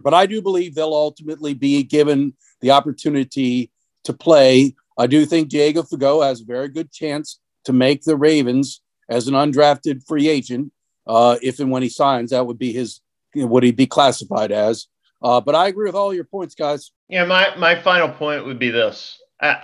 but 0.00 0.14
I 0.14 0.26
do 0.26 0.40
believe 0.40 0.76
they'll 0.76 0.94
ultimately 0.94 1.52
be 1.52 1.82
given 1.82 2.34
the 2.60 2.70
opportunity 2.70 3.72
to 4.04 4.12
play. 4.12 4.76
I 4.96 5.08
do 5.08 5.26
think 5.26 5.48
Diego 5.48 5.82
Fagot 5.82 6.28
has 6.28 6.42
a 6.42 6.44
very 6.44 6.68
good 6.68 6.92
chance 6.92 7.40
to 7.64 7.72
make 7.72 8.02
the 8.02 8.16
Ravens 8.16 8.80
as 9.08 9.28
an 9.28 9.34
undrafted 9.34 10.06
free 10.06 10.28
agent. 10.28 10.72
Uh, 11.06 11.38
if 11.42 11.58
and 11.60 11.70
when 11.70 11.82
he 11.82 11.88
signs, 11.88 12.30
that 12.30 12.46
would 12.46 12.58
be 12.58 12.72
his, 12.72 13.00
you 13.34 13.42
know, 13.42 13.48
would 13.48 13.62
he 13.62 13.72
be 13.72 13.86
classified 13.86 14.52
as? 14.52 14.86
Uh, 15.22 15.40
but 15.40 15.54
I 15.54 15.68
agree 15.68 15.86
with 15.86 15.94
all 15.94 16.14
your 16.14 16.24
points, 16.24 16.54
guys. 16.54 16.92
Yeah, 17.08 17.24
my, 17.24 17.56
my 17.56 17.80
final 17.80 18.08
point 18.08 18.44
would 18.44 18.58
be 18.58 18.70
this. 18.70 19.20
I, 19.40 19.62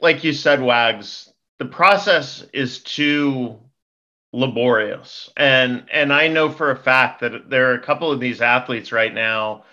like 0.00 0.24
you 0.24 0.32
said, 0.32 0.60
Wags, 0.62 1.32
the 1.58 1.64
process 1.64 2.44
is 2.52 2.80
too 2.80 3.58
laborious. 4.32 5.30
And 5.36 5.84
and 5.92 6.12
I 6.12 6.28
know 6.28 6.50
for 6.50 6.70
a 6.70 6.76
fact 6.76 7.20
that 7.20 7.48
there 7.50 7.70
are 7.70 7.74
a 7.74 7.82
couple 7.82 8.10
of 8.12 8.20
these 8.20 8.40
athletes 8.40 8.92
right 8.92 9.12
now 9.12 9.64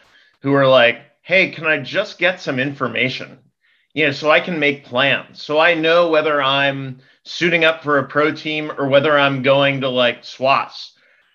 who 0.42 0.54
are 0.54 0.68
like, 0.68 1.02
"Hey, 1.22 1.52
can 1.52 1.66
I 1.66 1.80
just 1.80 2.18
get 2.18 2.42
some 2.42 2.60
information?" 2.60 3.40
You 3.94 4.08
know, 4.08 4.12
so 4.12 4.32
I 4.32 4.40
can 4.40 4.60
make 4.60 4.86
plans. 4.86 5.42
So 5.42 5.60
I 5.60 5.74
know 5.74 6.10
whether 6.10 6.42
I'm 6.42 7.00
suiting 7.26 7.66
up 7.66 7.84
for 7.84 7.98
a 7.98 8.08
pro 8.08 8.32
team 8.32 8.72
or 8.78 8.88
whether 8.88 9.18
I'm 9.18 9.42
going 9.42 9.82
to 9.82 9.90
like 9.90 10.24
SWOS. 10.24 10.92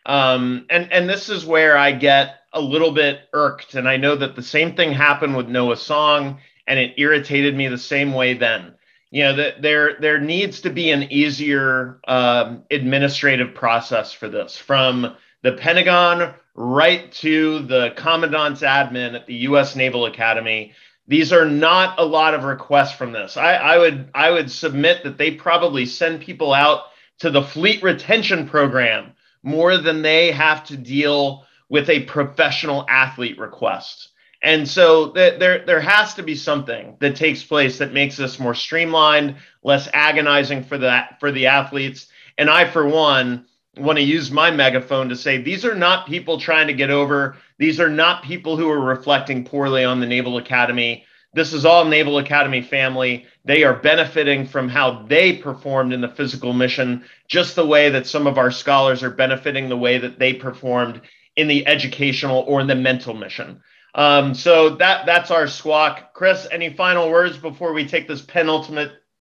Um, 0.06 0.66
and 0.70 0.90
and 0.92 1.08
this 1.08 1.28
is 1.28 1.44
where 1.44 1.76
I 1.76 1.92
get 1.92 2.36
a 2.52 2.60
little 2.60 2.90
bit 2.90 3.28
irked. 3.32 3.74
And 3.74 3.88
I 3.88 3.96
know 3.96 4.16
that 4.16 4.34
the 4.34 4.42
same 4.42 4.74
thing 4.74 4.92
happened 4.92 5.36
with 5.36 5.48
Noah 5.48 5.76
Song, 5.76 6.38
and 6.66 6.78
it 6.78 6.94
irritated 6.96 7.54
me 7.54 7.68
the 7.68 7.78
same 7.78 8.12
way 8.12 8.34
then 8.34 8.74
you 9.10 9.24
know 9.24 9.34
that 9.34 9.60
there 9.60 9.96
there 10.00 10.20
needs 10.20 10.60
to 10.60 10.70
be 10.70 10.90
an 10.90 11.04
easier 11.12 12.00
um, 12.06 12.64
administrative 12.70 13.54
process 13.54 14.12
for 14.12 14.28
this 14.28 14.56
from 14.56 15.16
the 15.42 15.52
pentagon 15.52 16.34
right 16.54 17.10
to 17.12 17.60
the 17.60 17.92
commandant's 17.96 18.62
admin 18.62 19.14
at 19.14 19.26
the 19.26 19.34
u.s 19.34 19.74
naval 19.76 20.06
academy 20.06 20.72
these 21.10 21.32
are 21.32 21.44
not 21.44 21.98
a 21.98 22.04
lot 22.04 22.34
of 22.34 22.44
requests 22.44 22.94
from 22.94 23.12
this 23.12 23.36
I, 23.36 23.54
I 23.54 23.78
would 23.78 24.08
i 24.14 24.30
would 24.30 24.50
submit 24.50 25.02
that 25.04 25.18
they 25.18 25.32
probably 25.32 25.84
send 25.84 26.22
people 26.22 26.54
out 26.54 26.84
to 27.18 27.30
the 27.30 27.42
fleet 27.42 27.82
retention 27.82 28.48
program 28.48 29.12
more 29.42 29.76
than 29.76 30.02
they 30.02 30.30
have 30.30 30.64
to 30.66 30.76
deal 30.76 31.44
with 31.68 31.90
a 31.90 32.04
professional 32.04 32.86
athlete 32.88 33.38
request 33.38 34.10
and 34.42 34.66
so 34.66 35.10
th- 35.10 35.38
there 35.38 35.64
there 35.66 35.80
has 35.80 36.14
to 36.14 36.22
be 36.22 36.34
something 36.34 36.96
that 37.00 37.16
takes 37.16 37.42
place 37.42 37.78
that 37.78 37.92
makes 37.92 38.16
this 38.16 38.38
more 38.38 38.54
streamlined, 38.54 39.36
less 39.62 39.88
agonizing 39.92 40.64
for 40.64 40.78
that 40.78 41.20
for 41.20 41.30
the 41.30 41.46
athletes. 41.46 42.06
And 42.38 42.48
I, 42.48 42.64
for 42.70 42.86
one, 42.86 43.44
want 43.76 43.98
to 43.98 44.04
use 44.04 44.30
my 44.30 44.50
megaphone 44.50 45.10
to 45.10 45.16
say 45.16 45.38
these 45.38 45.64
are 45.64 45.74
not 45.74 46.06
people 46.06 46.40
trying 46.40 46.68
to 46.68 46.72
get 46.72 46.90
over. 46.90 47.36
These 47.60 47.78
are 47.78 47.90
not 47.90 48.24
people 48.24 48.56
who 48.56 48.70
are 48.70 48.80
reflecting 48.80 49.44
poorly 49.44 49.84
on 49.84 50.00
the 50.00 50.06
Naval 50.06 50.38
Academy. 50.38 51.04
This 51.34 51.52
is 51.52 51.66
all 51.66 51.84
Naval 51.84 52.16
Academy 52.16 52.62
family. 52.62 53.26
They 53.44 53.64
are 53.64 53.74
benefiting 53.74 54.46
from 54.46 54.66
how 54.66 55.02
they 55.02 55.36
performed 55.36 55.92
in 55.92 56.00
the 56.00 56.08
physical 56.08 56.54
mission, 56.54 57.04
just 57.28 57.54
the 57.54 57.66
way 57.66 57.90
that 57.90 58.06
some 58.06 58.26
of 58.26 58.38
our 58.38 58.50
scholars 58.50 59.02
are 59.02 59.10
benefiting 59.10 59.68
the 59.68 59.76
way 59.76 59.98
that 59.98 60.18
they 60.18 60.32
performed 60.32 61.02
in 61.36 61.48
the 61.48 61.66
educational 61.66 62.44
or 62.48 62.62
in 62.62 62.66
the 62.66 62.74
mental 62.74 63.12
mission. 63.12 63.60
Um, 63.94 64.34
so 64.34 64.70
that 64.76 65.04
that's 65.04 65.30
our 65.30 65.46
squawk. 65.46 66.14
Chris, 66.14 66.48
any 66.50 66.72
final 66.72 67.10
words 67.10 67.36
before 67.36 67.74
we 67.74 67.86
take 67.86 68.08
this 68.08 68.22
penultimate 68.22 68.92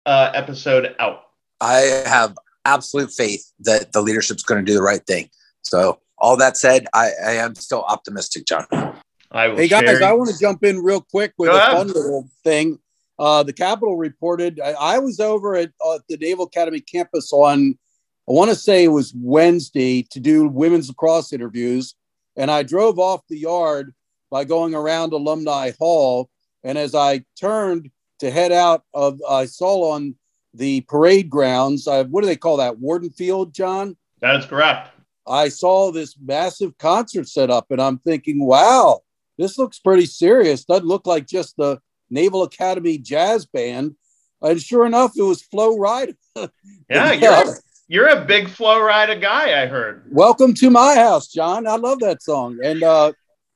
uh, 0.06 0.30
episode 0.32 0.96
out? 0.98 1.24
I 1.60 2.02
have 2.06 2.38
absolute 2.64 3.12
faith 3.12 3.52
that 3.60 3.92
the 3.92 4.00
leadership's 4.00 4.44
going 4.44 4.64
to 4.64 4.70
do 4.70 4.74
the 4.74 4.82
right 4.82 5.04
thing. 5.06 5.28
So 5.60 5.98
all 6.24 6.38
that 6.38 6.56
said, 6.56 6.86
I, 6.94 7.10
I 7.22 7.32
am 7.32 7.54
still 7.54 7.82
optimistic, 7.82 8.46
John. 8.46 8.66
hey 8.70 9.68
guys, 9.68 9.84
share. 9.84 10.02
I 10.02 10.12
want 10.12 10.30
to 10.30 10.38
jump 10.40 10.64
in 10.64 10.82
real 10.82 11.02
quick 11.02 11.34
with 11.36 11.50
Go 11.50 11.54
a 11.54 11.58
ahead. 11.58 11.72
fun 11.72 11.88
little 11.88 12.30
thing. 12.42 12.78
Uh, 13.18 13.42
the 13.42 13.52
Capital 13.52 13.98
reported. 13.98 14.58
I, 14.58 14.72
I 14.72 14.98
was 15.00 15.20
over 15.20 15.54
at 15.54 15.70
uh, 15.84 15.98
the 16.08 16.16
Naval 16.16 16.46
Academy 16.46 16.80
campus 16.80 17.30
on, 17.30 17.78
I 18.26 18.32
want 18.32 18.48
to 18.48 18.56
say 18.56 18.84
it 18.84 18.88
was 18.88 19.12
Wednesday 19.14 20.02
to 20.12 20.18
do 20.18 20.48
women's 20.48 20.88
lacrosse 20.88 21.34
interviews, 21.34 21.94
and 22.36 22.50
I 22.50 22.62
drove 22.62 22.98
off 22.98 23.20
the 23.28 23.38
yard 23.38 23.94
by 24.30 24.44
going 24.44 24.74
around 24.74 25.12
Alumni 25.12 25.72
Hall. 25.78 26.30
And 26.64 26.78
as 26.78 26.94
I 26.94 27.22
turned 27.38 27.90
to 28.20 28.30
head 28.30 28.50
out 28.50 28.82
of, 28.94 29.20
I 29.28 29.44
saw 29.44 29.92
on 29.92 30.14
the 30.54 30.80
parade 30.88 31.28
grounds, 31.28 31.86
uh, 31.86 32.04
what 32.04 32.22
do 32.22 32.26
they 32.28 32.36
call 32.36 32.56
that? 32.56 32.78
Worden 32.78 33.10
Field, 33.10 33.52
John? 33.52 33.98
That 34.20 34.36
is 34.36 34.46
correct. 34.46 34.93
I 35.26 35.48
saw 35.48 35.90
this 35.90 36.16
massive 36.22 36.76
concert 36.78 37.28
set 37.28 37.50
up, 37.50 37.70
and 37.70 37.80
I'm 37.80 37.98
thinking, 37.98 38.44
wow, 38.44 39.00
this 39.38 39.58
looks 39.58 39.78
pretty 39.78 40.06
serious. 40.06 40.64
Doesn't 40.64 40.86
look 40.86 41.06
like 41.06 41.26
just 41.26 41.56
the 41.56 41.80
Naval 42.10 42.42
Academy 42.42 42.98
Jazz 42.98 43.46
Band. 43.46 43.96
And 44.42 44.60
sure 44.60 44.84
enough, 44.84 45.12
it 45.16 45.22
was 45.22 45.42
Flo 45.42 45.76
Rida. 45.76 46.14
yeah, 46.90 47.12
you're, 47.12 47.56
you're 47.88 48.08
a 48.08 48.24
big 48.24 48.48
Flo 48.48 48.78
Rida 48.78 49.20
guy, 49.20 49.62
I 49.62 49.66
heard. 49.66 50.04
Welcome 50.10 50.54
to 50.54 50.70
my 50.70 50.94
house, 50.94 51.28
John. 51.28 51.66
I 51.66 51.76
love 51.76 52.00
that 52.00 52.22
song. 52.22 52.58
And 52.62 52.82
uh, 52.82 53.12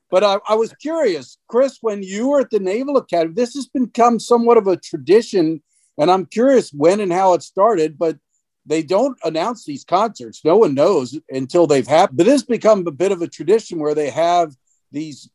but 0.09 0.23
I, 0.23 0.39
I, 0.47 0.55
was 0.55 0.73
curious, 0.73 1.37
Chris, 1.47 1.77
when 1.81 2.01
you 2.01 2.29
were 2.29 2.39
at 2.39 2.49
the 2.49 2.59
Naval 2.59 2.97
Academy, 2.97 3.35
this 3.35 3.53
has 3.53 3.67
become 3.67 4.19
somewhat 4.19 4.57
of 4.57 4.67
a 4.67 4.77
tradition. 4.77 5.61
And 5.99 6.09
I'm 6.09 6.25
curious 6.25 6.71
when 6.71 6.99
and 6.99 7.13
how 7.13 7.33
it 7.33 7.43
started, 7.43 7.99
but 7.99 8.17
they 8.69 8.83
don't 8.83 9.17
announce 9.23 9.65
these 9.65 9.83
concerts. 9.83 10.45
No 10.45 10.57
one 10.57 10.75
knows 10.75 11.19
until 11.29 11.65
they've 11.65 11.87
happened. 11.87 12.19
But 12.19 12.27
it's 12.27 12.43
become 12.43 12.85
a 12.87 12.91
bit 12.91 13.11
of 13.11 13.21
a 13.21 13.27
tradition 13.27 13.79
where 13.79 13.95
they 13.95 14.11
have 14.11 14.55
these 14.91 15.29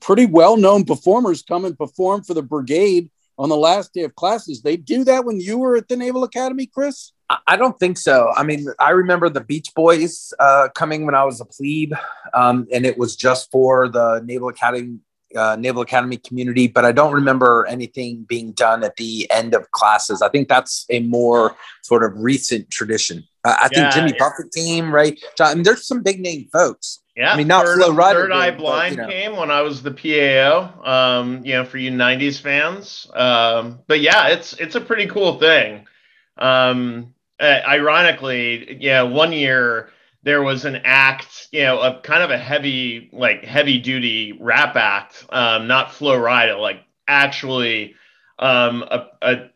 pretty 0.00 0.26
well 0.26 0.56
known 0.56 0.84
performers 0.84 1.42
come 1.42 1.64
and 1.64 1.76
perform 1.76 2.22
for 2.22 2.32
the 2.32 2.42
brigade 2.42 3.10
on 3.38 3.48
the 3.48 3.56
last 3.56 3.92
day 3.92 4.02
of 4.04 4.14
classes. 4.14 4.62
They 4.62 4.76
do 4.76 5.02
that 5.04 5.24
when 5.24 5.40
you 5.40 5.58
were 5.58 5.76
at 5.76 5.88
the 5.88 5.96
Naval 5.96 6.22
Academy, 6.24 6.66
Chris? 6.66 7.12
I 7.46 7.56
don't 7.56 7.78
think 7.78 7.96
so. 7.96 8.32
I 8.36 8.42
mean, 8.42 8.66
I 8.78 8.90
remember 8.90 9.28
the 9.28 9.40
Beach 9.40 9.72
Boys 9.74 10.32
uh, 10.40 10.68
coming 10.74 11.06
when 11.06 11.14
I 11.14 11.24
was 11.24 11.40
a 11.40 11.44
plebe, 11.44 11.92
um, 12.34 12.66
and 12.72 12.84
it 12.84 12.98
was 12.98 13.14
just 13.14 13.50
for 13.52 13.88
the 13.88 14.20
Naval 14.24 14.48
Academy 14.48 14.98
uh, 15.36 15.56
Naval 15.58 15.82
Academy 15.82 16.16
community, 16.16 16.66
but 16.66 16.84
I 16.84 16.92
don't 16.92 17.12
remember 17.12 17.66
anything 17.68 18.24
being 18.28 18.52
done 18.52 18.82
at 18.82 18.96
the 18.96 19.30
end 19.30 19.54
of 19.54 19.70
classes. 19.70 20.22
I 20.22 20.28
think 20.28 20.48
that's 20.48 20.86
a 20.90 21.00
more 21.00 21.56
sort 21.82 22.04
of 22.04 22.12
recent 22.16 22.70
tradition. 22.70 23.24
Uh, 23.44 23.56
I 23.58 23.68
yeah, 23.72 23.90
think 23.90 23.94
Jimmy 23.94 24.10
yeah. 24.10 24.28
Buffett 24.28 24.52
team, 24.52 24.92
right? 24.94 25.18
I 25.40 25.54
mean, 25.54 25.62
there's 25.62 25.86
some 25.86 26.02
big 26.02 26.20
name 26.20 26.48
folks. 26.52 27.00
Yeah, 27.16 27.32
I 27.32 27.36
mean, 27.36 27.48
not 27.48 27.66
third, 27.66 27.78
Flo 27.78 27.92
Rida. 27.92 28.12
Third 28.12 28.32
Eye 28.32 28.50
Blind 28.50 28.96
but, 28.96 29.02
you 29.02 29.08
know. 29.08 29.12
came 29.12 29.36
when 29.36 29.50
I 29.50 29.62
was 29.62 29.82
the 29.82 29.90
PAO. 29.90 30.82
Um, 30.84 31.44
you 31.44 31.54
know, 31.54 31.64
for 31.64 31.78
you 31.78 31.90
'90s 31.90 32.40
fans. 32.40 33.10
Um, 33.14 33.80
but 33.86 34.00
yeah, 34.00 34.28
it's 34.28 34.54
it's 34.54 34.74
a 34.74 34.80
pretty 34.80 35.06
cool 35.06 35.38
thing. 35.38 35.86
Um, 36.38 37.14
uh, 37.38 37.60
ironically, 37.66 38.78
yeah, 38.80 39.02
one 39.02 39.32
year 39.32 39.90
there 40.22 40.42
was 40.42 40.64
an 40.64 40.80
act, 40.84 41.48
you 41.52 41.62
know, 41.62 41.80
a 41.80 42.00
kind 42.00 42.22
of 42.22 42.30
a 42.30 42.38
heavy, 42.38 43.10
like 43.12 43.44
heavy 43.44 43.78
duty 43.78 44.36
rap 44.40 44.76
act, 44.76 45.24
um, 45.30 45.66
not 45.66 45.92
Flo 45.92 46.18
Rida, 46.18 46.58
like 46.60 46.84
actually 47.08 47.94
um, 48.38 48.82
a, 48.82 49.06
a 49.22 49.48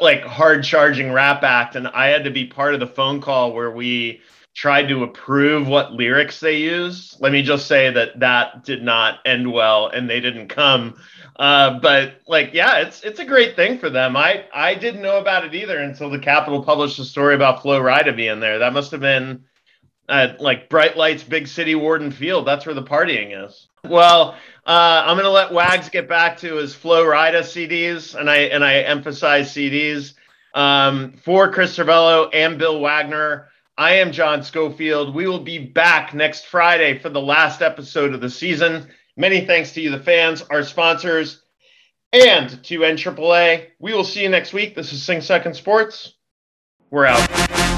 like 0.00 0.22
hard 0.22 0.64
charging 0.64 1.12
rap 1.12 1.42
act, 1.42 1.76
and 1.76 1.88
I 1.88 2.08
had 2.08 2.24
to 2.24 2.30
be 2.30 2.46
part 2.46 2.74
of 2.74 2.80
the 2.80 2.86
phone 2.86 3.20
call 3.20 3.52
where 3.52 3.70
we 3.70 4.20
tried 4.54 4.88
to 4.88 5.04
approve 5.04 5.68
what 5.68 5.92
lyrics 5.92 6.40
they 6.40 6.56
used. 6.56 7.20
Let 7.20 7.32
me 7.32 7.42
just 7.42 7.66
say 7.66 7.90
that 7.90 8.18
that 8.20 8.64
did 8.64 8.82
not 8.82 9.18
end 9.24 9.52
well, 9.52 9.88
and 9.88 10.08
they 10.08 10.20
didn't 10.20 10.48
come 10.48 10.94
uh, 11.38 11.78
but 11.78 12.20
like, 12.26 12.50
yeah, 12.52 12.78
it's 12.78 13.02
it's 13.02 13.20
a 13.20 13.24
great 13.24 13.54
thing 13.54 13.78
for 13.78 13.88
them. 13.88 14.16
I 14.16 14.46
I 14.52 14.74
didn't 14.74 15.02
know 15.02 15.18
about 15.18 15.44
it 15.44 15.54
either 15.54 15.78
until 15.78 16.10
the 16.10 16.18
Capital 16.18 16.64
published 16.64 16.98
a 16.98 17.04
story 17.04 17.36
about 17.36 17.62
Flo 17.62 17.80
Rida 17.80 18.16
being 18.16 18.40
there. 18.40 18.58
That 18.58 18.72
must 18.72 18.90
have 18.90 19.00
been 19.00 19.44
uh, 20.08 20.34
like 20.38 20.68
bright 20.68 20.96
lights, 20.96 21.22
big 21.22 21.46
city, 21.46 21.74
Worden 21.74 22.10
Field. 22.10 22.46
That's 22.46 22.66
where 22.66 22.74
the 22.74 22.82
partying 22.82 23.44
is. 23.46 23.68
Well, 23.84 24.32
uh, 24.66 25.02
I'm 25.06 25.16
gonna 25.16 25.30
let 25.30 25.52
Wags 25.52 25.88
get 25.88 26.08
back 26.08 26.38
to 26.38 26.56
his 26.56 26.74
Flo 26.74 27.04
Rida 27.04 27.40
CDs, 27.40 28.14
and 28.14 28.28
I 28.28 28.36
and 28.36 28.64
I 28.64 28.76
emphasize 28.80 29.52
CDs. 29.52 30.14
Um, 30.54 31.12
for 31.24 31.52
Chris 31.52 31.76
Servello 31.76 32.30
and 32.32 32.58
Bill 32.58 32.80
Wagner, 32.80 33.48
I 33.76 33.96
am 33.96 34.12
John 34.12 34.42
Schofield. 34.42 35.14
We 35.14 35.26
will 35.28 35.38
be 35.38 35.58
back 35.58 36.14
next 36.14 36.46
Friday 36.46 36.98
for 36.98 37.10
the 37.10 37.20
last 37.20 37.62
episode 37.62 38.14
of 38.14 38.20
the 38.20 38.30
season. 38.30 38.88
Many 39.16 39.44
thanks 39.44 39.72
to 39.72 39.80
you, 39.80 39.90
the 39.90 40.00
fans, 40.00 40.42
our 40.42 40.62
sponsors, 40.62 41.42
and 42.12 42.62
to 42.64 42.80
NAAA. 42.80 43.68
We 43.78 43.92
will 43.92 44.04
see 44.04 44.22
you 44.22 44.28
next 44.28 44.52
week. 44.52 44.74
This 44.74 44.92
is 44.92 45.02
Sing 45.02 45.20
Second 45.20 45.54
Sports. 45.54 46.14
We're 46.90 47.06
out. 47.06 47.77